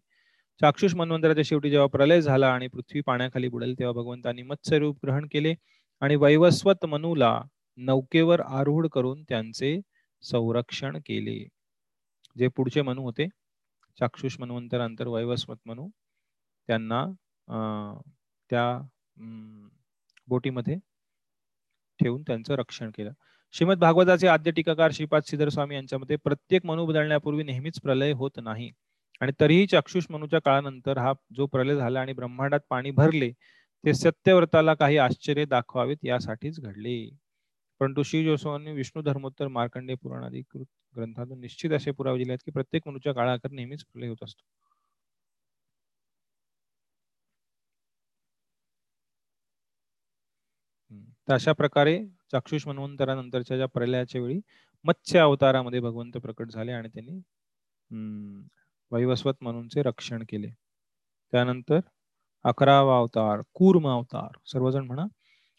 [0.62, 5.28] चाक्षुष मन्वंतराच्या शेवटी जेव्हा प्रलय झाला आणि पृथ्वी पाण्याखाली बुडेल तेव्हा भगवंतांनी मत्स्य रूप ग्रहण
[5.32, 5.54] केले
[6.02, 7.40] आणि वैवस्वत मनूला
[7.78, 9.80] नौकेवर आरूढ करून त्यांचे
[10.24, 11.38] संरक्षण केले.
[12.36, 13.28] जे पुढचे मनू होते
[14.00, 15.88] चाक्षुष मन्वंतरांतर वैवस्वत मनू
[16.70, 17.06] त्यांना
[18.50, 18.66] त्या
[20.28, 20.76] बोटीमध्ये
[22.00, 23.12] ठेवून त्यांचं रक्षण केलं.
[23.54, 28.72] श्रीमद भागवताचे आद्य टीकाकार श्रीपाद श्रीधर स्वामी यांच्यामध्ये प्रत्येक मनु बदलण्यापूर्वी नेहमीच प्रलय होत नाही.
[29.22, 33.32] आणि तरीही चाक्षुष मनुच्या काळानंतर हा जो प्रलय झाला आणि ब्रह्मांडात पाणी भरले
[33.84, 37.10] ते सत्यव्रताला काही आश्चर्य दाखवावेत यासाठीच घडले.
[37.82, 42.88] परंतु श्री जोसवांनी विष्णू धर्मोत्तर मार्कंडे पुराणादी ग्रंथातून निश्चित असे पुरावे दिले आहेत की प्रत्येक
[42.88, 44.42] मनुच्या काळाकर नेहमीच प्रलय होत असतो.
[51.28, 51.98] तर अशा प्रकारे
[52.32, 54.40] चाक्षुष मनवंतरानंतरच्या ज्या प्रलयाच्या वेळी
[54.86, 57.20] मत्स्य अवतारामध्ये भगवंत प्रकट झाले आणि त्यांनी
[58.92, 60.50] वैवस्वत म्हणूनचे रक्षण केले.
[61.34, 61.80] त्यानंतर
[62.46, 65.06] अकरावा अवतार कूर्म अवतार सर्वजण म्हणा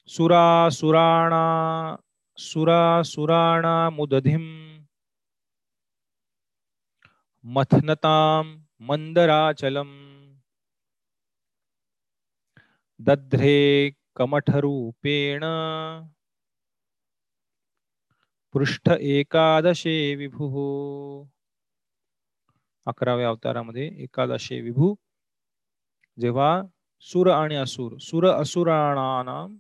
[0.09, 1.41] सुरा सुराणा
[2.41, 4.45] सुरासुराणामुदधिं
[7.45, 8.45] मथ्नतां
[8.89, 9.97] मन्दराचलम्
[13.01, 15.45] दध्रे कमठरूपेण
[18.55, 20.57] पृष्ठ एकादशे विभुः।
[22.87, 24.95] अकराव्या अवतारामध्ये एकादशे विभू
[26.19, 26.51] जेव्हा
[27.01, 29.57] सुर आणि असुर सुर असुराणाम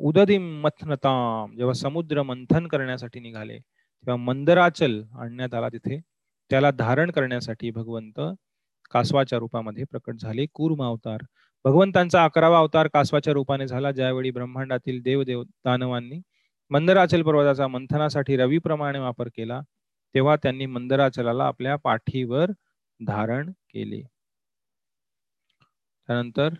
[0.00, 5.98] उददी मथनताम जेव्हा समुद्र मंथन करण्यासाठी निघाले तेव्हा मंदराचल आणण्यात आला तिथे.
[6.50, 8.20] त्याला धारण करण्यासाठी भगवंत
[8.92, 10.46] कासवाच्या रूपामध्ये प्रकट झाले.
[10.54, 11.22] कुर्म अवतार.
[11.64, 16.20] भगवंतांचा अकरावा अवतार कासवाच्या रूपाने झाला ज्यावेळी ब्रह्मांडातील देवदेव दानवांनी
[16.70, 19.60] मंदराचल पर्वताचा मंथनासाठी रवीप्रमाणे वापर केला
[20.14, 22.50] तेव्हा त्यांनी मंदराचलाला आपल्या पाठीवर
[23.00, 24.02] धारण केले.
[26.08, 26.54] त्यानंतर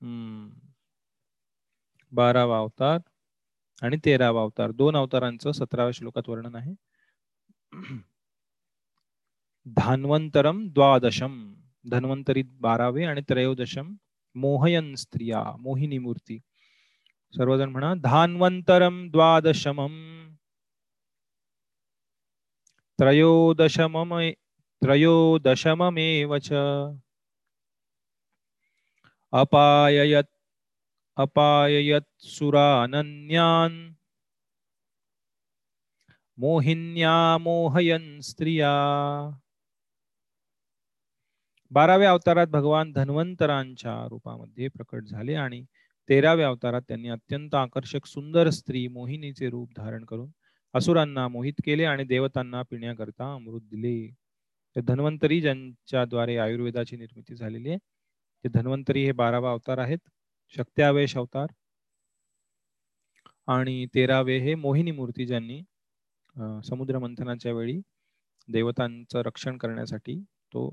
[0.00, 0.69] हम्म
[2.12, 2.98] बारावा अवतार
[3.82, 4.70] आणि तेरावा अवतार.
[4.70, 6.74] दोन अवतारांचं सतराव्या श्लोकात वर्णन आहे.
[9.66, 11.54] धान्वंतरम द्वादशम.
[11.90, 13.94] धन्वंतरी बारावे आणि त्रयोदशम.
[14.34, 16.38] मोहयन स्त्रिया मोहिनी मूर्ती.
[17.36, 20.34] सर्वजण म्हणा धान्वंतरम द्वादशमम.
[22.98, 24.30] त्रयोदशमम
[24.82, 26.52] त्रयोदशममेव च।
[29.32, 30.24] अपाययत
[31.16, 33.78] अपाययत सुरानन्यान्
[36.38, 38.70] मोहिन्या मोहयन स्त्रिया।
[41.70, 45.62] बाराव्या अवतारात भगवान धन्वंतरांच्या रूपामध्ये प्रकट झाले आणि
[46.08, 50.30] तेराव्या अवतारात त्यांनी अत्यंत आकर्षक सुंदर स्त्री मोहिनीचे रूप धारण करून
[50.74, 53.96] असुरांना मोहित केले आणि देवतांना पिण्याकरता अमृत दिले.
[54.76, 57.78] धन्वंतरी ज्यांच्याद्वारे आयुर्वेदाची निर्मिती झालेली आहे
[58.44, 59.98] ते धन्वंतरी हे बारावा अवतार आहेत.
[60.56, 61.46] शक्त्यावेश अवतार
[63.46, 65.60] आणि तेरावे हे मोहिनी मूर्ती ज्यांनी
[66.64, 67.78] समुद्र मंथनाच्या वेळी
[68.48, 70.20] देवतांचं रक्षण करण्यासाठी
[70.54, 70.68] तो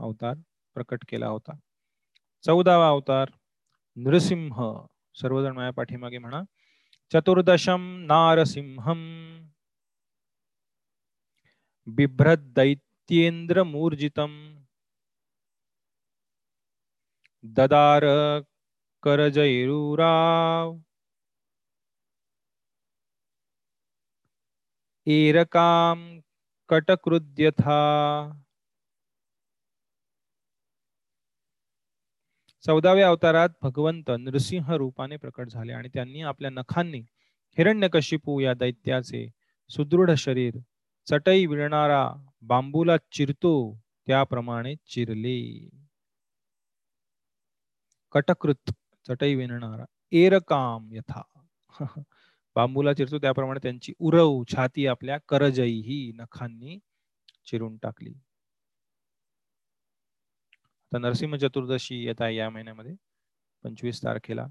[0.00, 0.34] अवतार
[0.74, 1.52] प्रकट केला होता.
[2.44, 3.30] चौदावा अवतार
[3.96, 4.62] नृसिंह.
[5.14, 6.42] सर्वजण माझ्या पाठीमागे म्हणा.
[7.12, 9.00] चतुर्दशम नारसिंहम.
[11.86, 14.32] बिभ्रत दैत्येंद्र मूर्जितम.
[17.44, 18.04] ददार
[19.02, 20.76] करजैरुराव
[25.06, 26.20] एरकाम
[26.68, 27.80] कटकृद्यथा
[32.66, 37.00] चौदाव्या अवतारात भगवंत नृसिंह रूपाने प्रकट झाले आणि त्यांनी आपल्या नखांनी
[37.58, 39.28] हिरण्यकशिपू या दैत्याचे
[39.68, 40.58] सुदृढ शरीर
[41.06, 42.12] चटई विणणारा
[42.42, 43.54] बांबूला चिरतो
[44.06, 45.68] त्याप्रमाणे चिरले.
[48.12, 48.70] कटकृत
[49.08, 49.84] चटई विणणारा.
[50.12, 51.22] एरकाम यथा.
[52.56, 56.78] बांबूला चिरतो त्याप्रमाणे त्यांची उरव छाती आपल्या करजई ही नखांनी
[57.46, 58.14] चिरून टाकली.
[60.92, 62.94] आता नरसिंह चतुर्दशी येत आहे या महिन्यामध्ये
[63.64, 64.46] पंचवीस तारखेला.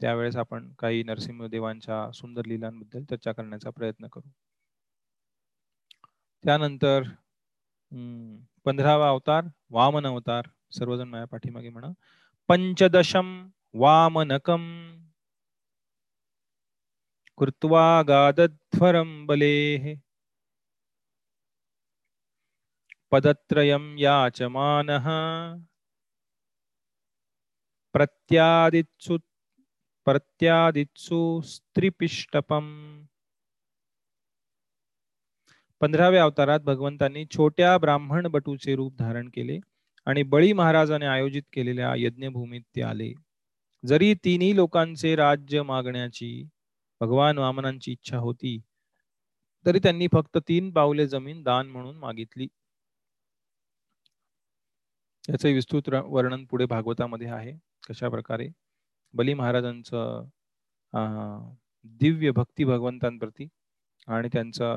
[0.00, 4.28] त्यावेळेस आपण काही नरसिंहदेवांच्या सुंदर लिलांबद्दल चर्चा करण्याचा प्रयत्न करू.
[6.44, 7.02] त्यानंतर
[8.66, 10.48] पंधरावा अवतार वामन अवतार.
[10.72, 11.88] सर्वजण माझ्या पाठीमागे म्हणा.
[12.48, 14.62] पंचदशम वामनकम।
[17.38, 20.00] कृत्वा गादध्वरं बलेः।
[23.10, 25.06] पदत्रयं याचमानः।
[27.92, 29.18] प्रत्यादित्सु
[30.04, 32.66] प्रत्यादित्सु स्त्रीपिष्टपम।
[35.80, 39.58] पंधराव्या अवतारात भगवंतांनी छोट्या ब्राह्मण बटूचे रूप धारण केले.
[40.06, 43.12] आणि बळी महाराजाने आयोजित केलेल्या यज्ञभूमीत ते आले.
[43.84, 46.30] जरी तिन्ही लोकांचे राज्य मागण्याची
[47.00, 48.58] भगवान वामनांची इच्छा होती
[49.66, 52.46] तरी त्यांनी फक्त तीन पावले जमीन दान म्हणून मागितली.
[55.28, 57.52] याचे विस्तृत वर्णन पुढे भागवतामध्ये आहे.
[57.88, 58.48] कशा प्रकारे?
[59.14, 60.24] बली महाराजांचं
[62.00, 63.48] दिव्य भक्ती भगवंतांप्रती
[64.08, 64.72] आणि त्यांचा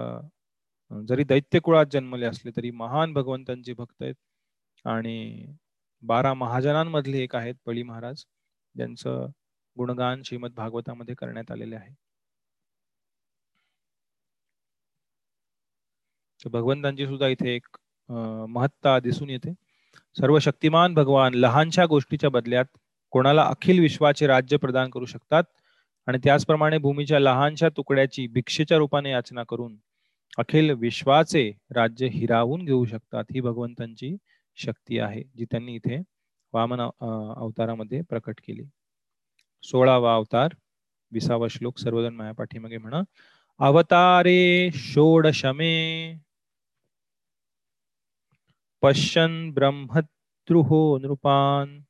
[0.92, 4.16] जरी दैत्य कुळात जन्मले असले तरी महान भगवंतांचे भक्त आहेत.
[4.86, 5.46] आणि
[6.04, 8.24] बारा महाजनांमधले एक आहेत पळी महाराज.
[8.76, 9.26] ज्यांचं
[9.78, 11.94] गुणगान श्रीमद भागवतामध्ये करण्यात आलेले आहे.
[16.46, 17.78] भगवंतांची सुद्धा इथे एक
[18.50, 19.54] महत्ता दिसून येते.
[20.16, 22.66] सर्व शक्तिमान भगवान लहानशा गोष्टीच्या बदल्यात
[23.14, 25.44] कोणाला अखिल विश्वाचे राज्य प्रदान करू शकतात?
[26.08, 29.76] आणि त्याचप्रमाणे भूमीच्या लहानशा तुकड्याची भिक्षेच्या रूपाने याचना करून
[30.38, 34.16] अखिल विश्वाचे राज्य हिरावून घेऊ शकतात ही भगवंतांची
[34.58, 36.02] शक्ती आहे, जी त्यांनी इथे
[36.54, 36.80] वामन
[37.38, 38.64] अवतारामध्ये प्रकट केली.
[39.64, 40.50] सोळावा अवतार,
[41.12, 43.02] विसावा श्लोक, सर्वजण माया पाठीमागे म्हणा.
[43.60, 46.14] अवतारे षोडशमे,
[48.82, 51.82] पश्यन् ब्रह्मद्रुहो नृपान्,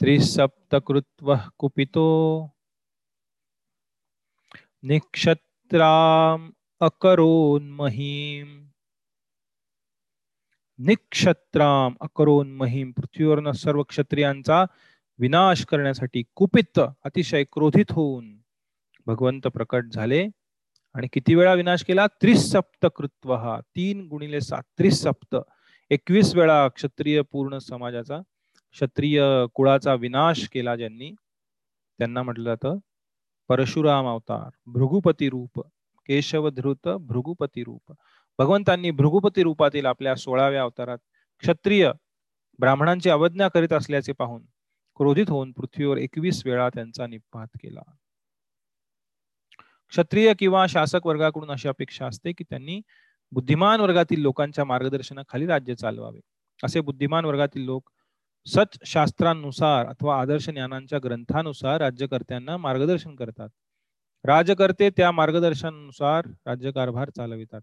[0.00, 2.46] त्रिसप्तकृत्वः कुपितो,
[4.82, 8.66] निक्षत्राम् अकरोन्महीम्।
[10.78, 14.64] निक्षत्राम अकरोन महिम पृथ्वीवरनं सर्व क्षत्रियांचा
[15.18, 18.36] विनाश करण्यासाठी कुपित अतिशय क्रोधित होऊन
[19.06, 20.28] भगवंत प्रकट झाले.
[20.94, 22.06] आणि किती वेळा विनाश केला?
[22.06, 25.36] त्रिसप्त कृत्व हा तीन गुणिले सात त्रिसप्त
[25.90, 28.18] एकवीस वेळा क्षत्रिय पूर्ण समाजाचा
[28.72, 29.22] क्षत्रिय
[29.54, 31.10] कुळाचा विनाश केला ज्यांनी.
[31.98, 32.78] त्यांना म्हटलं जातं
[33.48, 35.60] परशुराम अवतार भृगुपती रूप
[36.06, 37.92] केशव धृत भृगुपती रूप
[38.38, 40.98] भगवंतांनी भृगुपती रूपातील आपल्या सोळाव्या अवतारात
[41.38, 41.92] क्षत्रिय
[42.58, 44.42] ब्राह्मणांची अवज्ञा करीत असल्याचे पाहून
[44.96, 47.80] क्रोधित होऊन पृथ्वीवर एकवीस वेळा त्यांचा निपात केला.
[49.88, 52.80] क्षत्रिय किंवा शासक वर्गाकडून अशी अपेक्षा असते की त्यांनी
[53.32, 56.20] बुद्धिमान वर्गातील लोकांच्या मार्गदर्शनाखाली राज्य चालवावे.
[56.64, 57.90] असे बुद्धिमान वर्गातील लोक
[58.46, 63.48] सच शास्त्रांनुसार अथवा आदर्श ज्ञानांच्या ग्रंथानुसार राज्यकर्त्यांना मार्गदर्शन करतात.
[64.24, 67.60] राजकर्ते त्या मार्गदर्शनानुसार राज्यकारभार चालवितात.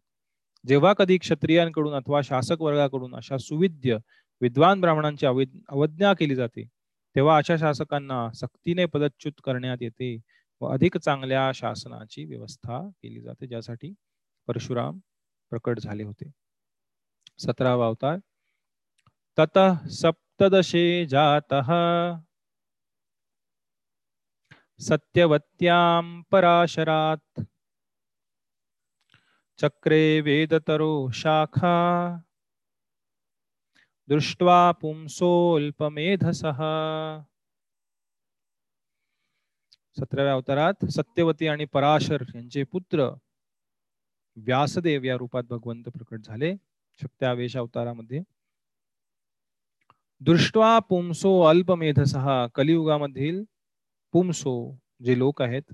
[0.67, 3.97] जेव्हा कधी क्षत्रियांकडून अथवा शासक वर्गाकडून अशा सुविद्य
[4.41, 5.25] विद्वान ब्राह्मणांची
[5.69, 6.67] अवज्ञा केली जाते
[7.15, 10.19] तेव्हा अशा शासकांना सक्तीने पदच्युत करण्यात येते
[10.61, 13.93] व अधिक चांगल्या शासनाची व्यवस्था केली जाते ज्यासाठी
[14.47, 14.99] परशुराम
[15.49, 16.31] प्रकट झाले होते.
[17.39, 18.17] सतरावा अवतार.
[19.39, 19.59] तत
[19.89, 21.53] सप्तदशे जात
[24.81, 27.41] सत्यवत्याम पराशरात
[29.59, 31.75] चक्रे वेदतरो शाखा।
[34.09, 36.59] दृष्ट्वा पुंसोल्पमेधसः
[39.97, 43.09] सतराव्या अवतारात सत्यवती आणि पराशर यांचे पुत्र
[44.37, 46.53] व्यासदेव या रूपात भगवंत प्रकट झाले
[46.99, 48.21] शक्त्यावेश अवतारामध्ये.
[50.21, 53.43] दृष्ट्वा पुंसो अल्पमेधसः कलियुगामधील
[54.13, 54.55] पुंसो
[55.03, 55.73] जे लोक आहेत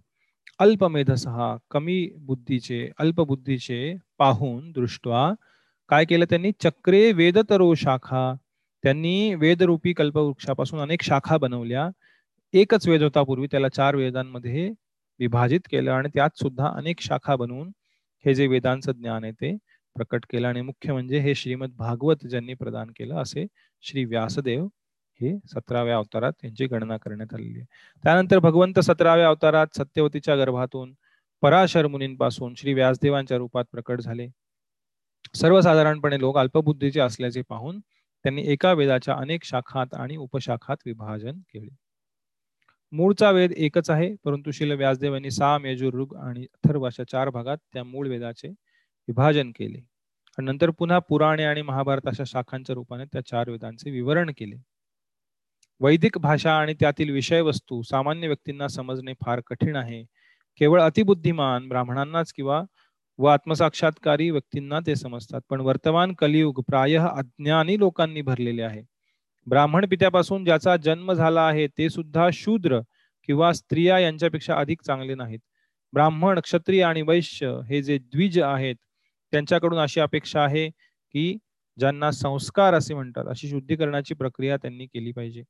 [0.59, 3.77] अल्पमेधसहा कमी बुद्धीचे अल्पबुद्धीचे
[4.17, 5.31] पाहून दृष्ट्वा
[5.89, 6.51] काय केलं त्यांनी?
[6.61, 8.33] चक्रे वेदतरो शाखा.
[8.83, 11.87] त्यांनी वेदरूपी कल्पवृक्षापासून अनेक शाखा बनवल्या.
[12.53, 14.69] एकच वेद होता पूर्वी त्याला चार वेदांमध्ये
[15.19, 17.71] विभाजित केलं आणि त्यात सुद्धा अनेक शाखा बनवून
[18.25, 19.55] हे जे वेदांचं ज्ञान आहे ते
[19.95, 20.47] प्रकट केलं.
[20.47, 23.45] आणि मुख्य म्हणजे हे श्रीमद भागवत ज्यांनी प्रदान केलं असे
[23.83, 24.67] श्री व्यासदेव
[25.21, 27.65] हे सतराव्या अवतारात यांची गणना करण्यात आलेली आहे.
[28.03, 30.93] त्यानंतर भगवंत सतराव्या अवतारात सत्यवतीच्या गर्भातून
[31.41, 34.27] पराशर मुनींपासून श्री व्यासदेवांच्या रूपात प्रकट झाले.
[35.35, 37.79] सर्वसाधारणपणे लोक अल्पबुद्धीचे असल्याचे पाहून
[38.25, 41.69] त्यांनी एका वेदाच्या अनेक शाखात आणि उपशाखात विभाजन केले.
[42.91, 47.57] मूळचा वेद एकच आहे परंतु शिल व्यासदेव यांनी साम ऋग आणि अथर्व अशा चार भागात
[47.73, 48.47] त्या मूळ वेदाचे
[49.07, 49.79] विभाजन केले.
[50.37, 54.55] आणि नंतर पुन्हा पुराणे आणि महाभारत अशा शाखांच्या रूपाने त्या चार वेदांचे विवरण केले.
[55.81, 60.03] वैदिक भाषा आणि त्यातील विषयवस्तू सामान्य व्यक्तींना समजणे फार कठीण आहे.
[60.61, 62.61] केवळ अतिबुद्धिमान ब्राह्मणांनाच किंवा
[63.19, 68.81] व आत्मसाक्षात्कारी व्यक्तींना ते समजतात पण वर्तमान कलियुग प्राय अज्ञानी लोकांनी भरलेले आहे.
[69.47, 72.79] ब्राह्मण पित्यापासून ज्याचा जन्म झाला आहे ते सुद्धा शूद्र
[73.29, 75.39] किंवा स्त्रिया यांच्यापेक्षा अधिक चांगले नाहीत.
[75.93, 78.75] ब्राह्मण क्षत्रिय आणि वैश्य हे जे द्विज आहेत
[79.33, 81.37] त्यांच्याकडून अशी अपेक्षा आहे की
[81.77, 85.43] ज्यांना संस्कार असे म्हणतात अशी शुद्धीकरणाची प्रक्रिया त्यांनी केली पाहिजे.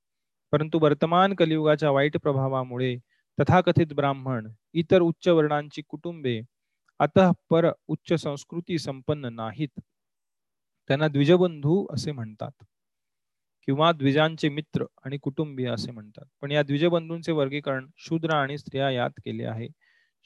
[0.54, 2.96] परंतु वर्तमान कलियुगाच्या वाईट प्रभावामुळे
[3.38, 6.40] तथाकथित ब्राह्मण इतर उच्च वर्णांची कुटुंबे
[7.00, 9.80] आता पर उच्च संस्कृती संपन्न नाहीत.
[10.90, 12.64] त्यांना द्विजबंधू असे म्हणतात
[13.68, 16.26] किंवा द्विजांचे मित्र आणि कुटुंबीय असे म्हणतात.
[16.42, 19.68] पण या द्विजबंधूंचे वर्गीकरण शूद्र आणि स्त्रिया यात केले आहे.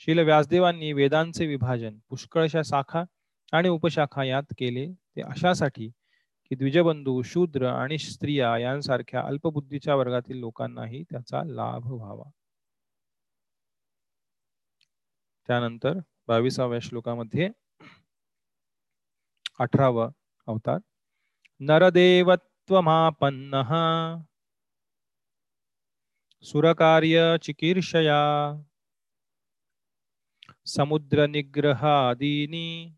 [0.02, 3.04] शील व्यासदेवांनी वेदांचे विभाजन पुष्कळशा शाखा
[3.54, 4.86] आणि उपशाखा यात केले
[5.16, 5.90] ते अशासाठी
[6.54, 12.30] की द्विजबंधू शूद्र आणि स्त्रिया यांसारख्या अल्पबुद्धीच्या वर्गातील लोकांनाही त्याचा लाभ व्हावा.
[15.48, 15.94] त्यानंतर
[16.28, 17.50] बावीसाव्या श्लोकामध्ये
[19.60, 20.10] अठरावा
[20.48, 20.78] अवतार.
[21.60, 23.62] नरदेवत्वमापन्न
[26.44, 28.54] सुरकार्य चिकीर्षया
[30.66, 32.96] समुद्र निग्रहादीनी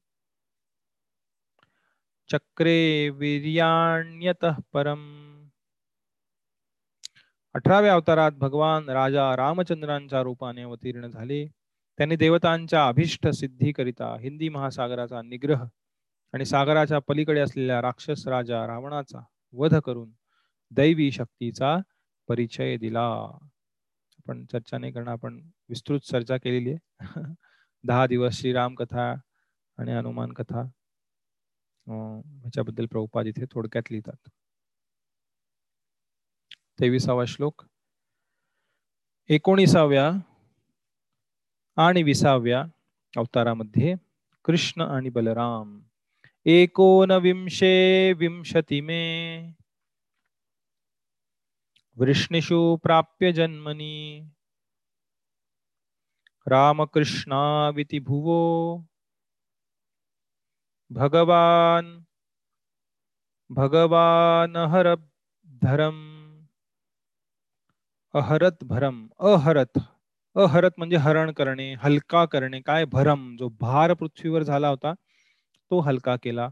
[2.30, 5.02] चक्रे वीर्याण्यत परम।
[7.54, 11.46] अठराव्या अवतारात भगवान राजा रामचंद्रांच्या रूपाने अवतीर्ण झाले.
[11.98, 15.66] त्यांनी देवतांच्या अभिष्ट सिद्धीकरिता हिंदी महासागराचा निग्रह
[16.34, 19.20] आणि सागराच्या पलीकडे असलेल्या राक्षस राजा रावणाचा
[19.54, 20.12] वध करून
[20.72, 21.78] दैवी शक्तीचा
[22.28, 23.08] परिचय दिला.
[24.20, 27.00] आपण चर्चा नाही करणं आपण विस्तृत चर्चा केलेली आहे.
[27.84, 29.16] दहा दिवस श्रीराम कथा
[29.78, 30.64] आणि हनुमान कथा
[31.88, 34.30] ह्याच्याबद्दल प्रभुपाद इथे थोडक्यात लिहितात.
[36.80, 37.62] तेविसावा श्लोक.
[39.30, 40.12] एकोणीसाव्या
[41.78, 42.62] आणि विसाव्या
[43.18, 43.96] अवतारामध्ये
[44.46, 45.80] कृष्ण आणि बलराम
[46.46, 49.40] एकोनविंशे विंशति मे.
[51.96, 54.22] वृष्णिषु प्राप्य जन्मनी.
[56.48, 58.78] रामकृष्णाविति भुवो.
[60.96, 61.88] भगवान
[63.50, 64.88] भगवान हर
[65.62, 65.98] धरम
[68.14, 69.80] अहरत भरम अहरत
[70.36, 74.94] अहरत म्हणजे हरण करणे हलका करणे काय भरम जो भार पृथ्वीवर झाला होता
[75.72, 76.50] तो हलका केला.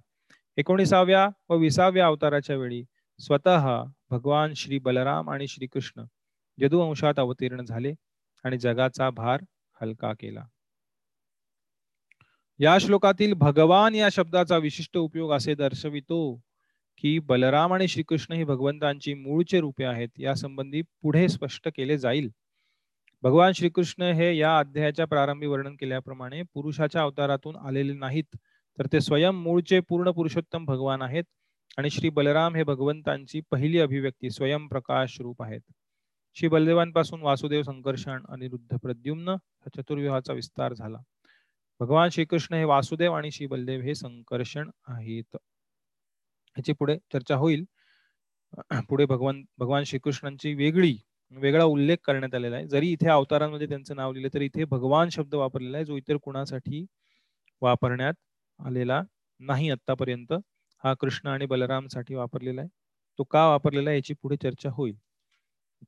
[0.57, 2.83] एकोणीसाव्या व विसाव्या अवताराच्या वेळी
[3.19, 6.03] स्वतः भगवान श्री बलराम आणि श्रीकृष्ण
[6.57, 7.93] यदुवंशात अवतीर्ण झाले
[8.43, 9.41] आणि जगाचा भार
[9.81, 10.43] हलका केला.
[12.59, 16.39] या श्लोकातील भगवान या शब्दाचा विशिष्ट उपयोग असे दर्शवितो
[16.97, 22.30] की बलराम आणि श्रीकृष्ण ही भगवंतांची मूळचे रूपे आहेत या संबंधी पुढे स्पष्ट केले जाईल.
[23.23, 28.35] भगवान श्रीकृष्ण हे या अध्यायाच्या प्रारंभी वर्णन केल्याप्रमाणे पुरुषाच्या अवतारातून आलेले नाहीत
[28.80, 31.23] तर ते स्वयं मूळचे पूर्ण पुरुषोत्तम भगवान आहेत
[31.77, 35.61] आणि श्री बलराम हे भगवंतांची पहिली अभिव्यक्ती स्वयं प्रकाश रूप आहेत.
[36.35, 39.35] श्री बलदेवांपासून वासुदेव संकर्षण अनिरुद्ध प्रद्युम्न
[39.77, 40.97] चतुर्व्यूहाचा विस्तार झाला.
[41.84, 45.35] भगवान श्रीकृष्ण हे वासुदेव आणि श्री बलदेव हे संकर्षण आहेत.
[45.35, 47.64] ह्याची पुढे चर्चा होईल.
[48.89, 50.95] पुढे भगवान भगवान श्रीकृष्णांची वेगळी
[51.31, 52.68] वेगळा उल्लेख करण्यात आलेला आहे.
[52.68, 56.85] जरी इथे अवतारांमध्ये त्यांचं नाव लिहिलं तरी इथे भगवान शब्द वापरलेला आहे जो इतर कुणासाठी
[57.61, 58.14] वापरण्यात
[58.60, 59.01] आलेला
[59.39, 60.34] नाही आतापर्यंत
[60.84, 62.69] हा कृष्ण आणि बलरामसाठी वापरलेला आहे.
[63.19, 64.95] तो का वापरलेला आहे याची पुढे चर्चा होईल.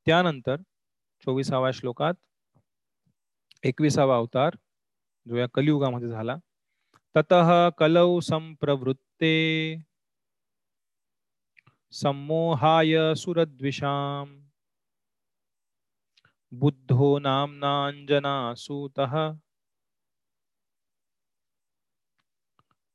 [0.06, 0.56] त्यानंतर
[1.24, 2.14] चोवीसाव्या श्लोकात
[3.64, 4.56] एकविसावा अवतार
[5.28, 6.36] जो या कलियुगामध्ये झाला.
[7.16, 7.34] तत
[7.78, 9.34] कलौ संप्रवृत्ते
[11.92, 14.34] सम्मोहाय सुरद्विषाम
[16.52, 19.14] बुद्धो नाम्नाञ्जनासूतः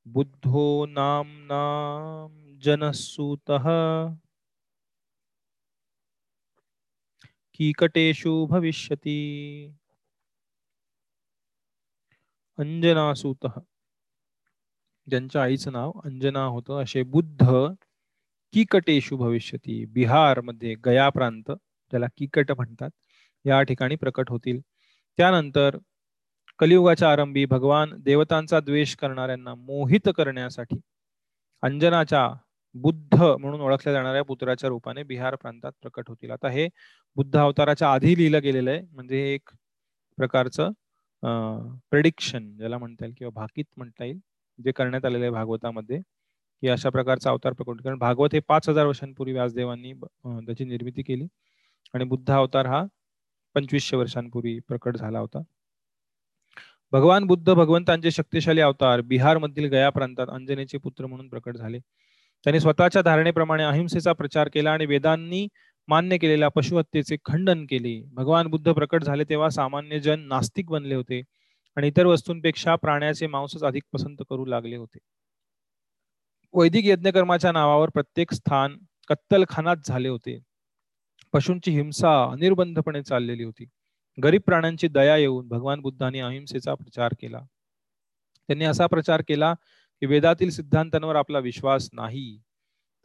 [0.05, 3.67] बुद्धो नाम्नां जनसूतः
[7.53, 9.19] कीकटेषु भविष्यति।
[12.57, 13.45] अंजनासूत
[15.07, 16.81] ज्यांच्या आईचं नाव अंजना होतं.
[16.83, 17.45] असे बुद्ध
[18.53, 19.83] किकटेशु भविष्यती.
[19.87, 22.89] बिहारमध्ये गया प्रांत ज्याला किकट म्हणतात
[23.45, 24.59] या ठिकाणी प्रकट होतील.
[25.17, 25.77] त्यानंतर
[26.59, 30.79] कलियुगाच्या आरंभी भगवान देवतांचा द्वेष करणाऱ्यांना मोहित करण्यासाठी
[31.63, 32.27] अंजनाच्या
[32.75, 36.31] बुद्ध म्हणून ओळखल्या जाणाऱ्या पुत्राच्या रूपाने बिहार प्रांतात प्रकट होतील.
[36.31, 36.67] आता हे
[37.17, 38.81] बुद्ध अवताराच्या आधी लिहिलं गेलेलं आहे.
[38.91, 39.49] म्हणजे एक
[40.17, 40.71] प्रकारचं
[41.23, 44.19] प्रेडिक्शन ज्याला म्हणता येईल किंवा भाकीत म्हणता येईल
[44.59, 45.99] जे करण्यात आलेलं आहे भागवतामध्ये
[46.63, 51.27] की अशा प्रकारचा अवतार प्रकट कारण भागवत हे पाच हजार वर्षांपूर्वी व्यासदेवांनी त्याची निर्मिती केली.
[51.93, 52.83] आणि बुद्ध अवतार हा
[53.55, 55.41] पंचवीसशे वर्षांपूर्वी प्रकट झाला होता.
[56.93, 61.79] भगवान बुद्ध भगवंतांचे शक्तिशाली अवतार बिहारमधील गया प्रांतात अंजनेचे पुत्र म्हणून प्रकट झाले.
[62.45, 65.47] त्यांनी स्वतःच्या धारणेप्रमाणे अहिंसेचा प्रचार केला आणि वेदांनी
[65.91, 68.01] मान्य केलेल्या पशुहत्येचे खंडन केले.
[68.11, 71.21] भगवान बुद्ध प्रकट झाले तेव्हा सामान्य जन नास्तिक बनले होते
[71.77, 74.99] आणि इतर वस्तूंपेक्षा प्राण्याचे मांसच अधिक पसंत करू लागले होते.
[76.53, 78.77] वैदिक यज्ञकर्माच्या नावावर प्रत्येक स्थान
[79.07, 80.39] कत्तलखानात झाले होते.
[81.33, 83.65] पशूंची हिंसा अनिर्बंधपणे चाललेली होती.
[84.23, 87.39] गरीब प्राण्यांची दया येऊन भगवान बुद्धांनी अहिंसेचा प्रचार केला.
[88.47, 89.53] त्यांनी असा प्रचार केला
[90.01, 92.39] की वेदातील सिद्धांतांवर आपला विश्वास नाही.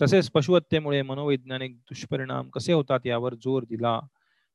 [0.00, 3.98] तसेच पशुहत्येमुळे मनोवैज्ञानिक दुष्परिणाम कसे होतात यावर जोर दिला.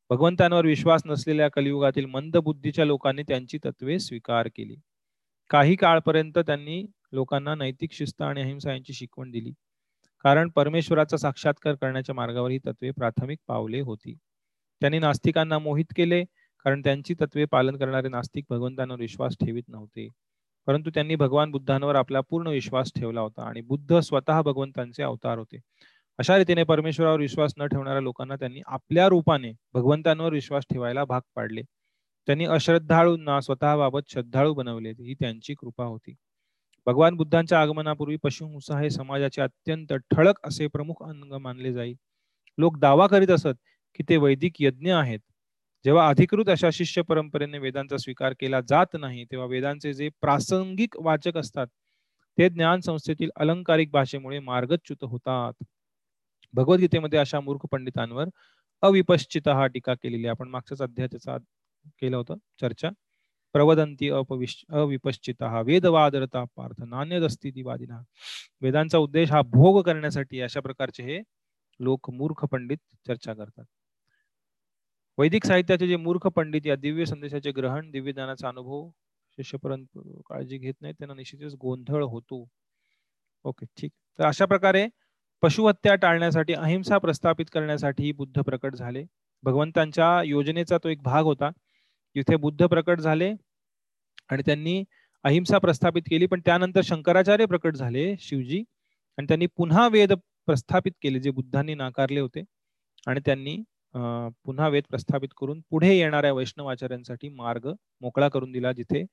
[0.09, 4.75] भगवंतांवर विश्वास नसलेल्या कलियुगातील मंद बुद्धीच्या लोकांनी त्यांची तत्वे स्वीकार केली.
[5.49, 9.51] काही काळपर्यंत त्यांनी लोकांना नैतिक शिस्त आणि अहिंसा यांची शिकवण दिली.
[10.25, 14.15] कारण परमेश्वराचा साक्षात्कार करण्याच्या मार्गावर ही तत्वे प्राथमिक पावले होती.
[14.81, 16.23] त्यांनी नास्तिकांना मोहित केले
[16.65, 20.07] कारण त्यांची तत्वे पालन करणारे नास्तिक भगवंतांवर विश्वास ठेवित नव्हते.
[20.67, 25.59] परंतु त्यांनी भगवान बुद्धांवर आपला पूर्ण विश्वास ठेवला होता आणि बुद्ध स्वतः भगवंतांचे अवतार होते.
[26.19, 31.61] अशा रीतीने परमेश्वरावर विश्वास न ठेवणाऱ्या लोकांना त्यांनी आपल्या रूपाने भगवंतांवर विश्वास ठेवायला भाग पाडले.
[32.27, 34.89] त्यांनी अश्रद्धाळूंना स्वतःबाबत श्रद्धाळू बनवले.
[34.89, 36.15] ही त्यांची कृपा होती.
[36.87, 41.93] भगवान बुद्धांच्या आगमनापूर्वी पशुहुंसा हे समाजाचे अत्यंत ठळक असे प्रमुख अंग मानले जाई.
[42.57, 43.57] लोक दावा करीत असत
[43.95, 45.19] की ते वैदिक यज्ञ आहेत.
[45.85, 51.37] जेव्हा अधिकृत अशा शिष्य परंपरेने वेदांचा स्वीकार केला जात नाही तेव्हा वेदांचे जे प्रासंगिक वाचक
[51.37, 51.67] असतात
[52.37, 55.53] ते ज्ञान संस्थेतील अलंकारिक भाषेमुळे मार्गच्युत होतात.
[56.53, 58.29] भगवद्गीतेमध्ये अशा मूर्ख पंडितांवर
[58.83, 61.37] अविपश्चित हा टीका केलेली आपण मागच्याच अध्यायाचा
[62.01, 62.89] केलं होतं चर्चा.
[63.55, 67.99] प्रवदंती अपविश अविपश्चित हा वेदवादरता पार्थ नान्यदस्ती वादिना
[68.61, 71.19] वेदांचा उद्देश हा भोग करण्यासाठी अशा प्रकारचे हे
[71.79, 72.77] लोक मूर्ख पंडित
[73.07, 73.65] चर्चा करतात.
[75.17, 78.89] वैदिक साहित्याचे जे मूर्ख पंडित या दिव्य संदेशाचे ग्रहण दिव्य ज्ञानाचा अनुभव
[79.37, 79.97] शिष्यपर्यंत
[80.27, 82.45] काळजी घेत नाही त्यांना निश्चितच गोंधळ होतो.
[83.45, 83.91] ओके ठीक.
[84.19, 84.87] तर अशा प्रकारे
[85.43, 89.03] पशुहत्या टाळण्यासाठी अहिंसा प्रस्थापित करण्यासाठी बुद्ध प्रकट झाले.
[89.43, 91.49] भगवंतांच्या योजनेचा तो एक भाग होता.
[92.15, 93.31] जिथे बुद्ध प्रकट झाले
[94.29, 94.83] आणि त्यांनी
[95.25, 98.63] अहिंसा प्रस्थापित केली पण त्यानंतर शंकराचार्य प्रकट झाले शिवजी.
[99.17, 100.13] आणि त्यांनी पुन्हा वेद
[100.47, 102.43] प्रस्थापित केले जे बुद्धांनी नाकारले होते.
[103.07, 103.57] आणि त्यांनी
[103.93, 107.67] पुन्हा वेद प्रस्थापित करून पुढे येणाऱ्या वैष्णव आचार्यांसाठी मार्ग
[108.01, 109.03] मोकळा करून दिला जिथे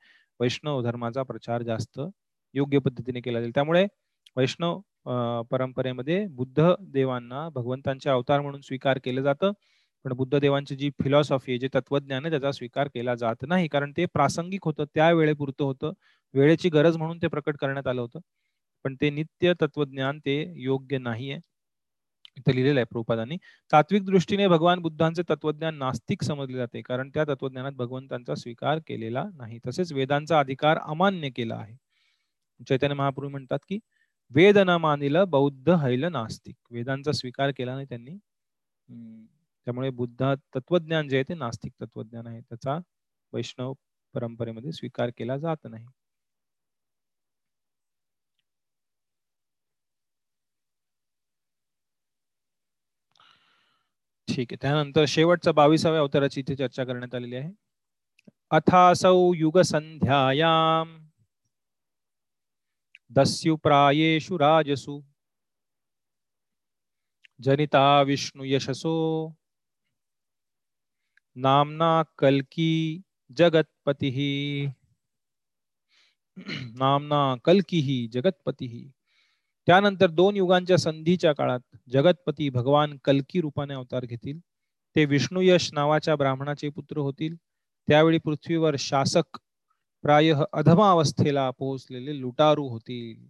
[0.41, 2.01] वैष्णव धर्माचा प्रचार जास्त
[2.55, 3.53] योग्य पद्धतीने केला जाईल.
[3.55, 3.87] त्यामुळे
[4.37, 4.81] वैष्णव
[5.51, 9.53] परंपरेमध्ये बुद्ध देवांना भगवंतांचे अवतार म्हणून स्वीकार केलं जातं.
[10.05, 13.69] पण बुद्ध देवांची जी फिलॉसॉफी आहे जे तत्वज्ञान आहे त्याचा स्वीकार केला जात नाही.
[13.69, 15.93] कारण ते प्रासंगिक होतं त्या वेळेपुरतं होतं.
[16.35, 18.21] वेळेची गरज म्हणून ते प्रकट करण्यात आलं होतं.
[18.85, 21.39] पण ते नित्य तत्वज्ञान ते योग्य नाहीये.
[22.39, 23.37] इथं लिहिलेलं आहे प्रभुपादांनी.
[23.73, 29.59] तात्विक दृष्टीने भगवान बुद्धांचे तत्वज्ञान नास्तिक समजले जाते कारण त्या तत्वज्ञानात भगवंतांचा स्वीकार केलेला नाही.
[29.67, 31.77] तसेच वेदांचा अधिकार अमान्य केला आहे.
[32.69, 33.79] चैतन्य महाप्रभू म्हणतात की
[34.33, 36.57] वेद न मानिल बौद्ध हैल नास्तिक.
[36.71, 38.17] वेदांचा स्वीकार केला नाही त्यांनी.
[39.67, 42.41] त्यामुळे बुद्ध तत्वज्ञान जे आहे ते नास्तिक तत्वज्ञान आहे.
[42.41, 42.79] त्याचा
[43.33, 43.73] वैष्णव
[44.15, 45.87] परंपरेमध्ये स्वीकार केला जात नाही.
[54.39, 54.57] ठीक आहे.
[54.63, 57.53] त्यानंतर शेवटचा बावीसाव्या अवताराची इथे चर्चा करण्यात आलेली आहे.
[58.51, 61.09] अथासौ युग संध्यायाम
[63.11, 65.01] दस्युप्रायेषु राजसु
[67.43, 69.35] जनिता विष्णु यशसो
[71.37, 73.01] नामना कल्की
[73.37, 74.67] जगतपती।
[76.77, 78.91] नामना कल्की जगतपती।
[79.69, 84.39] त्यानंतर दोन युगांच्या संधीच्या काळात जगतपती भगवान कल्की रूपाने अवतार घेतील.
[84.97, 87.37] ते विष्णुयश नावाच्या ब्राह्मणाचे पुत्र होतील.
[87.89, 89.39] त्यावेळी पृथ्वीवर शासक
[90.03, 93.27] प्राय अधमा अवस्थेला पोहोचलेले लुटारू होतील.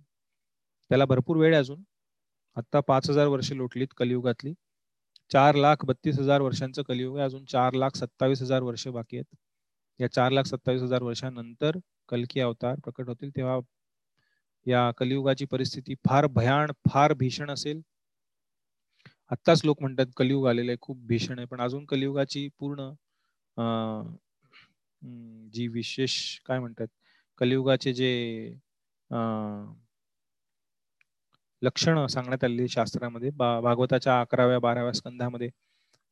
[0.91, 1.83] त्याला भरपूर वेळ अजून.
[2.57, 4.53] आता पाच हजार वर्ष लोटलीत कलियुगातली.
[5.33, 7.25] चार लाख बत्तीस हजार वर्षांचं कलियुग आहे.
[7.25, 9.37] अजून चार लाख सत्तावीस हजार वर्ष बाकी आहेत.
[10.01, 11.77] या चार लाख सत्तावीस हजार वर्षानंतर
[12.09, 13.31] कलकी अवतार प्रकट होतील.
[13.37, 13.59] तेव्हा
[14.69, 17.81] या कलियुगाची परिस्थिती फार भयान फार भीषण असेल.
[19.31, 21.47] आत्ताच लोक म्हणतात कलियुग आलेलं आहे खूप भीषण आहे.
[21.47, 22.91] पण अजून कलियुगाची पूर्ण
[25.53, 26.15] जी विशेष
[26.47, 26.87] काय म्हणतात
[27.41, 28.11] कलियुगाचे जे
[31.63, 35.49] लक्षण सांगण्यात आलेली शास्त्रामध्ये भागवताच्या अकराव्या बाराव्या स्कंधामध्ये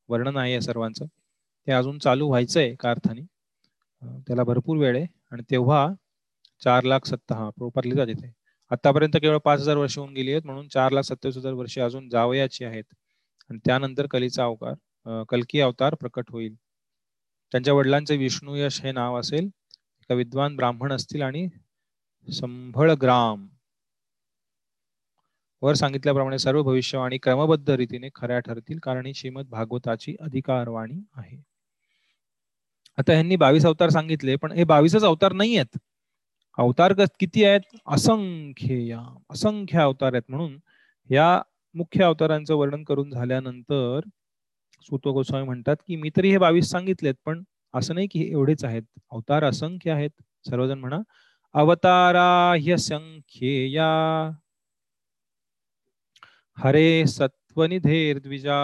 [0.09, 1.07] वर्णन आहे या सर्वांचं.
[1.67, 3.23] ते अजून चालू व्हायचंय एका अर्थाने.
[4.27, 5.07] त्याला भरपूर वेळ आहे.
[5.33, 5.87] आणि तेव्हा
[6.63, 8.13] चार लाख सत्ता हा प्रोपरली जाते
[8.71, 12.09] आतापर्यंत केवळ पाच हजार वर्ष होऊन गेली आहेत म्हणून चार लाख सत्तावीस हजार वर्षे अजून
[12.11, 12.85] जावयाची आहेत.
[13.51, 16.55] आणि त्यानंतर कलीचा अवतार कलकी अवतार प्रकट होईल.
[17.53, 19.45] त्यांच्या वडिलांचे विष्णू यश हे नाव असेल.
[20.01, 21.47] एका विद्वान ब्राह्मण असतील आणि
[22.29, 23.47] संभळ ग्राम.
[25.63, 31.37] वर सांगितल्याप्रमाणे सर्व भविष्यवाणी क्रमबद्ध रीतीने खऱ्या ठरतील कारण ही श्रीमद भागवताची अधिकारवाणी आहे.
[32.99, 35.79] आता यांनी बावीस अवतार सांगितले पण हे बावीसच अवतार नाही आहेत
[36.59, 37.61] अवतार किती आहेत?
[37.87, 38.97] असंख्य
[39.31, 40.59] असंख्य अवतार आहेत म्हणून
[41.11, 41.27] या
[41.75, 44.01] मुख्य अवतारांचं वर्णन करून झाल्यानंतर
[44.85, 47.43] सुतो गोस्वामी म्हणतात की मी तरी हे बावीस सांगितलेत पण
[47.75, 48.83] असं नाही की एवढेच आहेत.
[49.13, 50.11] अवतार असंख्य आहेत.
[50.49, 50.99] सर्वजण म्हणा
[51.55, 52.29] अवतारा
[52.61, 53.87] ह्यसंख्येया
[56.59, 57.05] हरे
[58.19, 58.57] द्विजा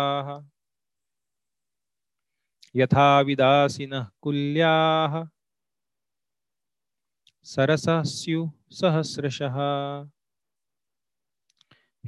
[2.75, 4.73] यथा विदासीन कुल्या।
[7.45, 9.55] सरसास्यु सहस्रशः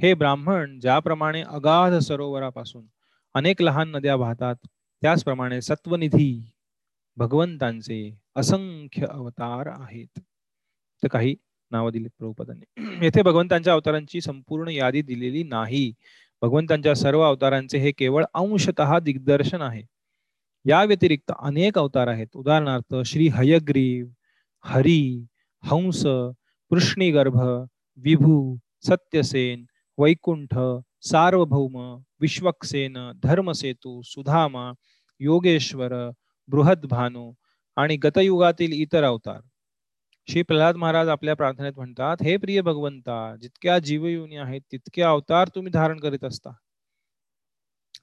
[0.01, 2.85] हे ब्राह्मण ज्याप्रमाणे अगाध सरोवरापासून
[3.33, 4.55] अनेक लहान नद्या वाहतात
[5.01, 6.51] त्याचप्रमाणे सत्वनिधी
[7.17, 10.19] भगवंतांचे असंख्य अवतार आहेत.
[11.03, 11.35] तर काही
[11.71, 12.85] नावं दिलीत प्रभुपदाने.
[13.05, 15.93] येथे भगवंतांच्या अवतारांची संपूर्ण यादी दिलेली नाही.
[16.41, 19.83] भगवंतांच्या सर्व अवतारांचे हे केवळ अंशत दिग्दर्शन आहे.
[20.65, 22.27] या व्यतिरिक्त अनेक अवतार आहेत.
[22.35, 24.07] उदाहरणार्थ श्री हयग्रीव
[24.65, 25.25] हरी
[25.63, 26.01] हंस
[26.71, 27.35] कृष्णीगर्भ
[27.97, 29.65] विभू सत्यसेन
[29.97, 30.55] वैकुंठ
[31.01, 31.77] सार्वभौम
[32.21, 34.71] विश्वक्सेन धर्मसेतू सुधामा
[35.19, 35.93] योगेश्वर
[36.49, 37.31] बृहद्भानू
[37.77, 39.39] आणि गतयुगातील इतर अवतार.
[40.27, 45.71] श्री प्रल्हाद महाराज आपल्या प्रार्थनेत म्हणतात हे प्रिय भगवंता जितक्या जीवयुनी आहेत तितके अवतार तुम्ही
[45.71, 46.51] धारण करीत असता.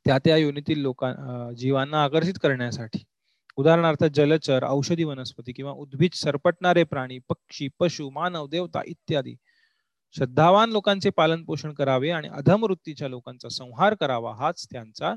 [0.05, 3.03] त्या त्या योनीतील लोकां जीवांना आकर्षित करण्यासाठी.
[3.59, 9.35] उदाहरणार्थ जलचर औषधी वनस्पती किंवा उद्भिज सरपटणारे प्राणी पक्षी पशु मानव देवता इत्यादी.
[10.15, 15.15] श्रद्धावान लोकांचे पालन पोषण करावे आणि अधमवृत्तीच्या लोकांचा संहार करावा हाच त्यांचा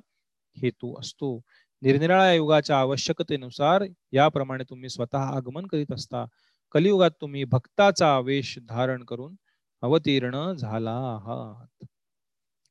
[0.58, 1.42] हेतू असतो.
[1.82, 6.26] निरनिराळ्या युगाच्या आवश्यकतेनुसार याप्रमाणे तुम्ही स्वतः आगमन करीत असता.
[6.72, 9.36] कलियुगात तुम्ही भक्ताचा वेश धारण करून
[9.82, 11.86] अवतीर्ण झाला आहात.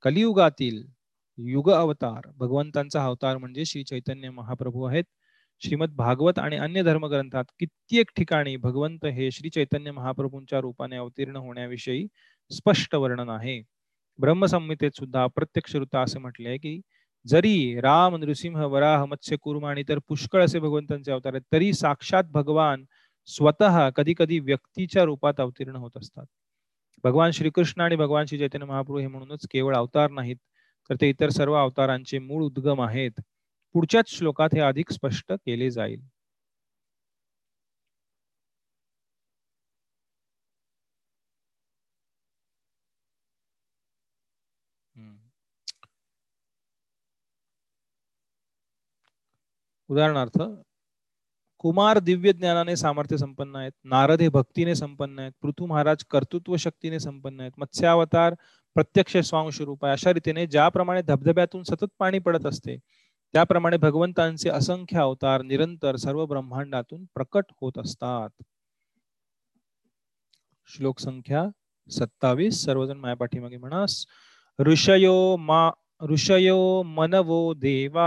[0.03, 0.85] कलियुगातील
[1.39, 5.05] युग अवतार भगवंतांचा अवतार म्हणजे श्री चैतन्य महाप्रभू आहेत.
[5.65, 12.07] श्रीमद भागवत आणि अन्य धर्मग्रंथात कित्येक ठिकाणी भगवंत हे श्री चैतन्य महाप्रभूंच्या रूपाने अवतीर्ण होण्याविषयी
[12.51, 13.61] स्पष्ट वर्णन आहे.
[14.19, 16.81] ब्रह्मसंहितेत सुद्धा अप्रत्यक्ष असे म्हटले आहे की
[17.27, 22.25] जरी राम नृसिंह वराह मत्स्य कुर्म आणि तर पुष्कळ असे भगवंतांचे अवतार आहेत तरी साक्षात
[22.33, 22.85] भगवान
[23.29, 26.27] स्वतः कधी कधी व्यक्तीच्या रूपात अवतीर्ण होत असतात.
[27.05, 30.37] भगवान श्रीकृष्ण आणि भगवान श्री चैतन्य महाप्रभू हे म्हणूनच केवळ अवतार नाहीत
[30.91, 33.21] तर ते इतर सर्व अवतारांचे मूळ उद्गम आहेत.
[33.75, 36.01] पुढच्याच श्लोकात हे अधिक स्पष्ट केले जाईल.
[49.91, 50.39] उदाहरणार्थ
[51.65, 56.99] कुमार दिव्य ज्ञानाने सामर्थ्य संपन्न आहेत नारद हे भक्तीने संपन्न आहेत पृथू महाराज कर्तृत्व शक्तीने
[57.01, 58.35] संपन्न आहेत मत्स्यावतार
[58.77, 59.93] प्रत्यक्ष स्वांश रूप आहे.
[59.93, 62.77] अशा रीतीने ज्याप्रमाणे धबधब्यातून सतत पाणी पडत असते
[63.35, 68.43] त्याप्रमाणे भगवंतांचे असंख्य अवतार निरंतर सर्व ब्रह्मांडातून प्रकट होत असतात.
[70.67, 71.43] श्लोक संख्या
[71.89, 72.63] सत्तावीस.
[72.65, 74.07] सर्वजण माया पाठीमागे म्हणास
[74.67, 75.71] ऋषयो मा
[76.11, 78.07] ऋषयो मनवो देवा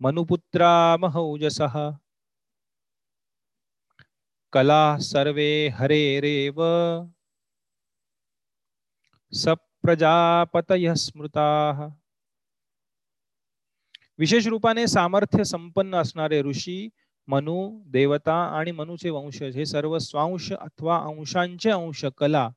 [0.00, 1.60] मनुपुत्रा महौजस
[4.52, 6.62] कला सर्वे हरे रेव
[9.32, 11.48] सप्रजापतय स्मृता।
[14.18, 16.88] विशेष रूपाने सामर्थ्य संपन्न असणारे ऋषी
[17.28, 22.50] मनु देवता आणि मनुचे वंशज हे सर्व स्वांश अथवा अंशांचे अंश कला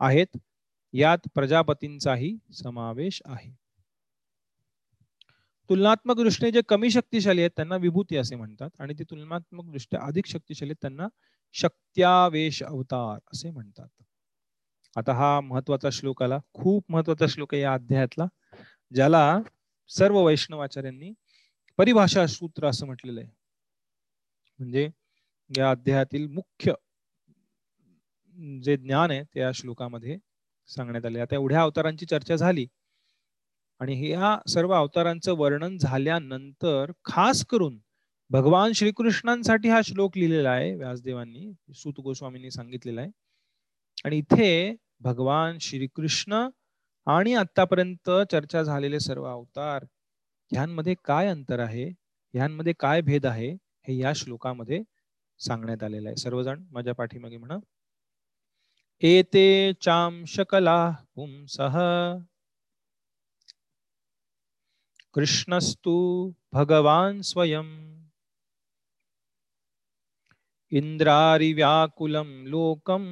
[0.00, 0.36] आहेत.
[0.92, 3.50] यात प्रजापतींचाही समावेश आहे.
[5.70, 10.26] तुलनात्मक दृष्टीने जे कमी शक्तिशाली आहेत त्यांना विभूती असे म्हणतात आणि ते तुलनात्मक दृष्ट्या अधिक
[10.26, 11.06] शक्तिशाली आहेत त्यांना
[11.52, 13.88] शक्त्यावेश अवतार असे म्हणतात.
[14.96, 16.38] आता हा महत्त्वाचा श्लोक आला.
[16.54, 18.26] खूप महत्त्वाचा श्लोक आहे या अध्यायातला
[18.94, 19.40] ज्याला
[19.90, 21.12] सर्व वैष्णवाचार्यांनी
[21.78, 23.30] परिभाषा सूत्र असं म्हटलेलं आहे.
[24.58, 24.88] म्हणजे
[25.50, 26.72] या अध्यायातील मुख्य
[28.62, 30.16] जे ज्ञान आहे त्या श्लोकामध्ये
[30.68, 32.66] सांगण्यात आले आता एवढ्या अवतारांची चर्चा झाली
[33.80, 37.78] आणि ह्या सर्व अवतारांचं वर्णन झाल्यानंतर खास करून
[38.30, 43.10] भगवान श्रीकृष्णांसाठी हा श्लोक लिहिलेला आहे व्यासदेवांनी सुत गोस्वामींनी सांगितलेला आहे.
[44.04, 46.46] आणि इथे भगवान श्रीकृष्ण
[47.06, 49.84] आणि आतापर्यंत चर्चा झालेले सर्व अवतार
[50.52, 51.88] ह्यांमध्ये काय अंतर आहे?
[52.34, 53.50] ह्यांमध्ये काय भेद आहे?
[53.88, 54.82] हे या श्लोकामध्ये
[55.38, 56.16] सांगण्यात आलेलं आहे.
[56.16, 57.56] सर्वजण माझ्या पाठीमागे म्हणा.
[59.02, 61.78] एते चाम शकला पुंसः।
[65.14, 65.94] कृष्णस्तु
[66.52, 67.66] भगवान स्वयं।
[70.72, 73.04] इंद्रारिव्याकुलं लोकम।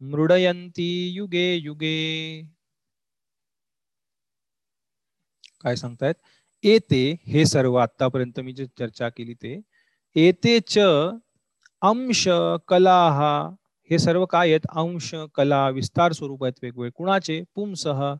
[0.00, 2.42] मृडयंती युगे युगे.
[5.60, 6.14] काय सांगतायत?
[6.62, 9.60] येते हे सर्व आतापर्यंत मी जे चर्चा केली ते.
[10.16, 10.78] येते च
[11.80, 12.28] अंश
[12.68, 13.10] कला
[13.90, 14.60] हे सर्व काय आहेत?
[14.70, 16.90] अंश कला विस्तार स्वरूप आहेत वेगवेगळे.
[16.90, 17.42] कुणाचे?
[17.54, 18.14] पुंसह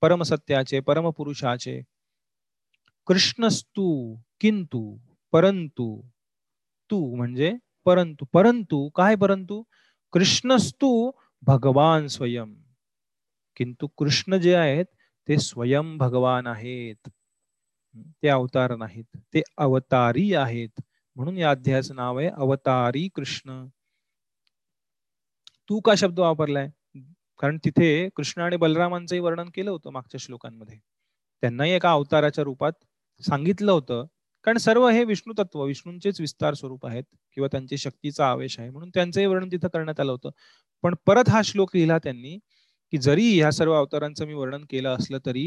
[0.00, 1.82] परमसत्याचे परमपुरुषाचे.
[3.06, 4.96] कृष्णस्तू किंतु
[5.32, 6.02] परंतु
[6.90, 7.52] तू म्हणजे
[7.84, 8.24] परंतु.
[8.24, 9.62] परंतु काय परंतु?
[10.12, 11.10] कृष्णस्तू
[11.46, 12.54] भगवान स्वयं.
[13.56, 14.84] किंतु कृष्ण जे आहेत
[15.28, 17.08] ते स्वयं भगवान आहेत.
[18.22, 19.04] ते अवतार नाहीत.
[19.34, 20.80] ते अवतारी आहेत.
[21.16, 23.66] म्हणून या अध्यायाचं नाव आहे अवतारी कृष्ण.
[25.70, 26.68] तू का शब्द वापरलाय?
[27.40, 30.78] कारण तिथे कृष्ण आणि बलरामांचंही वर्णन केलं होतं मागच्या श्लोकांमध्ये.
[31.42, 32.72] त्यांनाही एका अवताराच्या रूपात
[33.20, 34.04] सांगितलं होतं.
[34.44, 37.04] कारण सर्व हे विष्णू तत्व विष्णूंचेच विस्तार स्वरूप आहेत
[37.34, 40.30] किंवा त्यांची शक्तीचा आवेश आहे म्हणून त्यांचंही वर्णन तिथं करण्यात आलं होतं.
[40.84, 42.38] पण परत हा श्लोक लिहिला त्यांनी
[42.92, 45.46] की जरी ह्या सर्व अवतारांचं मी वर्णन केलं असलं तरी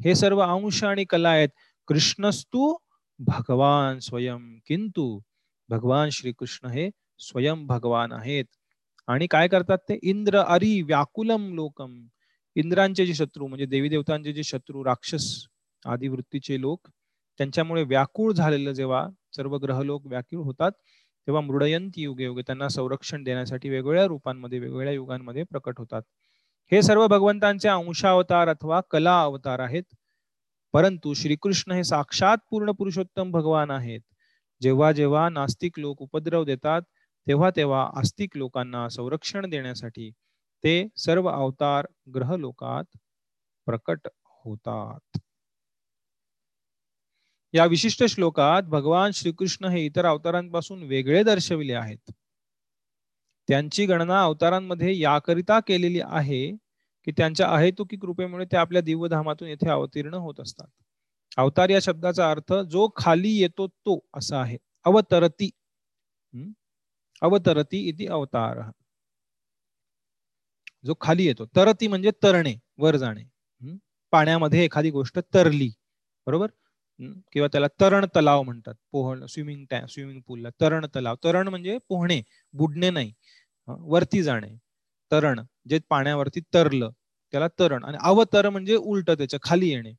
[0.00, 1.48] हे सर्व अंश आणि कला आहेत.
[1.88, 2.74] कृष्णस्तू
[3.20, 5.04] भगवान स्वयं किंतु
[5.68, 6.88] भगवान श्रीकृष्ण हे
[7.20, 8.44] स्वयं भगवान आहेत.
[9.08, 9.98] आणि काय करतात ते?
[10.02, 11.96] इंद्र अरी व्याकुलम लोकम
[12.56, 15.24] इंद्रांचे जे शत्रू म्हणजे देवी देवतांचे जे शत्रू राक्षस
[15.82, 16.88] आदी वृत्तीचे लोक
[17.40, 19.06] त्यांच्यामुळे व्याकुळ झालेलं जेव्हा
[19.36, 20.72] सर्व ग्रहलोक व्याकुळ होतात
[21.28, 26.02] तेव्हा मृडयंती युगे युगे त्यांना संरक्षण देण्यासाठी वेगवेगळ्या रूपांमध्ये वेगवेगळ्या युगांमध्ये प्रकट होतात.
[26.72, 29.82] हे सर्व भगवंतांचे अंशावतार अथवा कला अवतार आहेत.
[30.74, 34.00] परंतु श्रीकृष्ण हे साक्षात पूर्ण पुरुषोत्तम भगवान आहेत.
[34.62, 36.82] जेव्हा जेव्हा नास्तिक लोक उपद्रव देतात
[37.26, 40.10] तेव्हा तेव्हा आस्तिक लोकांना संरक्षण देण्यासाठी
[40.64, 42.96] ते सर्व अवतार ग्रह लोकात
[43.66, 44.08] प्रकट
[44.44, 45.18] होतात.
[47.54, 52.10] या विशिष्ट श्लोकात भगवान श्रीकृष्ण हे इतर अवतारांपासून वेगळे दर्शविले आहेत.
[53.48, 56.50] त्यांची गणना अवतारांमध्ये याकरिता केलेली आहे
[57.06, 60.66] की त्यांच्या अहेतुकी कृपेमुळे ते आपल्या दिव्यधामातून येथे अवतीर्ण होत असतात.
[61.36, 64.56] अवतार या शब्दाचा अर्थ जो खाली येतो तो असा आहे.
[64.84, 65.50] अवतरती.
[67.22, 68.60] अवतरती इति अवतार.
[70.84, 71.46] जो खाली येतो.
[71.56, 73.24] तरती म्हणजे तरणे वर जाणे.
[74.12, 75.70] पाण्यामध्ये एखादी गोष्ट तरली.
[76.26, 76.48] बरोबर?
[77.32, 78.74] किंवा त्याला तरण तलाव म्हणतात.
[78.92, 81.16] पोहण स्विमिंग टॅ स्विमिंग पूलला तरण तलाव.
[81.24, 82.20] तरण म्हणजे पोहणे
[82.54, 83.12] बुडणे नाही.
[83.68, 84.54] वरती जाणे.
[85.10, 86.90] तरण जे पाण्यावरती तरलं
[87.32, 87.84] त्याला तरण.
[87.84, 89.92] आणि अवतर म्हणजे उलट त्याच्याखाली येणे.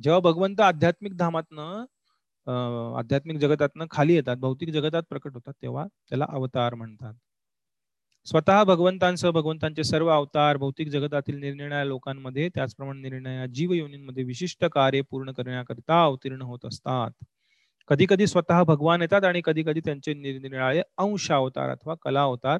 [0.00, 1.84] जेव्हा भगवंत आध्यात्मिक धामातनं
[2.98, 7.14] आध्यात्मिक जगतातनं खाली येतात भौतिक जगतात प्रकट होतात तेव्हा त्याला अवतार म्हणतात.
[8.26, 15.00] स्वतः भगवंतांसह भगवंतांचे सर्व अवतार भौतिक जगतातील निरनिराळ्या लोकांमध्ये त्याचप्रमाणे निरनिराळ्या जीव योनींमध्ये विशिष्ट कार्य
[15.10, 17.10] पूर्ण करण्याकरिता अवतीर्ण होत असतात.
[17.90, 22.58] कधी कधी स्वतः भगवान येतात आणि कधी कधी त्यांचे निरनिराळे अंश अवतार अथवा कला अवतार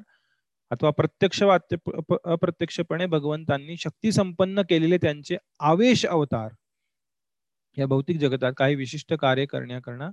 [0.70, 6.50] अथवा प्रत्यक्ष अप्रत्यक्षपणे भगवंतांनी शक्ती संपन्न केलेले त्यांचे आवेश अवतार
[7.76, 10.10] या भौतिक जगतात काही विशिष्ट कार्य करण्याकरता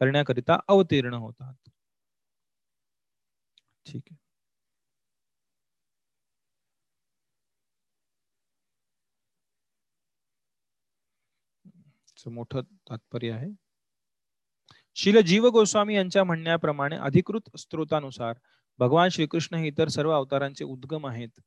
[0.00, 1.54] करण्याकरिता अवतीर्ण होतात.
[3.86, 4.21] ठीक आहे.
[12.30, 13.50] मोठं तात्पर्य आहे.
[14.94, 18.34] शिल जीव गोस्वामी यांच्या म्हणण्याप्रमाणे अधिकृत स्त्रोतानुसार
[18.78, 21.40] भगवान श्रीकृष्ण हे इतर सर्व अवतारांचे उद्गम आहेत.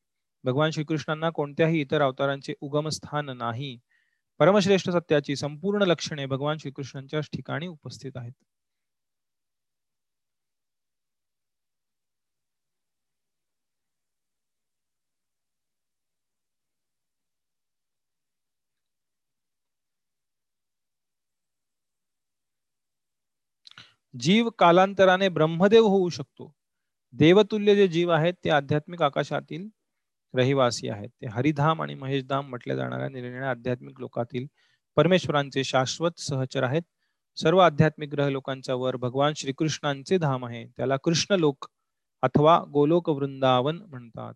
[0.44, 3.80] भगवान श्रीकृष्णांना कोणत्याही इतर अवतारांचे उगमस्थान नाही.
[4.40, 8.34] परमश्रेष्ठ सत्याची संपूर्ण लक्षणे भगवान श्रीकृष्णांच्या ठिकाणी उपस्थित आहेत.
[24.20, 26.54] जीव कालांतराने ब्रह्मदेव होऊ शकतो.
[27.14, 29.68] देवतुल्य जे जीव आहेत ते आध्यात्मिक आकाशातील
[30.34, 31.10] रहिवासी आहेत.
[31.10, 34.48] ते हरिधाम आणि महेशधाम म्हटल्या जाणाऱ्या निर्णय आध्यात्मिक लोकातील
[34.96, 36.82] परमेश्वरांचे शाश्वत सहचर आहेत.
[37.38, 40.66] सर्व आध्यात्मिक ग्रह लोकांच्या वर भगवान श्रीकृष्णांचे धाम आहे.
[40.78, 41.66] त्याला कृष्ण लोक
[42.24, 44.34] अथवा गोलोक वृंदावन म्हणतात.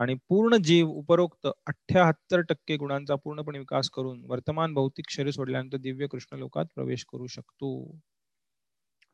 [0.00, 6.06] आणि पूर्ण जीव उपरोक्त अठ्याहत्तर टक्के गुणांचा पूर्णपणे विकास करून वर्तमान भौतिक शरीर सोडल्यानंतर दिव्य
[6.06, 7.98] कृष्ण लोकात प्रवेश करू शकतो.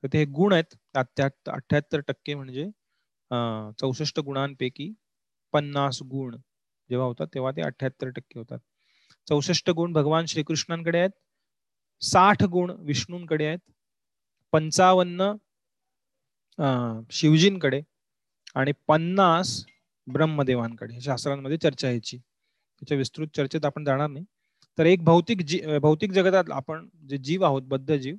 [0.03, 0.75] तर ते गुण आहेत.
[0.97, 2.67] अठ्याहत्तर टक्के म्हणजे
[3.81, 4.93] चौसष्ट गुणांपैकी
[5.55, 6.37] पन्नास गुण
[6.91, 8.59] जेव्हा होतात तेव्हा ते अठ्याहत्तर टक्के होतात.
[9.27, 11.11] चौसष्ट गुण भगवान श्रीकृष्णांकडे आहेत.
[12.03, 13.59] साठ गुण विष्णूंकडे आहेत.
[14.53, 15.33] पंचावन्न
[17.13, 17.81] शिवजींकडे
[18.57, 19.65] आणि पन्नास
[20.07, 21.01] ब्रह्मदेवांकडे.
[21.01, 22.17] शास्त्रांमध्ये चर्चा यायची.
[22.17, 24.25] त्याच्या विस्तृत चर्चेत आपण जाणार नाही.
[24.79, 28.17] तर एक भौतिक जी भौतिक जगतात आपण जे जीव आहोत बद्ध जीव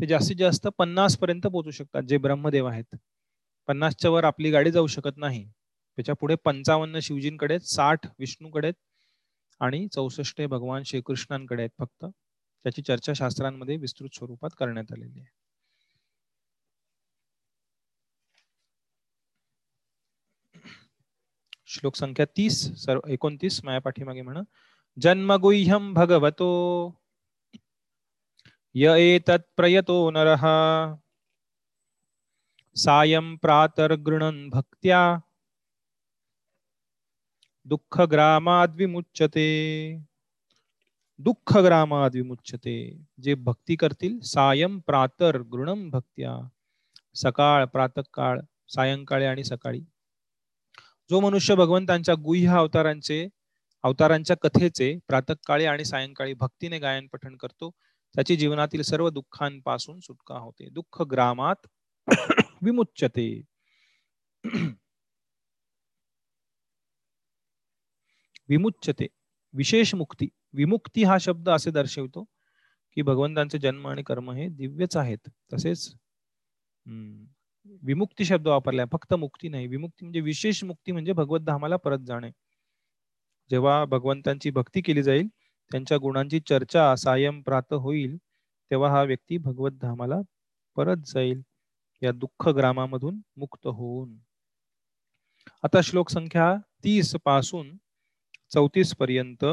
[0.00, 2.96] ते जास्तीत जास्त पन्नास पर्यंत पोहोचू शकतात जे ब्रह्मदेव आहेत.
[3.68, 5.44] पन्नासच्या वर आपली गाडी जाऊ शकत नाही.
[5.98, 8.72] त्याच्या पुढे पंचावन्न शिवजींकडे साठ विष्णूकडे
[9.60, 12.04] आणि चौसष्ट भगवान श्रीकृष्णांकडे आहेत फक्त.
[12.64, 15.42] त्याची चर्चा शास्त्रांमध्ये विस्तृत स्वरूपात करण्यात आलेली आहे.
[21.66, 24.40] श्लोक संख्या तीस सर्व एकोणतीस माया पाठीमागे म्हणा.
[25.00, 26.48] जन्मगुह्यम भगवतो
[28.74, 30.44] य एतत् प्रयतो नरः।
[32.76, 35.22] सायं प्रातर्गृणन् भक्त्या।
[37.66, 39.46] दुःख दुःखग्रामाद्विमुच्यते।
[41.18, 41.56] दुःख
[43.22, 46.48] जे भक्ती करतील सायं प्रातर गृणम भक्त्या।
[47.14, 49.80] सकाळ प्रातकाळ सायंकाळी आणि सकाळी।
[51.10, 53.28] जो मनुष्य भगवंतांच्या गुह्य अवतारांचे
[53.82, 57.70] अवतारांच्या कथेचे प्रातकाळी आणि सायंकाळी भक्तीने गायन पठण करतो
[58.14, 60.68] त्याची जीवनातील सर्व दुःखांपासून सुटका होते.
[60.70, 61.66] दुःख ग्रामात
[62.62, 63.42] विमुच्यते.
[68.48, 69.06] विमुच्यते.
[69.54, 70.28] विशेष मुक्ती.
[70.54, 72.24] विमुक्ती हा शब्द असे दर्शवतो
[72.96, 75.28] की भगवंतांचे जन्म आणि कर्म हे दिव्यच आहेत.
[75.52, 75.88] तसेच
[77.82, 78.86] विमुक्ती शब्द वापरलाय.
[78.92, 79.66] फक्त मुक्ती नाही.
[79.66, 82.30] विमुक्ती म्हणजे विशेष मुक्ती म्हणजे भगवत धामाला परत जाणे.
[83.50, 85.28] जेव्हा भगवंतांची भक्ती केली जाईल
[85.72, 88.16] त्यांच्या गुणांची चर्चा सायम प्रात होईल
[88.70, 90.20] तेव्हा हा व्यक्ती भगवत धामाला
[90.76, 91.40] परत जाईल
[92.02, 94.16] या दुःख ग्रामामधून मुक्त होऊन.
[95.64, 96.54] आता श्लोक संख्या
[96.84, 97.76] तीसपासून
[98.52, 99.44] चौतीस पर्यंत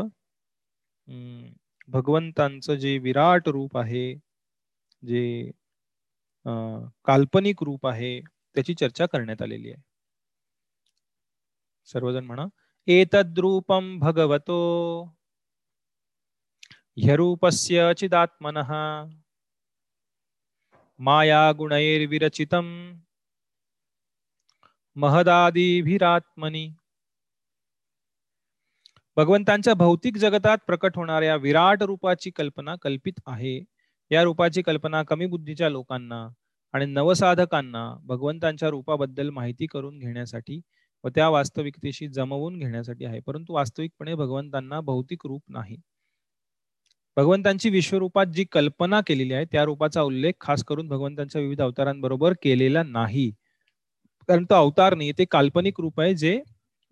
[1.88, 4.14] भगवंतांचं जे विराट रूप आहे
[5.04, 5.52] जे
[7.06, 9.82] काल्पनिक रूप आहे त्याची चर्चा करण्यात आलेली आहे.
[11.88, 12.46] सर्वजण म्हणा
[12.88, 14.60] एतद्रूपम भगवतो
[16.98, 18.72] ह्यरूपस्य चिदात्मनः।
[21.00, 22.66] मायागुणैर्विरचितं
[24.96, 26.66] महदादिभिरात्मनी।
[29.18, 33.60] भगवंतांच्या भौतिक जगतात प्रकट होणाऱ्या विराट रूपाची कल्पना कल्पित आहे.
[34.12, 36.28] या रूपाची कल्पना कमी बुद्धीच्या लोकांना
[36.74, 40.62] आणि नवसाधकांना भगवंतांच्या रूपाबद्दल माहिती करून घेण्यासाठी
[41.04, 43.20] व त्या वास्तविकतेशी जमवून घेण्यासाठी आहे.
[43.20, 45.78] परंतु वास्तविकपणे भगवंतांना भौतिक रूप नाही.
[47.20, 52.84] भगवंतांची विश्वरूपात जी कल्पना केलेली आहे त्या रूपाचा उल्लेख खास करून भगवंतांच्या विविध अवतारांबरोबर केलेला
[52.84, 53.30] नाही.
[54.30, 56.40] कारण तो अवतार नाही ते काल्पनिक रूप आहे जे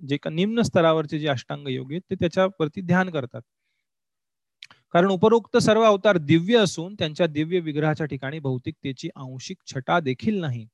[0.02, 3.42] जे निम्न स्तरावरचे जे अष्टांग योग आहेत ते त्याच्यावरती ध्यान करतात.
[4.94, 10.68] कारण उपरोक्त सर्व अवतार दिव्य असून त्यांच्या दिव्य विग्रहाच्या ठिकाणी भौतिकतेची आंशिक छटा देखील नाही.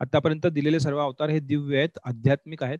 [0.00, 2.78] आतापर्यंत दिलेले सर्व अवतार हे दिव्य आहेत आध्यात्मिक आहेत.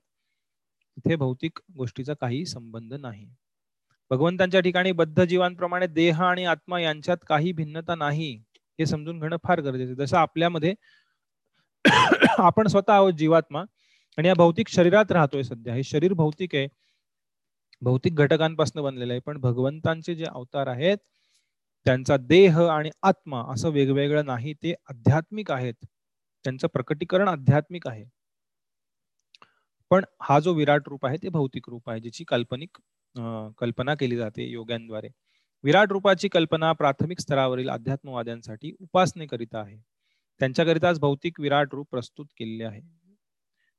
[0.96, 3.26] तिथे भौतिक गोष्टीचा काही संबंध नाही.
[4.12, 8.32] भगवंतांच्या ठिकाणी बद्ध जीवांप्रमाणे देह आणि आत्मा यांच्यात काही भिन्नता नाही
[8.78, 10.74] हे समजून घेणं फार गरजेचं जसं आपल्यामध्ये
[12.40, 13.62] आपण स्वतः आहोत जीवात्मा
[14.18, 15.74] आणि या भौतिक शरीरात राहतोय सध्या.
[15.74, 16.66] हे शरीर भौतिक आहे
[17.82, 20.98] भौतिक घटकांपासून बनलेलं आहे पण भगवंतांचे जे अवतार आहेत
[21.86, 25.74] त्यांचा देह आणि आत्मा असं वेगवेगळं नाही ते आध्यात्मिक आहेत.
[26.44, 28.04] त्यांचं प्रकटीकरण आध्यात्मिक आहे.
[29.90, 32.78] पण हा जो विराट रूप आहे ते भौतिक रूप आहे ज्याची काल्पनिक
[33.58, 35.08] कल्पना केली जाते योग्यांद्वारे.
[35.64, 39.76] विराट रूपाची कल्पना प्राथमिक स्तरावरील अध्यात्मवाद्यांसाठी उपासनेकरिता आहे.
[40.40, 42.80] त्यांच्याकरिताच भौतिक विराट रूप प्रस्तुत केलेले आहे.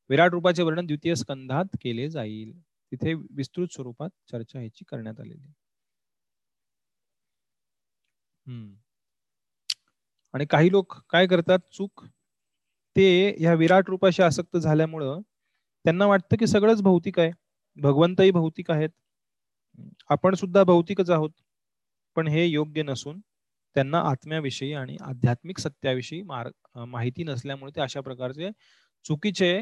[0.09, 2.59] विराट रूपाचे वर्णन द्वितीय स्कंधात केले जाईल.
[2.91, 5.53] तिथे विस्तृत स्वरूपात चर्चा ह्याची करण्यात आलेली
[8.45, 8.75] हम्म.
[10.33, 11.59] आणि काही लोक काय करतात?
[11.73, 12.05] चूक.
[12.95, 13.05] ते
[13.39, 15.19] ह्या विराट रूपाशी आसक्त झाल्यामुळं
[15.85, 17.31] त्यांना वाटतं की सगळंच भौतिक आहे.
[17.77, 18.89] भगवंतही भौतिक आहेत.
[20.09, 21.31] आपण सुद्धा भौतिकच आहोत.
[22.15, 23.19] पण हे योग्य नसून
[23.75, 28.49] त्यांना आत्म्याविषयी आणि आध्यात्मिक सत्याविषयी मार्ग माहिती नसल्यामुळे ते अशा प्रकारचे
[29.05, 29.53] चुकीचे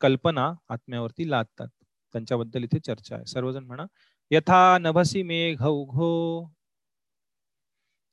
[0.00, 1.68] कल्पना आत्म्यावरती लादतात.
[2.14, 3.24] त्यांच्याबद्दल इथे चर्चा आहे.
[3.26, 3.84] सर्वजण म्हणा
[4.30, 6.44] यथा नभसी मे घो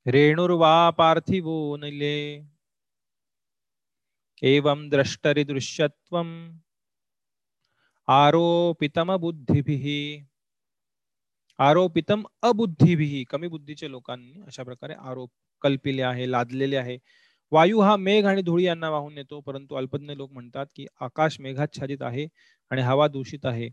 [0.06, 2.16] रेणुर्वा पार्थिवो नले
[4.42, 5.44] एवं द्रष्टरि
[9.18, 9.86] बुद्धिभिः
[11.60, 13.24] आरोपितम बुद्धिभिः अबुद्धिभिः.
[13.32, 15.30] कमी बुद्धीचे लोकांनी अशा प्रकारे आरोप
[15.62, 16.98] कल्पिले आहे लादलेले आहे.
[17.52, 22.02] वायू हा मेघ आणि धुळी यांना वाहून येतो परंतु अल्पज्ञ लोक म्हणतात की आकाश मेघाच्छादित
[22.02, 22.28] आहे
[22.72, 23.70] आणि हवा दूषित आहे.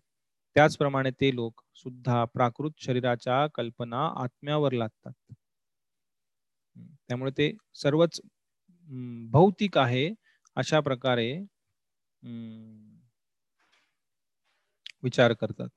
[0.56, 5.12] त्याचप्रमाणे ते लोक सुद्धा प्राकृत शरीराच्या कल्पना आत्म्यावर लागतात
[7.08, 7.50] त्यामुळे ते
[7.82, 8.20] सर्वच
[9.32, 10.08] भौतिक आहे
[10.56, 11.30] अशा प्रकारे
[15.02, 15.68] विचार करतात.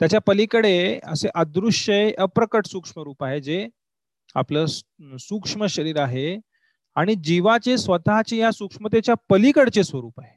[0.00, 3.66] त्याच्या पलीकडे असे अदृश्य अप्रकट सूक्ष्म रूप आहे जे
[4.36, 6.36] आपलं सूक्ष्म शरीर आहे
[6.96, 10.30] आणि जीवाचे स्वतःचे या सूक्ष्मतेच्या पलीकडचे स्वरूप आहे.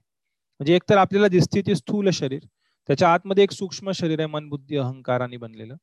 [0.60, 2.46] म्हणजे एकतर आपल्याला दिसते ते स्थूल शरीर
[2.90, 5.76] त्याच्या आतमध्ये एक सूक्ष्म शरीर आहे मन बुद्धी अहंकाराने बनलेलं.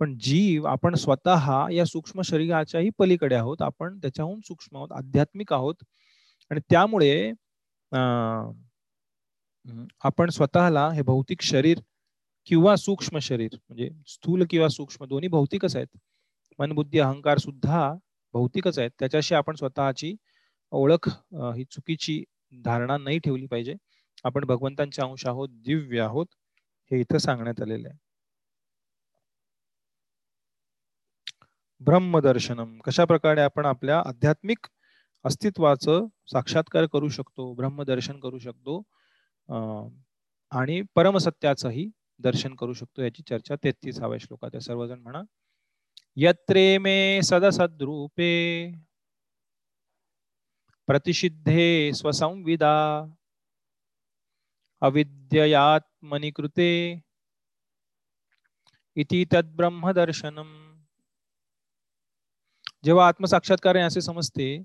[0.00, 5.74] पण जीव आपण स्वतः या सूक्ष्म शरीराच्याही पलीकडे आहोत आपण त्याच्याहून सूक्ष्म आहोत आध्यात्मिक आहोत.
[6.50, 7.32] आणि त्यामुळे
[10.04, 11.78] आपण स्वतःला हे भौतिक शरीर
[12.46, 15.86] किंवा सूक्ष्म शरीर म्हणजे स्थूल किंवा सूक्ष्म दोन्ही भौतिकच आहेत.
[16.58, 17.92] मन बुद्धी अहंकार सुद्धा
[18.34, 18.90] भौतिकच आहेत.
[18.98, 20.14] त्याच्याशी आपण स्वतःची
[20.72, 21.08] ओळख
[21.56, 22.22] ही चुकीची
[22.64, 23.74] धारणा नाही ठेवली पाहिजे.
[24.24, 26.26] आपण भगवंतांचे अंश आहोत दिव्य आहोत
[26.90, 27.98] हे इथं सांगण्यात आलेलं आहे.
[31.80, 32.78] ब्रह्मदर्शनम.
[32.86, 34.66] कशा प्रकारे आपण आपल्या आध्यात्मिक
[35.24, 38.82] अस्तित्वाचं साक्षात्कार करू शकतो ब्रह्मदर्शन करू शकतो
[40.52, 41.88] आणि परमसत्याचंही
[42.22, 44.50] दर्शन करू शकतो याची चर्चा तेहतीसाव्या श्लोकात.
[44.54, 45.22] आहे सर्वजण म्हणा
[46.16, 48.32] यत्रे मे सदसद्रूपे
[50.88, 52.74] प्रतिषिद्धे स्वसंविदा
[54.82, 56.70] अविद्ययात्मनि कृते
[58.96, 60.50] इति तद्ब्रह्मदर्शनम
[62.84, 64.56] जेव्हा आत्मसाक्षात्कार असे समजते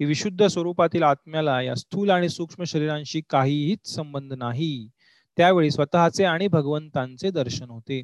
[0.00, 4.88] की विशुद्ध स्वरूपातील आत्म्याला या स्थूल आणि सूक्ष्म शरीरांशी काहीहीच संबंध नाही
[5.36, 8.02] त्यावेळी स्वतःचे आणि भगवंतांचे दर्शन होते.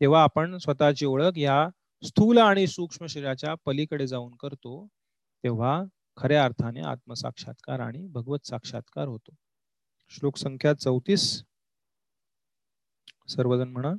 [0.00, 1.68] तेव्हा आपण स्वतःची ओळख या
[2.02, 4.86] स्थूल आणि सूक्ष्म शरीराच्या पलीकडे जाऊन करतो
[5.44, 5.82] तेव्हा
[6.16, 9.34] खऱ्या अर्थाने आत्मसाक्षात्कार आणि भगवत साक्षात्कार होतो.
[10.10, 11.44] श्लोक संख्या चौतीस.
[13.28, 13.92] सर्वजण म्हणा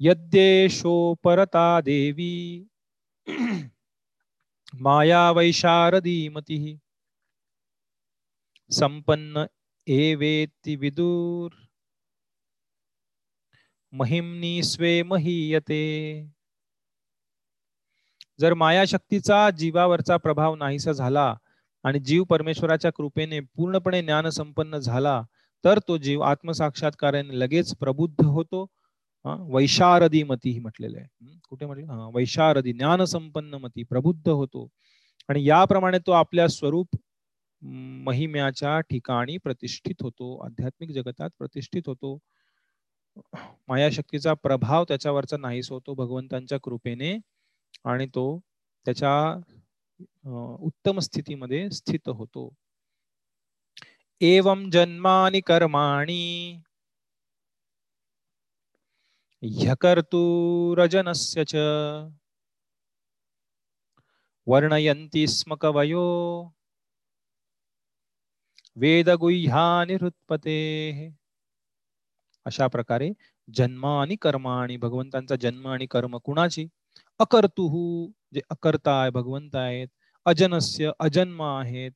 [0.00, 2.66] यद्येशो परता देवी
[4.74, 6.78] माया वैशारदी मती
[8.70, 9.44] संपन्न
[9.86, 11.65] एवेति विदूर।
[13.98, 15.80] महिमनी स्वे महीयते
[18.40, 21.34] जर मायाशक्तीचा जीवावरचा प्रभाव नाहीसा झाला
[21.84, 25.22] आणि जीव परमेश्वराच्या कृपेने पूर्णपणे ज्ञान संपन्न झाला
[25.64, 28.66] तर तो जीव आत्मसाक्षात्काराने लगेच प्रबुद्ध होतो.
[29.24, 31.38] वैशारदी मती ही म्हटलेलं आहे.
[31.48, 31.86] कुठे म्हटलं?
[31.86, 34.68] हा वैशारदी ज्ञान संपन्न मती प्रबुद्ध होतो.
[35.28, 36.96] आणि याप्रमाणे तो आपल्या स्वरूप
[38.06, 42.18] महिम्याच्या ठिकाणी प्रतिष्ठित होतो आध्यात्मिक जगतात प्रतिष्ठित होतो.
[43.68, 47.18] मायाशक्तीचा प्रभाव त्याच्यावरचा नाहीस होतो भगवंतांच्या कृपेने
[47.84, 48.40] आणि तो
[48.86, 49.34] त्याच्या
[50.66, 52.54] उत्तम स्थितीमध्ये स्थित होतो.
[54.20, 56.60] एवं जन्मानी कर्माणी
[59.42, 61.54] ह्यकर्तूरजनस्य च
[64.46, 66.52] वर्णयन्ति स्म कवयो
[68.76, 71.10] वेदगुह्यानि हृत्पतेः।
[72.46, 73.10] अशा प्रकारे
[73.48, 76.66] जन्म आणि कर्म आणि भगवंतांचा जन्म आणि कर्म कुणाची?
[77.20, 79.88] अकर्तुहू जे अकर्ता आहे भगवंत आहेत
[80.26, 81.92] अजनस्य अजन्म आहेत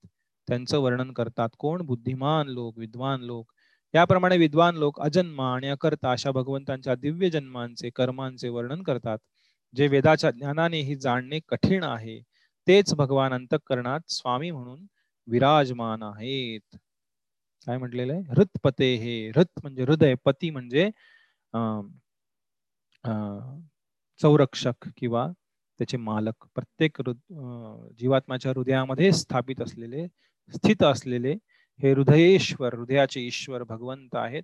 [0.48, 1.82] त्यांचं वर्णन करतात कोण?
[1.82, 3.52] बुद्धिमान लोक विद्वान लोक.
[3.94, 9.18] याप्रमाणे विद्वान लोक अजन्म आणि अकर्ता अशा भगवंतांच्या दिव्य जन्मांचे कर्मांचे वर्णन करतात.
[9.74, 12.20] जे वेदाच्या ज्ञानानेही जाणणे कठीण आहे.
[12.66, 14.80] तेच भगवान अंतकरणात स्वामी म्हणून
[15.28, 16.76] विराजमान आहेत.
[17.66, 18.22] काय म्हटलेलं आहे?
[18.30, 19.28] हृतपते हे.
[19.30, 20.88] हृत म्हणजे हृदय पती म्हणजे
[24.20, 25.26] संरक्षक किंवा
[25.80, 26.46] त्याचे मालक.
[26.54, 27.00] प्रत्येक
[27.98, 30.06] जीवात्माच्या हृदयामध्ये स्थापित असलेले
[30.52, 31.32] स्थित असलेले
[31.80, 34.42] हे हृदयेश्वर हृदयाचे ईश्वर भगवंत आहेत.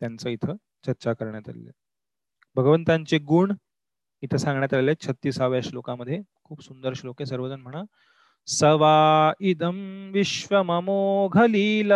[0.00, 0.56] त्यांचं इथं
[0.86, 1.70] चर्चा करण्यात आलेली
[2.56, 3.52] भगवंतांचे गुण
[4.22, 7.26] इथं सांगण्यात आलेले छत्तीसाव्या श्लोकामध्ये खूप सुंदर श्लोक आहे.
[7.26, 7.82] सर्वजण म्हणा
[8.46, 11.92] सवा इदम विश्वमोघलील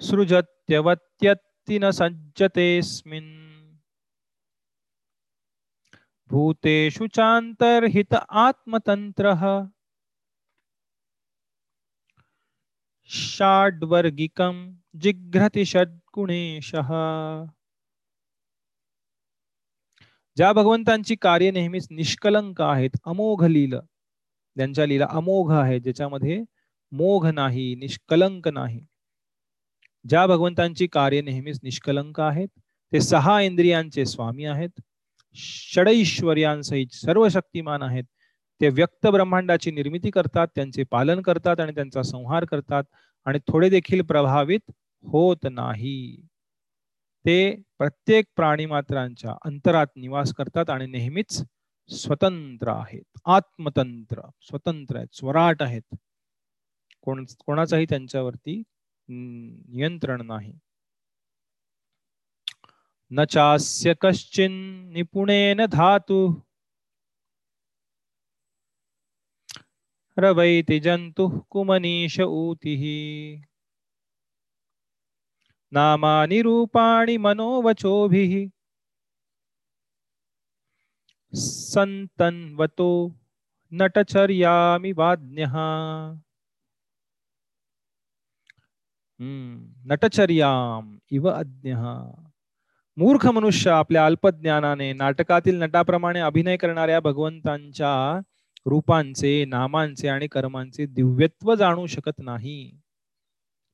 [0.00, 3.30] सृजत्यवत्यत्ति न सज्जतेऽस्मिन्।
[6.28, 9.68] भूतेषु चान्तर्हित आत्मतन्त्रः।
[13.08, 14.56] षाड्वर्गिकं
[14.94, 16.90] जिघ्रति षड्गुणेशः।
[20.40, 23.74] ज्या भगवंतांची कार्य नेहमीच निष्कलंक आहेत अमोघ लील
[24.56, 26.40] ज्यांच्या लीला अमोघ आहेत ज्याच्यामध्ये
[26.92, 28.80] मोघ नाही निष्कलंक नाही
[30.04, 32.48] ज्या भगवंतांची कार्य नेहमीच निष्कलंक आहेत
[32.92, 34.80] ते सहा इंद्रियांचे स्वामी आहेत
[35.36, 38.04] षडैश्वर्यांसहित सर्व शक्तिमान आहेत
[38.60, 42.84] ते व्यक्त ब्रह्मांडाची निर्मिती करतात त्यांचे पालन करतात आणि त्यांचा संहार करतात
[43.26, 44.70] आणि थोडे देखील प्रभावित
[45.04, 46.29] होत नाही.
[47.26, 51.42] ते प्रत्येक प्राणीमात्रांच्या अंतरात निवास करतात आणि नेहमीच
[51.88, 53.18] स्वतंत्र आहेत.
[53.24, 55.96] आत्मतंत्र स्वतंत्र आहेत स्वराट आहेत.
[57.02, 58.62] कोण कोणाचाही त्यांच्यावरती
[59.08, 60.52] नियंत्रण नाही.
[63.10, 64.52] न चास्य कश्चिन
[64.92, 66.40] निपुणेन धातु.
[70.18, 73.49] रवैति जंतु कुमनीश ऊतिः।
[75.72, 78.48] नामानि रूपाणि मनोवचोभिः।
[81.34, 82.90] सन्तन्वतो
[83.72, 85.56] नटचर्यामि वाज्ञः।
[89.20, 91.74] हम्म नटचर्याम इव अज्ञ।
[92.96, 98.20] मूर्ख मनुष्य आपल्या अल्पज्ञानाने नाटकातील नटाप्रमाणे अभिनय करणाऱ्या भगवंतांच्या
[98.66, 102.72] रूपांचे नामांचे आणि कर्मांचे दिव्यत्व जाणू शकत नाही.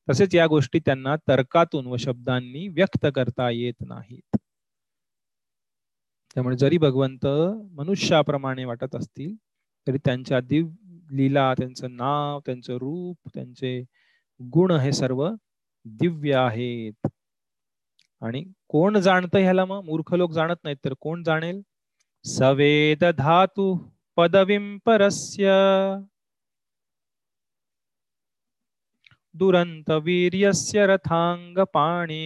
[0.09, 4.37] तसेच या गोष्टी त्यांना तर्कातून व शब्दांनी व्यक्त करता येत नाहीत.
[6.33, 7.27] त्यामुळे जरी भगवंत
[7.71, 9.35] मनुष्याप्रमाणे वाटत असतील
[9.87, 10.67] तरी त्यांच्या दिव
[11.11, 13.83] लीला त्यांचं नाव त्यांचं रूप त्यांचे
[14.41, 15.29] गुण हे सर्व
[15.85, 17.07] दिव्य आहेत.
[18.21, 19.81] आणि कोण जाणत ह्याला मग?
[19.85, 21.61] मूर्ख लोक जाणत नाहीत तर कोण जाणेल?
[22.25, 23.77] सवेद धातू
[24.17, 25.51] पदवीं परस्य.
[29.37, 32.23] दुरंत वीर्यस्य रथांग पाणी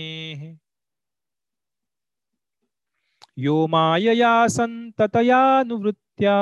[3.38, 6.36] यो मायया संततयानुवृत्त्या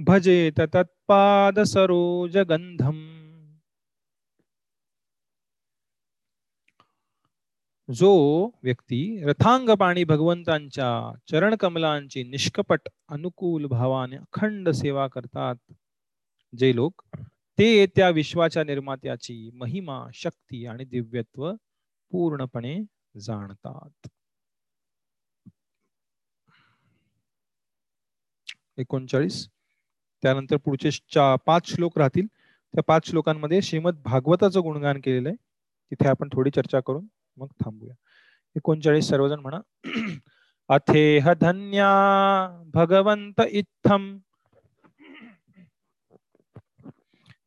[0.00, 3.00] भजेत तत्पाद सरोज गंधम
[7.88, 8.12] जो
[8.62, 10.90] व्यक्ती रथांग पाणी भगवंतांच्या
[11.30, 15.56] चरण कमलांची निष्कपट अनुकूल भावाने अखंड सेवा करतात
[16.52, 17.02] जे लोक
[17.58, 21.52] ते त्या विश्वाच्या निर्मात्याची महिमा शक्ती आणि दिव्यत्व
[22.10, 22.80] पूर्णपणे
[23.20, 24.08] जाणतात.
[28.78, 29.48] एकोणचाळीस.
[30.22, 30.90] त्यानंतर पुढचे
[31.46, 32.26] पाच श्लोक राहतील.
[32.74, 35.36] त्या पाच श्लोकांमध्ये श्रीमद भागवताचं गुणगान केलेलं आहे.
[35.90, 37.06] तिथे आपण थोडी चर्चा करून
[37.36, 37.94] मग थांबूया.
[38.56, 39.58] एकोणचाळीस सर्वजण म्हणा.
[40.68, 41.90] अथेह धन्या
[42.74, 44.18] भगवंत इत्थम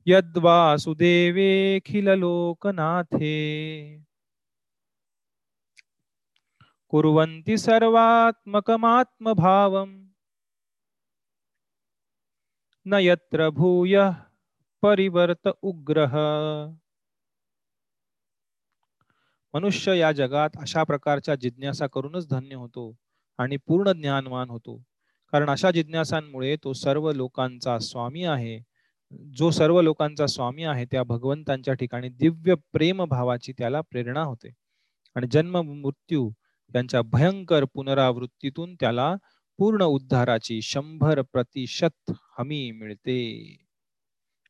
[0.07, 3.35] यद्वासुदेवेखिल लोकनाथे
[6.89, 10.07] कुर्वन्ति सर्वात्मकमात्मभावम्।
[12.85, 14.11] न यत्र भूय
[14.81, 16.11] परिवर्त उग्रह
[19.53, 22.95] मनुष्य या जगात अशा प्रकारच्या जिज्ञासा करूनच धन्य होतो
[23.37, 24.83] आणि पूर्ण ज्ञानवान होतो.
[25.31, 28.76] कारण अशा जिज्ञासांमुळे तो सर्व लोकांचा स्वामी आहे.
[29.11, 34.49] जो सर्व लोकांचा स्वामी आहे त्या भगवंतांच्या ठिकाणी दिव्य प्रेम भावाची त्याला प्रेरणा होते.
[35.15, 36.29] आणि जन्म मृत्यू
[36.75, 39.13] यांच्या भयंकर पुनरावृत्तीतून त्याला
[39.59, 43.19] पूर्ण उद्धाराची शंभर प्रतिशत हमी मिळते.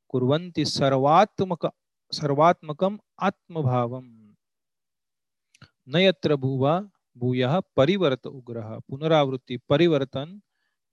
[0.10, 1.68] कुर्वंती सर्वात्मक
[2.14, 4.06] सर्वात्मकम आत्मभावम
[5.88, 6.80] नयत्र भुवा
[7.16, 10.38] भूय परिवर्त उग्रह पुनरावृत्ती परिवर्तन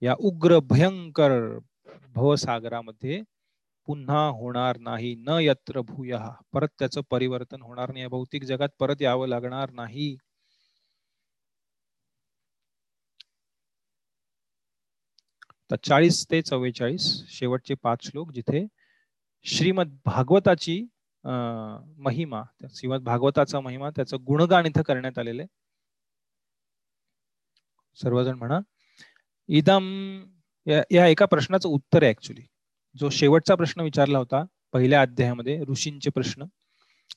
[0.02, 1.32] या उग्र भयंकर
[2.14, 3.22] भवसागरामध्ये
[3.88, 5.14] पुन्हा होणार नाही.
[5.18, 6.16] न यत्र भूय.
[6.52, 8.06] परत त्याचं परिवर्तन होणार नाही.
[8.06, 10.16] भौतिक जगात परत यावं लागणार नाही.
[15.70, 18.66] तर चाळीस ते चव्वेचाळीस शेवटचे पाच श्लोक जिथे
[19.46, 20.80] श्रीमद भागवताची
[21.98, 22.42] महिमा
[22.74, 25.44] श्रीमद भागवताचा महिमा त्याचं गुणगान इथं करण्यात आलेले
[27.98, 28.58] सर्वजण म्हणा
[29.48, 29.84] इदम
[30.66, 32.42] या या एका प्रश्नाचं उत्तर आहे ऍक्च्युली
[33.00, 36.44] जो शेवटचा प्रश्न विचारला होता पहिल्या अध्यायामध्ये ऋषींचे प्रश्न.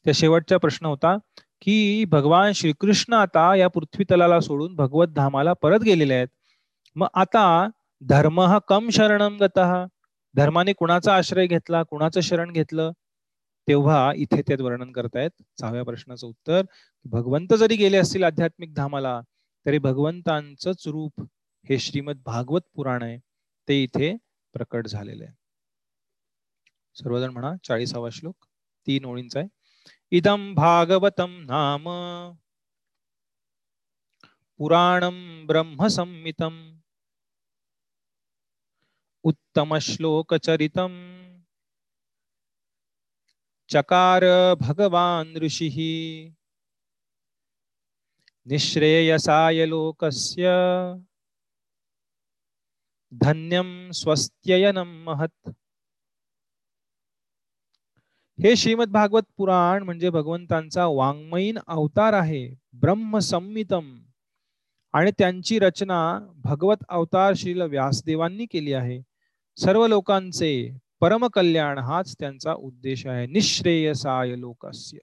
[0.06, 1.18] त्या शेवटचा प्रश्न होता
[1.62, 6.28] की भगवान श्रीकृष्ण आता या पृथ्वी तलाला सोडून भगवत धामाला परत गेलेले आहेत.
[6.96, 7.70] मग आता
[8.02, 9.60] धर्म हा कम शरण गत?
[10.36, 12.92] धर्माने कुणाचा आश्रय घेतला कुणाचं शरण घेतलं?
[13.68, 15.30] तेव्हा इथे त्यात वर्णन करतायत.
[15.60, 16.64] सहाव्या प्रश्नाचं उत्तर
[17.06, 19.22] भगवंत जरी गेले असतील आध्यात्मिक धामाला
[19.66, 21.22] तरी भगवंतांचंच रूप
[21.70, 23.18] हे श्रीमद भागवत पुराण आहे.
[23.68, 24.16] ते इथे
[24.54, 25.34] प्रकट झालेलं आहे.
[27.00, 28.46] सर्वजण म्हणा चाळीसावा श्लोक
[28.88, 29.50] तीन ओळींचा आहे.
[30.12, 31.84] इदम भागवतम नाम
[34.58, 36.78] पुराणम ब्रह्मसंमितम
[39.24, 40.94] उत्तम श्लोक चरितम
[43.70, 44.24] चकार
[44.60, 46.30] भगवान ऋषि
[48.46, 50.50] निःश्रेयसाय लोकस्य
[53.12, 55.50] धन्यम स्वस्त्ययनम महत्।
[58.44, 64.00] हे श्रीमद भागवत पुराण म्हणजे भगवंतांचा वाङ्मयीन अवतार आहे ब्रह्मसंमितम.
[64.94, 69.02] आणि त्यांची रचना भगवत अवतार श्रील व्यासदेवांनी केली आहे.
[69.58, 73.28] सर्व लोकांचे परमकल्याण हाच त्यांचा उद्देश आहे.
[73.28, 74.98] निश्रेयसाय लोकस्य.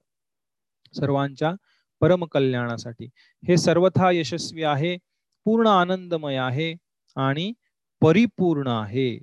[0.96, 1.52] सर्वांच्या
[2.00, 3.04] परमकल्याणासाठी.
[3.48, 4.96] हे सर्वथा यशस्वी आहे
[5.44, 6.74] पूर्ण आनंदमय आहे
[7.16, 7.52] आणि
[8.00, 9.18] परिपूर्ण आहे.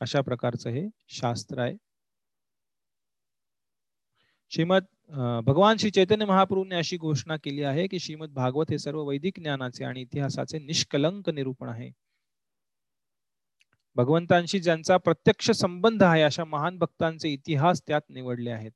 [0.00, 1.89] अशा प्रकारचं हे शास्त्र आहे.
[4.52, 4.86] श्रीमद
[5.46, 9.84] भगवान श्री चैतन्य महाप्रभूंनी अशी घोषणा केली आहे की श्रीमद भागवत हे सर्व वैदिक ज्ञानाचे
[9.84, 11.90] आणि इतिहासाचे निष्कलंक निरूपण आहे.
[13.96, 18.72] भगवंतांशी ज्यांचा प्रत्यक्ष संबंध आहे अशा महान भक्तांचे इतिहास त्यात निवडले आहेत.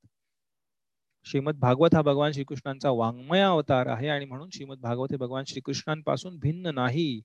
[1.27, 6.39] श्रीमद भागवत हा भगवान श्रीकृष्णांचा वाङ्मय अवतार आहे आणि म्हणून श्रीमद भागवत हे भगवान श्रीकृष्णांपासून
[6.39, 7.21] भिन्न नाही.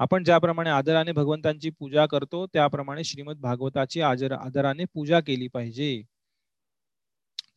[0.00, 6.02] आपण ज्याप्रमाणे आदराने भगवंतांची पूजा करतो त्याप्रमाणे श्रीमद भागवताची आदर आदराने पूजा केली पाहिजे.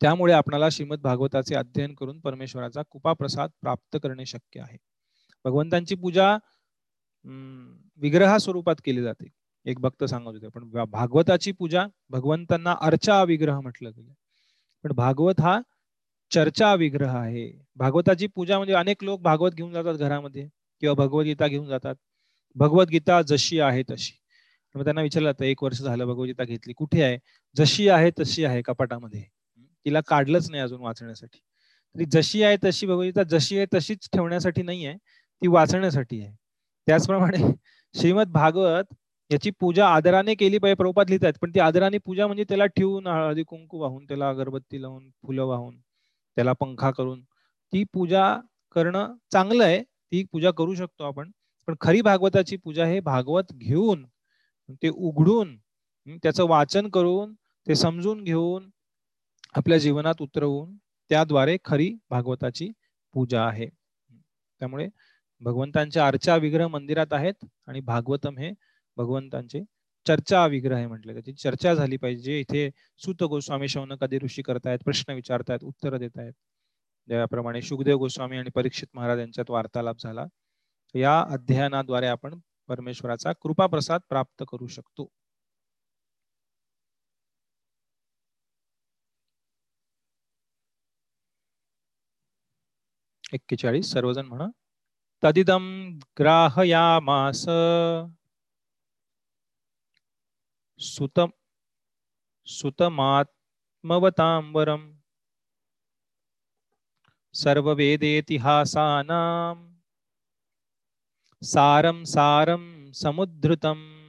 [0.02, 4.76] त्यामुळे आपणाला श्रीमद भागवताचे अध्ययन करून परमेश्वराचा कृपा प्रसाद प्राप्त करणे शक्य आहे.
[5.44, 6.36] भगवंतांची पूजा
[8.00, 9.28] विग्रहा स्वरूपात केली जाते.
[9.66, 14.12] एक भक्त सांगत होते पण भागवताची पूजा भगवंतांना अर्चा विग्रह म्हटलं गेलं.
[14.84, 15.60] पण भागवत हा
[16.30, 17.50] चर्चा विग्रह आहे.
[17.76, 20.48] भागवताची पूजा म्हणजे अनेक लोक भागवत घेऊन जातात घरामध्ये
[20.82, 21.94] किंवा भगवद्गीता घेऊन जातात.
[22.56, 24.12] भगवद्गीता जशी आहे तशी.
[24.74, 27.18] मग त्यांना विचारलं जातं एक वर्ष झालं भगवद्गीता घेतली कुठे आहे?
[27.56, 29.22] जशी आहे तशी आहे कपाटामध्ये.
[29.86, 31.38] तिला काढलंच नाही अजून वाचण्यासाठी.
[31.94, 34.96] ती जशी आहे तशी भगवद्गीता जशी आहे तशीच ठेवण्यासाठी नाही आहे
[35.42, 36.34] ती वाचण्यासाठी आहे.
[36.86, 37.36] त्याचप्रमाणे
[37.94, 38.94] श्रीमद भागवत
[39.30, 43.42] याची पूजा आदराने केली पाहिजे प्रभुपात लिहितात पण ती आदराने पूजा म्हणजे त्याला ठेवून हळदी
[43.44, 45.76] कुंकू वाहून त्याला अगरबत्ती लावून फुलं वाहून
[46.36, 47.20] त्याला पंखा करून
[47.72, 48.24] ती पूजा
[48.76, 51.30] करणं चांगलं आहे ती पूजा करू शकतो आपण.
[51.68, 54.04] पण खरी भागवताची पूजा हे भागवत घेऊन
[54.82, 55.56] ते उघडून
[56.18, 57.34] त्याचं वाचन करून
[57.66, 58.68] ते समजून घेऊन
[59.54, 60.74] आपल्या जीवनात उतरवून
[61.10, 62.70] त्याद्वारे खरी भागवताची
[63.14, 63.66] पूजा आहे.
[64.60, 64.88] त्यामुळे
[65.40, 68.50] भगवंतांच्या अर्चा विग्रह मंदिरात आहेत आणि भागवतम हे
[68.96, 69.62] भगवंतांचे
[70.06, 72.38] चर्चा विग्रह आहे म्हटलं त्याची चर्चा झाली पाहिजे.
[72.40, 72.68] इथे
[72.98, 73.66] सुत गोस्वामी
[74.00, 76.32] कधी ऋषी करतायत प्रश्न विचारतायत उत्तर देत आहेत
[77.08, 80.24] ज्याप्रमाणे सुखदेव गोस्वामी आणि परीक्षित महाराज यांच्यात वार्तालाप झाला.
[80.94, 82.38] या अध्ययनाद्वारे आपण
[82.68, 85.08] परमेश्वराचा कृपा प्रसाद प्राप्त करू शकतो.
[93.32, 94.46] एक्केचाळीस सर्वजण म्हणा.
[95.24, 97.46] तदिदम ग्राहयामास.
[100.78, 101.30] सुतम
[102.46, 104.92] सुतमात्मवतांबरम
[107.34, 109.72] सर्ववेदेतिहासानां
[111.44, 114.02] सारं सारं समुद्धृतं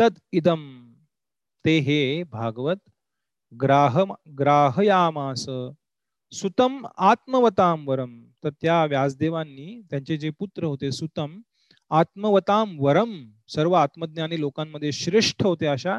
[0.00, 0.92] तद इदम
[1.64, 2.90] ते हे भागवत
[3.62, 4.04] ग्राह
[4.38, 5.48] ग्राहयामास.
[6.34, 11.40] सुतम आत्मवतांबरम तर त्या व्यासदेवांनी त्यांचे जे पुत्र होते सुतम
[11.90, 13.12] आत्मवताम वरम
[13.48, 15.98] सर्व आत्मज्ञानी लोकांमध्ये श्रेष्ठ होते अशा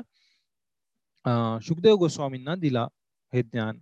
[1.62, 2.88] शुकदेव गोस्वामींना दिला
[3.34, 3.80] हे ज्ञान.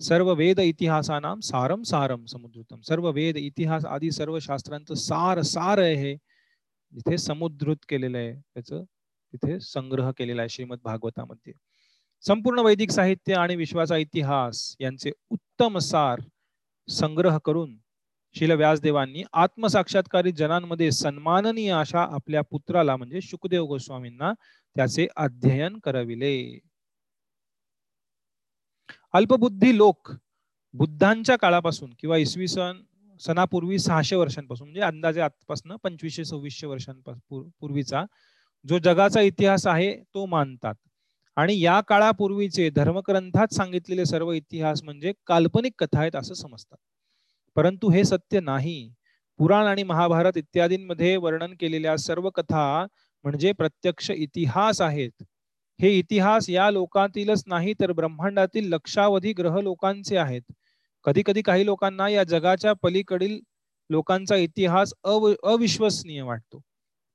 [0.00, 2.80] सर्व वेद इतिहासानाम सारम सारम समुद्रतम.
[2.80, 6.12] सर्व वेद इतिहास आदी सर्व शास्त्रांचं सार सार आहे.
[6.92, 8.32] इथे समुद्रुत केलेलं आहे.
[8.54, 8.82] त्याचं
[9.34, 11.52] तिथे संग्रह केलेला आहे श्रीमद भागवतामध्ये
[12.26, 16.20] संपूर्ण वैदिक साहित्य आणि विश्वाचा इतिहास यांचे उत्तम सार
[16.88, 17.76] संग्रह करून
[18.36, 24.32] शिल व्यासदेवांनी आत्मसाक्षात्कारी जनांमध्ये सन्माननीय अशा आपल्या पुत्राला म्हणजे शुकदेव गोस्वामींना
[24.76, 26.58] त्याचे अध्ययन करविले.
[29.12, 30.12] अल्पबुद्धी लोक
[30.74, 32.80] बुद्धांच्या काळापासून किंवा इसवी सन
[33.20, 38.04] सणापूर्वी सहाशे वर्षांपासून म्हणजे अंदाजे आजपासून पंचवीसशे सव्वीसशे वर्षांपासून पूर्वीचा
[38.64, 40.74] जो जगाचा इतिहास आहे तो मानतात.
[41.36, 46.76] आणि या काळापूर्वीचे धर्मग्रंथात सांगितलेले सर्व इतिहास म्हणजे काल्पनिक कथा आहेत असं समजतात.
[47.56, 48.92] परंतु हे सत्य नाही.
[49.38, 52.86] पुराण आणि महाभारत इत्यादींमध्ये वर्णन केलेल्या सर्व कथा
[53.24, 55.22] म्हणजे प्रत्यक्ष इतिहास आहेत.
[55.80, 60.42] हे इतिहास या लोकांतीलच नाही तर ब्रह्मांडातील लक्षावधी ग्रह लोकांचे आहेत.
[61.04, 63.38] कधी कधी काही लोकांना या जगाच्या पलीकडील
[63.90, 66.60] लोकांचा इतिहास अव अविश्वसनीय वाटतो.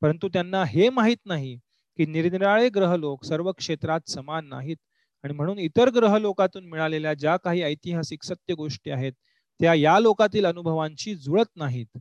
[0.02, 1.58] परंतु त्यांना हे माहीत नाही.
[2.00, 4.78] की निरनिराळे ग्रह लोक सर्व क्षेत्रात समान नाहीत.
[5.24, 9.14] आणि म्हणून इतर ग्रहलोकातून मिळालेल्या ज्या काही ऐतिहासिक सत्य गोष्टी आहेत
[9.60, 11.98] त्या या लोकातील अनुभवांशी जुळत नाहीत.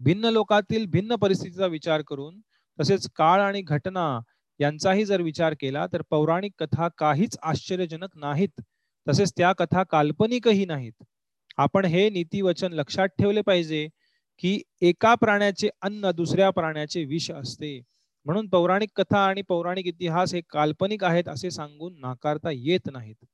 [0.00, 2.38] भिन्न लोकातील भिन्न परिस्थितीचा विचार करून
[2.78, 4.06] तसेच काळ आणि घटना
[4.60, 8.60] यांचाही जर विचार केला तर पौराणिक कथा काहीच आश्चर्यजनक नाहीत.
[9.06, 11.02] तसेच त्या कथा काल्पनिकही नाहीत.
[11.56, 13.88] आपण हे नीतिवचन लक्षात ठेवले पाहिजे
[14.38, 17.80] की एका प्राण्याचे अन्न दुसऱ्या प्राण्याचे विष असते.
[18.26, 23.24] म्हणून पौराणिक कथा आणि पौराणिक इतिहास हे काल्पनिक आहेत असे सांगून नाकारता येत नाहीत.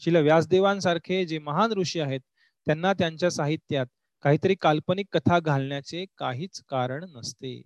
[0.00, 2.20] शिल व्यासदेवांसारखे जे महान ऋषी आहेत
[2.66, 3.86] त्यांना त्यांच्या साहित्यात
[4.24, 7.60] काहीतरी काल्पनिक कथा घालण्याचे काहीच कारण नसते.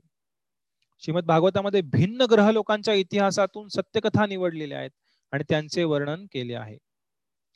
[1.03, 4.91] श्रीमद भागवतामध्ये भिन्न ग्रह लोकांच्या इतिहासातून सत्यकथा निवडलेल्या आहेत
[5.33, 6.77] आणि त्यांचे वर्णन केले आहे.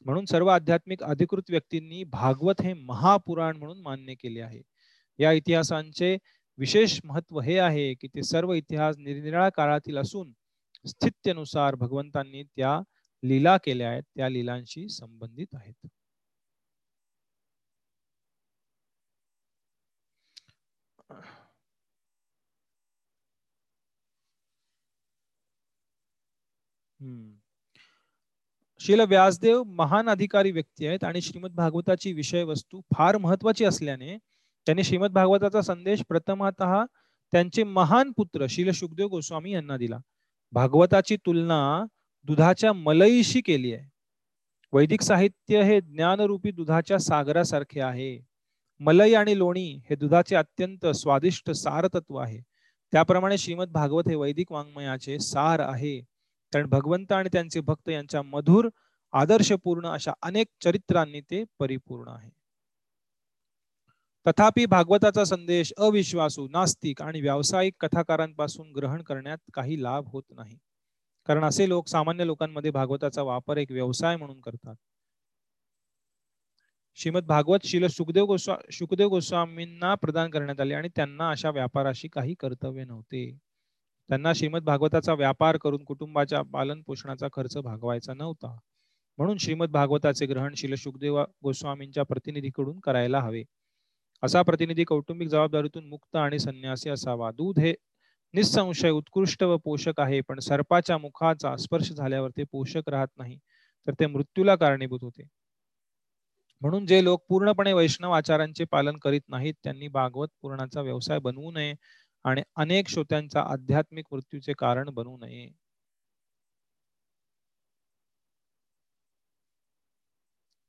[0.06, 4.60] म्हणून सर्व आध्यात्मिक अधिकृत व्यक्तींनी भागवत हे महापुराण म्हणून मान्य केले आहे.
[5.18, 6.16] या इतिहासांचे
[6.58, 10.32] विशेष महत्त्व हे आहे की ते सर्व इतिहास निरनिराळ्या काळातील असून
[10.86, 12.78] स्थित्यनुसार भगवंतांनी त्या
[13.22, 15.86] लीला केल्या आहेत त्या लीलांशी संबंधित आहेत.
[28.80, 34.16] शिल व्यासदेव महान अधिकारी व्यक्ती आहेत आणि श्रीमद भागवताची विषय वस्तू फार महत्वाची असल्याने
[34.66, 36.62] त्यांनी श्रीमद भागवताचा संदेश प्रथमत
[37.32, 39.98] त्यांचे महान पुत्र शिल सुखदेव गोस्वामी यांना दिला.
[40.52, 41.84] भागवताची तुलना
[42.24, 43.90] दुधाच्या मलईशी केली आहे.
[44.72, 48.26] वैदिक साहित्य हे ज्ञानरूपी दुधाच्या सागरासारखे आहे.
[48.80, 52.38] मलई आणि लोणी हे दुधाचे अत्यंत स्वादिष्ट सार तत्व आहे.
[52.92, 56.00] त्याप्रमाणे श्रीमद भागवत हे वैदिक वाङ्मयाचे सार आहे.
[56.52, 58.68] कारण भगवंत आणि त्यांचे भक्त यांच्या मधुर
[59.12, 62.30] आदर्शपूर्ण अशा अनेक चरित्रांनी ते परिपूर्ण आहे.
[64.26, 70.58] तथापि भागवताचा संदेश अविश्वासू नास्तिक आणि व्यावसायिक कथाकारांपासून ग्रहण करण्यात काही लाभ होत नाही.
[71.26, 74.74] कारण असे लोक सामान्य लोकांमध्ये भागवताचा वापर एक व्यवसाय म्हणून करतात.
[76.96, 82.34] श्रीमद भागवत शिल सुखदेव गोस्वा सुखदेव गोस्वामींना प्रदान करण्यात आले आणि त्यांना अशा व्यापाराशी काही
[82.34, 83.38] कर्तव्य नव्हते.
[84.08, 88.56] त्यांना श्रीमद भागवताचा व्यापार करून कुटुंबाच्या पालन पोषणाचा खर्च भागवायचा नव्हता.
[89.18, 93.42] म्हणून श्रीमद भागवताचे ग्रहण शिल सुखदेव गोस्वामींच्या प्रतिनिधीकडून करायला हवे.
[94.22, 97.30] असा प्रतिनिधी कौटुंबिक जबाबदारीतून मुक्त आणि संन्यासी असावा.
[97.30, 97.74] दूध हे
[98.34, 103.38] निसंशय उत्कृष्ट व पोषक आहे पण सर्पाच्या मुखाचा स्पर्श झाल्यावर ते पोषक राहत नाही
[103.86, 105.22] तर ते मृत्यूला कारणीभूत होते.
[106.62, 111.74] म्हणून जे लोक पूर्णपणे वैष्णव आचारांचे पालन करीत नाहीत त्यांनी भागवत पुराणाचा व्यवसाय बनवू नये
[112.24, 115.48] आणि अनेक श्रोत्यांचा आध्यात्मिक मृत्यूचे कारण बनू नये.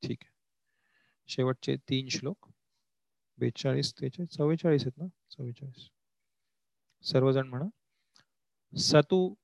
[0.02, 0.30] ठीक आहे.
[1.28, 2.45] शेवटचे तीन श्लोक.
[3.38, 5.04] बेचाळीस त्रेचाळीस चव्वेचाळीस आहेत ना?
[5.30, 5.90] चव्वेचाळीस.
[7.10, 7.66] सर्वजण म्हणा.
[8.76, 9.34] सतु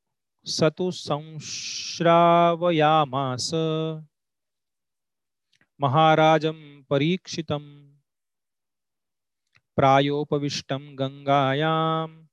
[0.47, 3.55] सतु संश्रावयामास
[5.79, 7.93] महाराजं परीक्षितं
[9.77, 12.27] प्रायोपविष्टं गंगायां.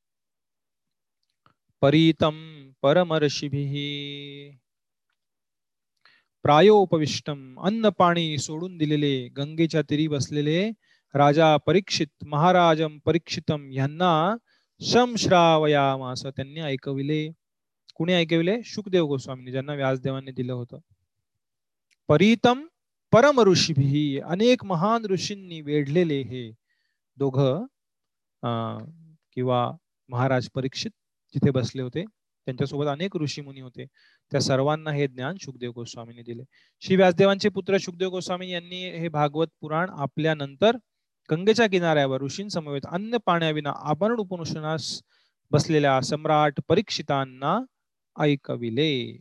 [1.81, 4.55] परीतं परमर्षिभिः.
[6.43, 10.71] प्रायोपविष्टम अन्न पाणी सोडून दिलेले गंगेच्या तिरी बसलेले
[11.13, 14.35] राजा परीक्षित महाराजम परीक्षितम यांना
[14.81, 17.29] समश्रावयामास त्यांनी ऐकविले.
[17.95, 18.57] कुणी ऐकविले?
[18.65, 20.79] शुकदेव गोस्वामींनी ज्यांना व्यासदेवांनी दिलं होतं.
[22.07, 22.61] परीतम
[23.11, 26.49] परम ऋषीभी अनेक महान ऋषींनी वेढलेले हे
[27.17, 27.39] दोघ
[29.33, 29.69] किंवा
[30.09, 30.91] महाराज परीक्षित
[31.35, 33.85] जिथे बसले होते त्यांच्यासोबत अनेक ऋषी मुनी होते.
[34.31, 36.43] त्या सर्वांना हे ज्ञान शुकदेव गोस्वामींनी दिले.
[36.81, 40.77] श्री व्यासदेवांचे पुत्र शुकदेव गोस्वामी यांनी हे भागवत पुराण आपल्या नंतर
[41.31, 45.01] गंगेच्या किनाऱ्यावर ऋषींसमवेत अन्न पाण्याविना आभरण उपनुषणास
[45.51, 47.59] बसलेल्या सम्राट परीक्षितांना
[48.19, 49.19] ऐकविले.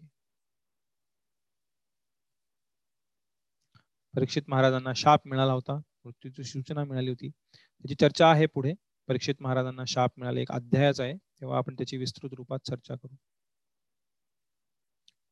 [4.16, 5.80] परीक्षित महाराजांना शाप मिळाला होता.
[6.04, 7.28] मृत्यूची सूचना मिळाली होती.
[7.54, 8.72] त्याची चर्चा आहे पुढे.
[9.08, 10.42] परीक्षित महाराजांना शाप मिळाले.
[10.42, 11.14] एक अध्यायच आहे.
[11.14, 13.14] तेव्हा आपण त्याची विस्तृत रूपात चर्चा करू.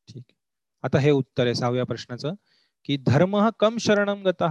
[0.09, 0.25] ठीक.
[0.83, 2.33] आता हे उत्तर आहे सहाव्या प्रश्नाचं.
[2.85, 4.43] की धर्म कम शरणम गत?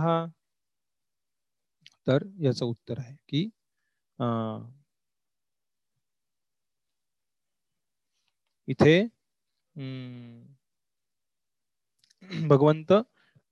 [2.07, 3.49] तर याचं उत्तर आहे की
[8.67, 9.01] इथे
[12.47, 12.93] भगवंत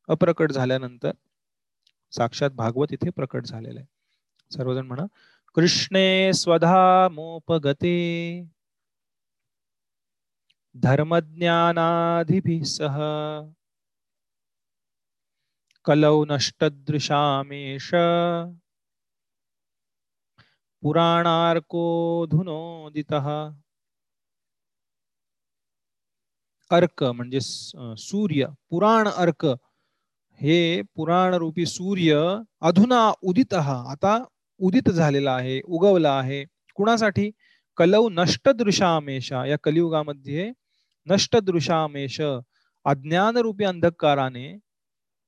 [0.09, 1.11] अप्रकट झाल्यानंतर
[2.13, 3.87] साक्षात भागवत इथे प्रकट झालेलं आहे.
[4.51, 5.05] सर्वजण म्हणा
[5.55, 7.93] कृष्णे स्वधामोपगते
[10.75, 12.97] धर्मज्ञानाधिभिः सह
[15.85, 17.89] कलौ नष्टदृशामेष।
[20.81, 23.49] पुराणार्कोधुनोदितः
[26.71, 29.45] अर्क म्हणजे सूर्य पुराण अर्क
[30.41, 34.23] हे पुराण रूपी सूर्य अधुना उदित आता
[34.59, 36.45] उदित झालेला आहे उगवला आहे.
[36.75, 37.31] कुणासाठी?
[37.77, 40.51] कलव नष्टदृशामेषा या कलियुगामध्ये
[41.05, 42.21] नष्ट दृशामेश
[42.85, 44.57] अज्ञान रूपी अंधकाराने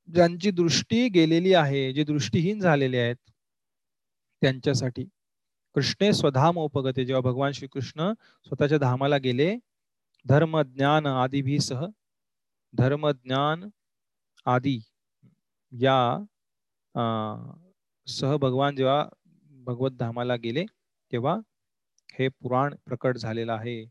[0.08, 3.16] ज्यांची दृष्टी गेलेली आहे जे दृष्टीहीन झालेले आहेत
[4.42, 5.04] त्यांच्यासाठी.
[5.76, 8.12] कृष्णे स्वधाम उपगते जेव्हा भगवान श्रीकृष्ण
[8.48, 9.56] स्वतःच्या धामाला गेले
[10.26, 11.86] धर्म ज्ञान आदी सह
[12.74, 13.68] धर्म ज्ञान
[14.46, 14.80] आदी
[15.72, 15.98] या
[18.08, 19.04] सह भगवान जेव्हा
[19.52, 20.66] भगवत धामाला गेले
[21.12, 21.36] तेव्हा
[22.14, 23.82] हे पुराण प्रकट झालेलं आहे.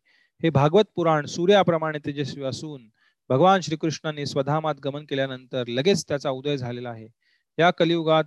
[0.40, 2.88] हे भागवत पुराण सूर्याप्रमाणे तेजस्वी असून
[3.30, 7.08] भगवान श्रीकृष्णाने स्वधामात गमन केल्यानंतर लगेच त्याचा उदय झालेला आहे.
[7.58, 8.24] या कलियुगात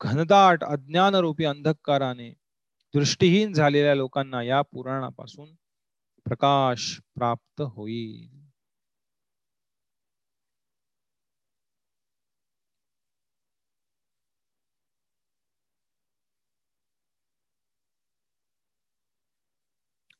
[0.00, 2.30] घनदाट अज्ञानरूपी अंधकाराने
[2.94, 5.54] दृष्टीहीन झालेल्या लोकांना या पुराणापासून
[6.26, 8.44] प्रकाश प्राप्त होईल.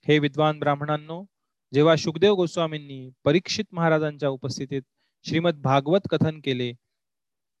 [0.07, 1.23] हे विद्वान ब्राह्मणांनो
[1.73, 4.81] जेव्हा शुकदेव गोस्वामींनी परीक्षित महाराजांच्या उपस्थितीत
[5.23, 6.73] श्रीमद भागवत कथन केले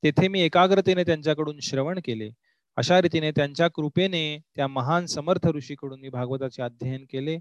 [0.03, 2.29] तेथे मी एकाग्रतेने त्यांच्याकडून श्रवण केले.
[2.75, 7.37] अशा रीतीने त्यांच्या कृपेने त्या महान समर्थ ऋषीकडून मी भागवताचे अध्ययन केले.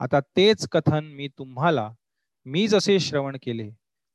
[0.00, 1.90] आता तेच कथन मी तुम्हाला
[2.44, 3.70] मी जसे श्रवण केले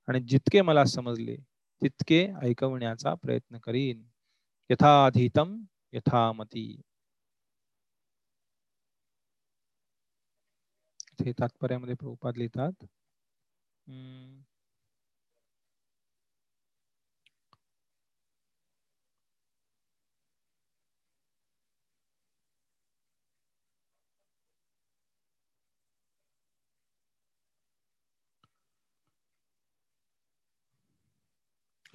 [0.07, 1.35] आणि जितके मला समजले
[1.81, 4.03] तितके ऐकवण्याचा प्रयत्न करीन.
[4.69, 5.57] यथाधीतम
[5.94, 6.65] यथामती।
[11.22, 12.85] हे तात्पर्यामध्ये प्रभुपाद लिहितात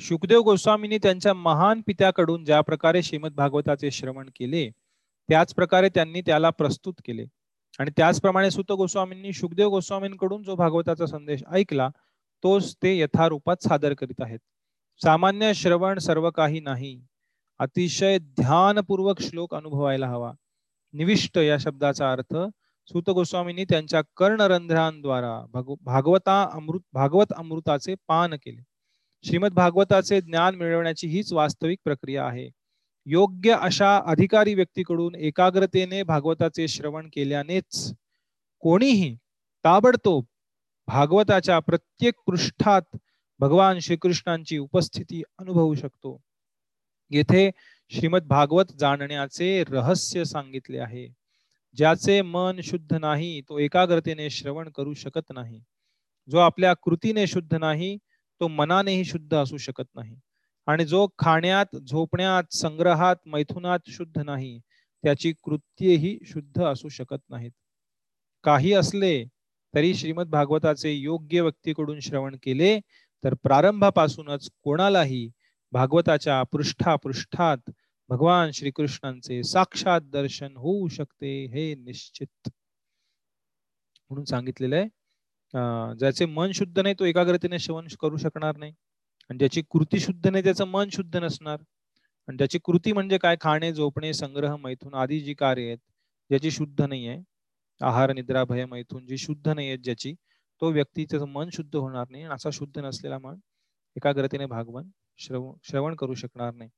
[0.03, 4.71] शुकदेव गोस्वामींनी त्यांच्या महान पित्याकडून ज्या प्रकारे श्रीमद भागवताचे श्रवण केले
[5.29, 7.25] त्याच प्रकारे त्यांनी त्याला प्रस्तुत केले.
[7.79, 11.89] आणि त्याचप्रमाणे सुत गोस्वामींनी शुकदेव गोस्वामींकडून जो भागवताचा संदेश ऐकला
[12.43, 14.39] तोच ते यथारूपात सादर करीत आहेत.
[15.03, 17.05] सामान्य श्रवण सर्व काही नाही.
[17.59, 20.33] अतिशय ध्यानपूर्वक श्लोक अनुभवायला हवा.
[20.93, 22.37] निविष्ट या शब्दाचा अर्थ
[22.87, 28.72] सुत गोस्वामींनी त्यांच्या कर्णरंध्रांद्वारा भागवता अमृत भागवत अमृताचे पान केले.
[29.25, 32.51] श्रीमद भागवताचे ज्ञान मिळवण्याची हीच वास्तविक प्रक्रिया आहे.
[33.07, 37.95] योग्य अशा अधिकारी व्यक्तीकडून एकाग्रतेने भागवताचे श्रवण केल्यानेच
[38.61, 39.17] कोणीही
[39.65, 40.25] ताबडतोब
[40.87, 42.97] भागवताच्या प्रत्येक पृष्ठात
[43.39, 46.21] भगवान श्रीकृष्णांची उपस्थिती अनुभवू शकतो.
[47.11, 47.51] येथे
[47.91, 51.09] श्रीमद भागवत जाणण्याचे रहस्य सांगितले आहे.
[51.77, 55.63] ज्याचे मन शुद्ध नाही तो एकाग्रतेने श्रवण करू शकत नाही.
[56.31, 57.99] जो आपल्या कृतीने शुद्ध नाही
[58.43, 60.17] तो मनानेही शुद्ध असू शकत नाही.
[60.67, 64.59] आणि जो खाण्यात झोपण्यात संग्रहात मैथुनात शुद्ध नाही
[65.05, 67.51] त्याची कृत्येही शुद्ध असू शकत नाहीत.
[68.45, 69.25] काही असले
[69.75, 72.79] तरी श्रीमद भागवताचे योग्य व्यक्तीकडून श्रवण केले
[73.25, 75.29] तर प्रारंभापासूनच कोणालाही
[75.73, 77.71] भागवताच्या पृष्ठापृष्ठात
[78.09, 82.49] भगवान श्रीकृष्णांचे साक्षात दर्शन होऊ शकते हे निश्चित.
[84.11, 84.89] म्हणून सांगितलेलं आहे
[85.55, 88.73] ज्याचे मन शुद्ध नाही तो एकाग्रतेने श्रवण करू शकणार नाही.
[89.31, 91.59] आणि ज्याची कृती शुद्ध नाही त्याचं मन शुद्ध नसणार.
[92.29, 93.37] आणि ज्याची कृती म्हणजे काय?
[93.41, 95.79] खाणे झोपणे संग्रह मैथून आदी जी कार्य आहेत
[96.31, 97.21] ज्याची शुद्ध नाही आहे.
[97.81, 100.15] आहार निद्रा भय मैथून जी शुद्ध नाही आहेत ज्याची
[100.63, 103.39] तो व्यक्ती त्याचं मन शुद्ध होणार नाही असा शुद्ध नसलेला मन
[103.97, 106.71] एकाग्रतेने भागवन श्रवण श्रवण करू शकणार नाही.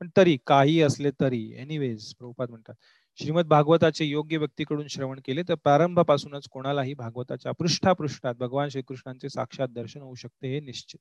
[0.00, 2.74] पण तरी काही असले तरी एनिवेज प्रभुपाद म्हणतात
[3.20, 10.00] श्रीमद भागवताचे योग्य व्यक्तीकडून श्रवण केले तर प्रारंभापासूनच कोणालाही भागवताच्या पृष्ठापृष्ठात भगवान श्रीकृष्णांचे साक्षात दर्शन
[10.00, 11.00] होऊ शकते हे निश्चित.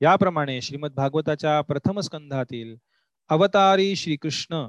[0.00, 2.76] याप्रमाणे श्रीमद भागवताच्या प्रथम स्कंधातील
[3.28, 4.68] अवतारी श्रीकृष्ण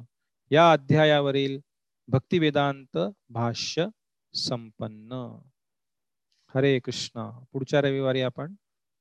[0.51, 1.59] या अध्यायावरील
[2.07, 2.97] भक्तिवेदांत
[3.29, 3.87] भाष्य
[4.33, 5.37] संपन्न.
[6.55, 7.29] हरे कृष्ण.
[7.51, 8.53] पुढच्या रविवारी आपण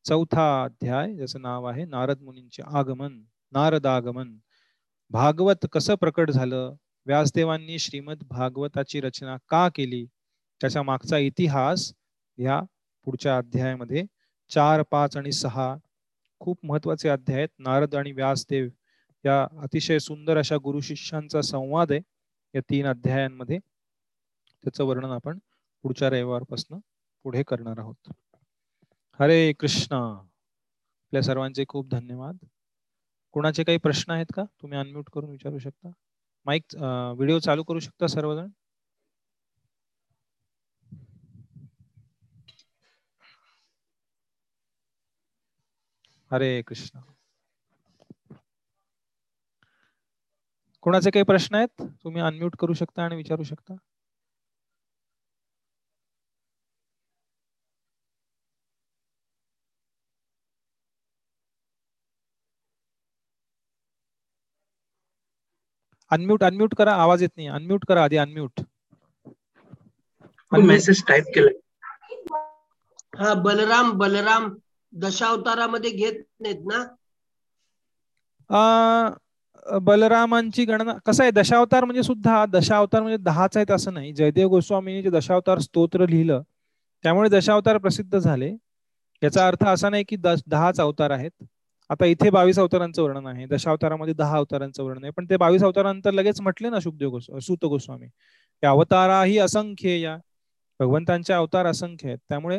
[0.04, 3.22] चौथा अध्याय ज्याचं नाव आहे नारद मुनींचे आगमन
[3.52, 4.36] नारदागमन.
[5.10, 6.74] भागवत कसं प्रकट झालं?
[7.06, 10.06] व्यासदेवांनी श्रीमद भागवताची रचना का केली?
[10.60, 11.92] त्याच्या मागचा इतिहास
[12.38, 12.60] या
[13.04, 14.04] पुढच्या अध्यायामध्ये
[14.48, 15.76] चार पाच आणि सहा
[16.40, 17.48] खूप महत्त्वाचे अध्याय आहेत.
[17.58, 18.68] नारद आणि व्यासदेव
[19.24, 22.00] या अतिशय सुंदर अशा गुरु शिष्यांचा संवाद आहे
[22.54, 23.58] या तीन अध्यायांमध्ये.
[24.64, 25.38] त्याचं वर्णन आपण
[25.82, 26.78] पुढच्या रविवारपासून
[27.24, 28.12] पुढे करणार आहोत.
[29.20, 29.98] हरे कृष्णा.
[29.98, 32.36] आपल्या सर्वांचे खूप धन्यवाद.
[33.32, 34.44] कोणाचे काही प्रश्न आहेत का?
[34.44, 35.90] तुम्ही अनम्यूट करून विचारू शकता?
[36.46, 38.48] माईक व्हिडिओ चालू करू शकता सर्वजण?
[46.30, 47.00] हरे कृष्ण.
[50.82, 51.82] कोणाचे काही प्रश्न आहेत?
[52.04, 53.74] तुम्ही अनम्यूट करू शकता आणि विचारू शकता.
[66.10, 67.48] अनम्यूट अनम्यूट करा आवाज येत नाही.
[67.50, 68.60] अनम्यूट करा आधी अनम्यूट
[70.52, 71.50] मेसेज टाइप केला
[73.18, 74.48] हा बलराम बलराम
[74.92, 76.84] दशावतारामध्ये घेत नाहीत ना?
[79.82, 81.30] बलरामांची गणना कसं आहे?
[81.32, 84.12] दशावतार म्हणजे सुद्धा दशावतार म्हणजे दहाच आहेत असं नाही.
[84.12, 86.42] जयदेव गोस्वामींनी जे दशावतार स्तोत्र लिहिलं
[87.04, 88.50] त्यामुळे दशावतार प्रसिद्ध झाले.
[89.22, 91.30] याचा अर्थ असा नाही की दहाच अवतार आहेत.
[91.90, 96.12] आता इथे बावीस अवतारांचं वर्णन आहे दशावतारामध्ये दहा अवतारांचं वर्णन आहे पण ते बावीस अवतारानंतर
[96.12, 98.06] लगेच म्हटले ना शुभदेव गोस्वामी सुत गोस्वामी
[98.62, 100.16] अवताराही असंख्य या
[100.80, 102.18] भगवंतांचे अवतार असंख्य आहेत.
[102.28, 102.58] त्यामुळे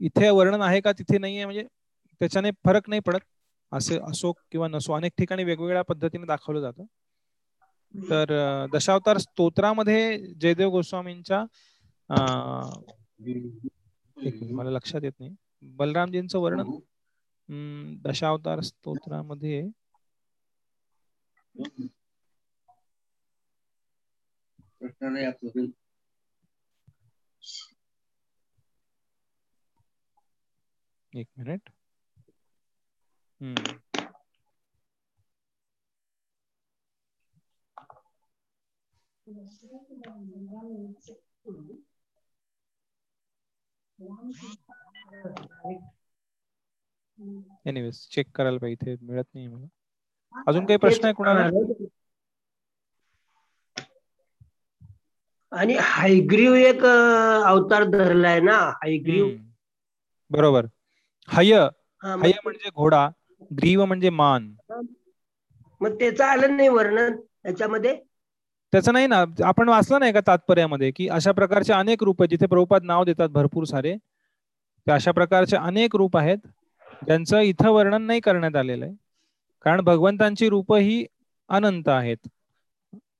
[0.00, 1.62] इथे वर्णन आहे का तिथे नाहीये म्हणजे
[2.20, 3.20] त्याच्याने फरक नाही पडत.
[3.72, 6.84] असे असो किंवा नसो अनेक ठिकाणी वेगवेगळ्या पद्धतीने दाखवलं जातं.
[7.94, 8.32] तर
[8.72, 11.44] दशावतार स्तोत्रामध्ये जयदेव गोस्वामींच्या
[14.52, 15.34] मला लक्षात येत नाही.
[15.76, 16.70] बलरामजींचं वर्णन?
[18.04, 19.62] दशावतार स्तोत्रामध्ये
[31.12, 31.70] एक मिनिट।
[33.40, 33.78] हम्म
[47.66, 49.66] एनिवेज चेक करायला पाहिजे मिळत नाही मला.
[50.46, 51.48] अजून काही प्रश्न आहे कुणाला?
[55.52, 59.28] आणि हायग्रीव एक अवतार धरलाय ना हायग्रीव.
[60.30, 60.66] बरोबर.
[61.28, 61.52] हय
[62.02, 63.08] हय म्हणजे घोडा
[63.50, 64.54] ग्रीव म्हणजे मान.
[65.80, 67.94] मग त्याचं आलं नाही वर्णन त्याच्यामध्ये
[68.72, 69.24] त्याचं नाही ना.
[69.44, 73.64] आपण वाचलं नाही का तात्पर्यामध्ये की अशा प्रकारचे अनेक रूप जिथे प्रभुपाद नाव देतात भरपूर
[73.64, 73.96] सारे.
[74.86, 76.38] ते अशा प्रकारचे अनेक रूप आहेत.
[77.06, 78.94] ज्यांचं इथं वर्णन नाही करण्यात आलेलं आहे.
[79.64, 81.04] कारण भगवंतांची रूप ही
[81.50, 82.28] अनंत आहेत.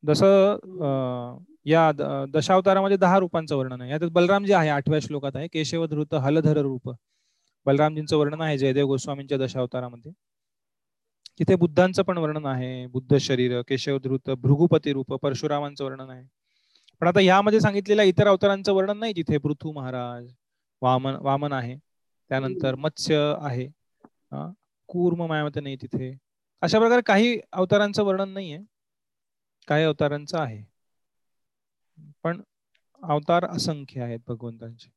[0.06, 1.90] जसं या
[2.32, 3.90] दशावतारामध्ये दहा रूपांचं वर्णन आहे.
[3.90, 5.46] यात बलरामजी आहे आठव्या श्लोकात आहे.
[5.52, 6.90] केशव धृत हलधर रूप.
[7.66, 10.12] बलरामजींचं वर्णन आहे जयदेव गोस्वामींच्या दशावतारामध्ये.
[11.38, 12.86] तिथे बुद्धांचं पण वर्णन आहे.
[12.86, 16.22] बुद्ध शरीर केशवधृत भृगुपती रूप परशुरामांचं वर्णन आहे.
[17.00, 19.38] पण आता यामध्ये सांगितलेल्या इतर अवतारांचं वर्णन नाही तिथे.
[19.38, 20.26] पृथू महाराज
[20.82, 21.76] वामन वामन आहे.
[22.32, 23.66] त्यानंतर मत्स्य आहे
[24.88, 26.10] कूर्म मायामते नाही तिथे.
[26.62, 28.58] अशा प्रकारे काही अवतारांचं वर्णन नाहीये.
[29.68, 30.62] काही अवतारांचं आहे.
[32.24, 32.40] पण
[33.02, 34.90] अवतार असंख्य आहेत भगवंतांचे.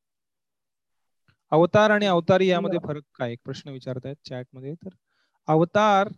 [1.51, 3.31] अवतार आणि अवतारी यामध्ये फरक काय?
[3.31, 4.89] एक प्रश्न विचारतायत चॅटमध्ये तर
[5.47, 6.09] अवतार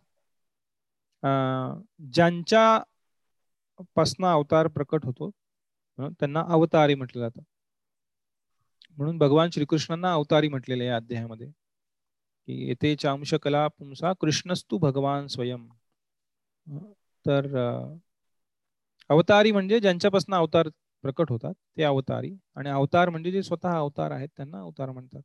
[2.14, 2.68] ज्यांच्या
[3.96, 5.30] पासन अवतार प्रकट होतो
[6.00, 7.42] त्यांना अवतारी म्हटलं जातं.
[8.98, 11.48] म्हणून भगवान श्रीकृष्णांना अवतारी म्हटलेले या अध्यायामध्ये
[12.48, 15.68] की येथे चांश कला पुंसा कृष्णस्तू भगवान स्वयं.
[17.26, 17.56] तर
[19.10, 20.70] अवतारी म्हणजे ज्यांच्यापासून अवतार
[21.04, 22.36] प्रकट होतात ते अवतारी.
[22.56, 25.22] आणि अवतार म्हणजे जे स्वतः अवतार आहेत त्यांना अवतार म्हणतात.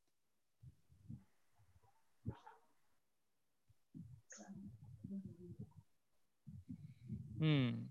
[7.40, 7.86] हम्म.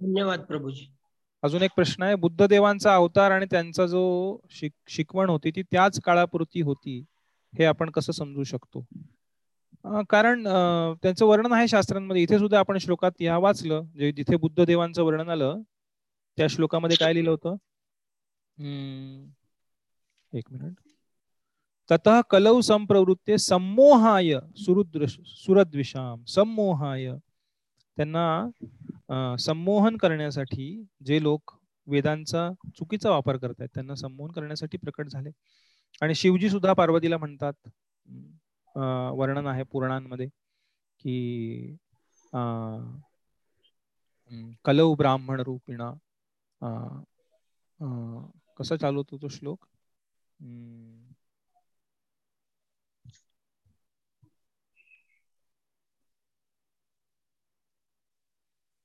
[0.00, 0.86] धन्यवाद प्रभूजी.
[1.44, 2.14] अजून एक प्रश्न आहे.
[2.14, 6.98] बुद्ध देवांचा अवतार आणि त्यांचा जो शिक शिकवण होती ती त्याच काळापुरती होती
[7.58, 8.84] हे आपण कसं समजू शकतो?
[10.10, 10.42] कारण
[11.02, 12.22] त्यांचं वर्णन आहे शास्त्रांमध्ये.
[12.22, 13.82] इथे सुद्धा आपण श्लोकात या वाचलं.
[13.94, 15.60] जे जिथे बुद्ध देवांचं वर्णन आलं
[16.36, 17.54] त्या श्लोकामध्ये काय लिहिलं होतं?
[20.32, 20.72] एक मिनिट.
[21.90, 27.10] तत कलौ संप्रवृत्ते सम्मोहाय सुरुद्र सुरद्विषाम सम्मोहाय.
[27.96, 28.46] त्यांना
[29.38, 30.66] संमोहन करण्यासाठी
[31.06, 31.52] जे लोक
[31.86, 35.30] वेदांचा चुकीचा वापर करतात त्यांना संमोहन करण्यासाठी प्रकट झाले.
[36.02, 37.68] आणि शिवजी सुद्धा पार्वतीला म्हणतात
[39.16, 40.26] वर्णन आहे पुराणांमध्ये
[41.00, 41.76] की
[44.64, 45.92] कलौ ब्राह्मण रूपिणा
[48.58, 49.66] कसा चालू होतो तो श्लोक?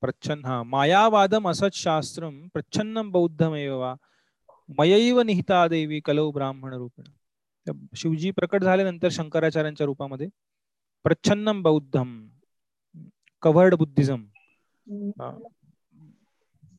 [0.01, 3.83] प्रच्छन्न हा मायावादम असत शास्त्रम प्रच्छन्नम बौद्धमेव
[4.77, 7.07] मयैव निहिता देवी कलौ ब्राह्मण रूपेण.
[7.95, 10.27] शिवजी प्रकट झाल्यानंतर शंकराचार्यांच्या रूपामध्ये.
[11.05, 12.27] प्रच्छन्नम बौद्धम
[13.41, 14.25] कव्हर्ड बुद्धिझम.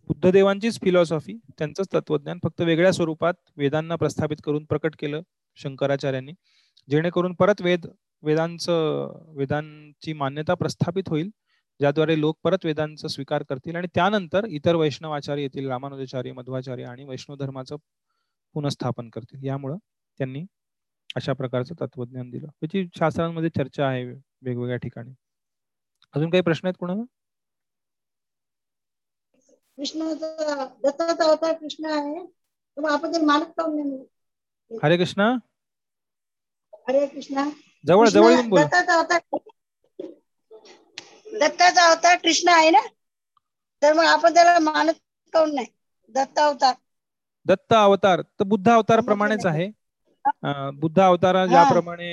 [0.08, 5.22] बुद्धदेवांचीच फिलॉसॉफी त्यांचंच तत्वज्ञान फक्त वेगळ्या स्वरूपात वेदांना प्रस्थापित करून प्रकट केलं
[5.58, 6.32] शंकराचार्यांनी.
[6.88, 7.86] जेणेकरून परत वेद
[8.22, 11.30] वेदांचं वेदांची मान्यता प्रस्थापित होईल.
[11.80, 17.36] ज्याद्वारे लोक परत वेदांचा स्वीकार करतील आणि त्यानंतर इतर वैष्णवाचार्य येतील रामानुजाचार्य मध्वाचार्य आणि वैष्णव
[17.36, 17.76] धर्माचं
[18.54, 19.46] पुनस्थापन करतील.
[19.46, 19.76] यामुळं
[20.18, 20.42] त्यांनी
[21.16, 22.46] अशा प्रकारचं तत्वज्ञान दिलं.
[22.46, 24.04] त्याची शास्त्रांमध्ये चर्चा आहे
[24.42, 25.10] वेगवेगळ्या ठिकाणी.
[26.14, 27.02] अजून काही प्रश्न आहेत कोणाला?
[29.76, 30.12] कृष्ण
[30.82, 32.20] दत्ताचा अवतार कृष्ण आहे.
[32.88, 34.04] आपण काऊन
[34.82, 35.20] हरे कृष्ण.
[36.72, 37.48] हरे कृष्ण.
[37.86, 38.60] जवळ जवळ येऊन बोल.
[41.32, 42.80] दत्ताचा अवतार कृष्ण आहे ना?
[43.82, 45.00] तर मग आपण त्याला मानत
[45.32, 45.66] काऊन नाही?
[46.14, 46.74] दत्त अवतार.
[47.46, 48.22] दत्त अवतार.
[48.32, 49.46] तर बुद्ध अवतार प्रमाणेच.
[49.46, 49.70] आहे.
[50.80, 52.10] बुद्ध अवतारा ज्याप्रमाणे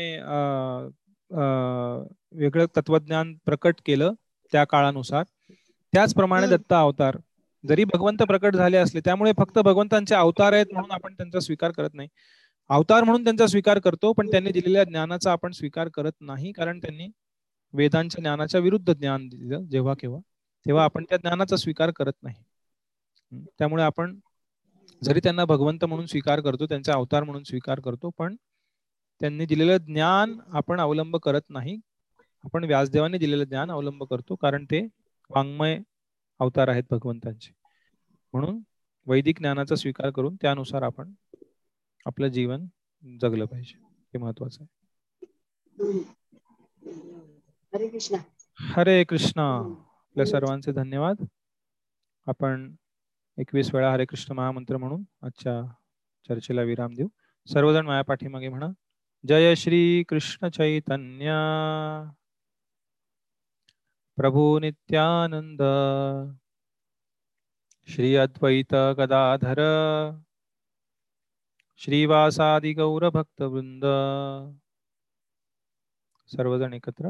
[2.33, 4.13] वेगळं तत्वज्ञान प्रकट केलं
[4.53, 5.23] त्या काळानुसार.
[5.93, 6.47] त्याचप्रमाणे.
[6.47, 7.17] दत्त अवतार.
[7.63, 11.93] जरी भगवंत प्रकट झाले असले त्यामुळे फक्त भगवंतांचे अवतार आहेत म्हणून आपण त्यांचा स्वीकार करत
[11.93, 12.07] नाही.
[12.69, 17.07] अवतार म्हणून त्यांचा स्वीकार करतो पण त्यांनी दिलेल्या ज्ञानाचा आपण स्वीकार करत नाही कारण त्यांनी
[17.73, 20.19] वेदांच्या ज्ञानाच्या विरुद्ध ज्ञान दिलं जेव्हा केव्हा
[20.65, 22.35] तेव्हा आपण त्या ज्ञानाचा स्वीकार करत नाही.
[23.59, 24.19] त्यामुळे आपण
[25.03, 28.35] जरी त्यांना भगवंत म्हणून स्वीकार करतो त्यांचा अवतार म्हणून स्वीकार करतो पण
[29.19, 31.77] त्यांनी दिलेलं ज्ञान आपण अवलंब करत नाही.
[32.43, 34.87] आपण व्यासदेवाने दिलेलं ज्ञान अवलंब करतो कारण ते
[35.29, 35.79] वाङ्मय
[36.39, 37.51] अवतार आहेत भगवंतांचे.
[38.33, 38.59] म्हणून
[39.05, 41.11] वैदिक ज्ञानाचा स्वीकार करून त्यानुसार आपण
[42.05, 42.65] आपलं जीवन
[43.21, 43.77] जगलं पाहिजे.
[44.13, 44.77] हे महत्वाचं आहे.
[47.77, 48.17] हरे कृष्ण.
[48.59, 49.57] हरे कृष्णा.
[49.77, 51.15] आपल्या सर्वांचे धन्यवाद.
[52.27, 52.75] आपण
[53.37, 55.73] एकवीस वेळा हरे कृष्ण महामंत्र म्हणून आजच्या
[56.29, 57.07] चर्चेला विराम देऊ.
[57.53, 58.67] सर्वजण माझ्या पाठीमागे म्हणा.
[59.27, 61.31] जय श्री कृष्ण चैतन्य.
[64.15, 65.61] प्रभू नित्यानंद.
[67.87, 69.59] श्री अद्वैत गदाधर.
[71.77, 73.85] श्रीवासादि गौर भक्त वृंद.
[76.27, 77.09] सर्वजण एकत्र.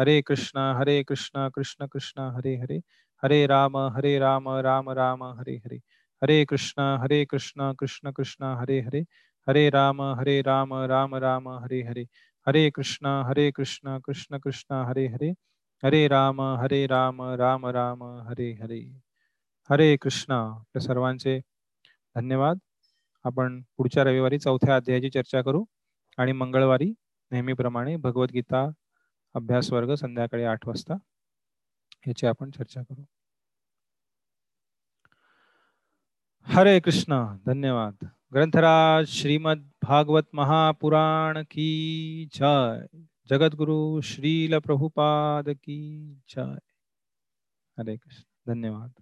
[0.00, 2.78] हरे कृष्ण हरे कृष्ण कृष्ण कृष्ण हरे हरे।
[3.22, 5.76] हरे राम हरे राम राम राम हरे हरे।
[6.22, 9.00] हरे कृष्ण हरे कृष्ण कृष्ण कृष्ण हरे हरे।
[9.48, 12.04] हरे राम हरे राम राम राम हरे हरे।
[12.46, 15.30] हरे कृष्ण हरे कृष्ण कृष्ण कृष्ण हरे हरे।
[15.84, 18.80] हरे राम हरे राम राम राम हरे हरे।
[19.70, 21.40] हरे कृष्णा आपल्या सर्वांचे
[22.16, 22.58] धन्यवाद.
[23.24, 25.64] आपण पुढच्या रविवारी चौथ्या अध्यायाची चर्चा करू
[26.18, 26.92] आणि मंगळवारी
[27.30, 28.70] नेहमीप्रमाणे भगवद्गीता
[29.34, 30.94] अभ्यास वर्ग संध्याकाळी आठ वाजता.
[32.06, 33.04] याची आपण चर्चा करू.
[36.42, 37.94] हरे कृष्ण धन्यवाद.
[38.34, 42.98] ग्रंथराज श्रीमद भागवत महापुराण की जय.
[43.30, 46.54] जगद्गुरु श्रील प्रभुपाद की जय.
[47.78, 48.99] हरे कृष्ण धन्यवाद.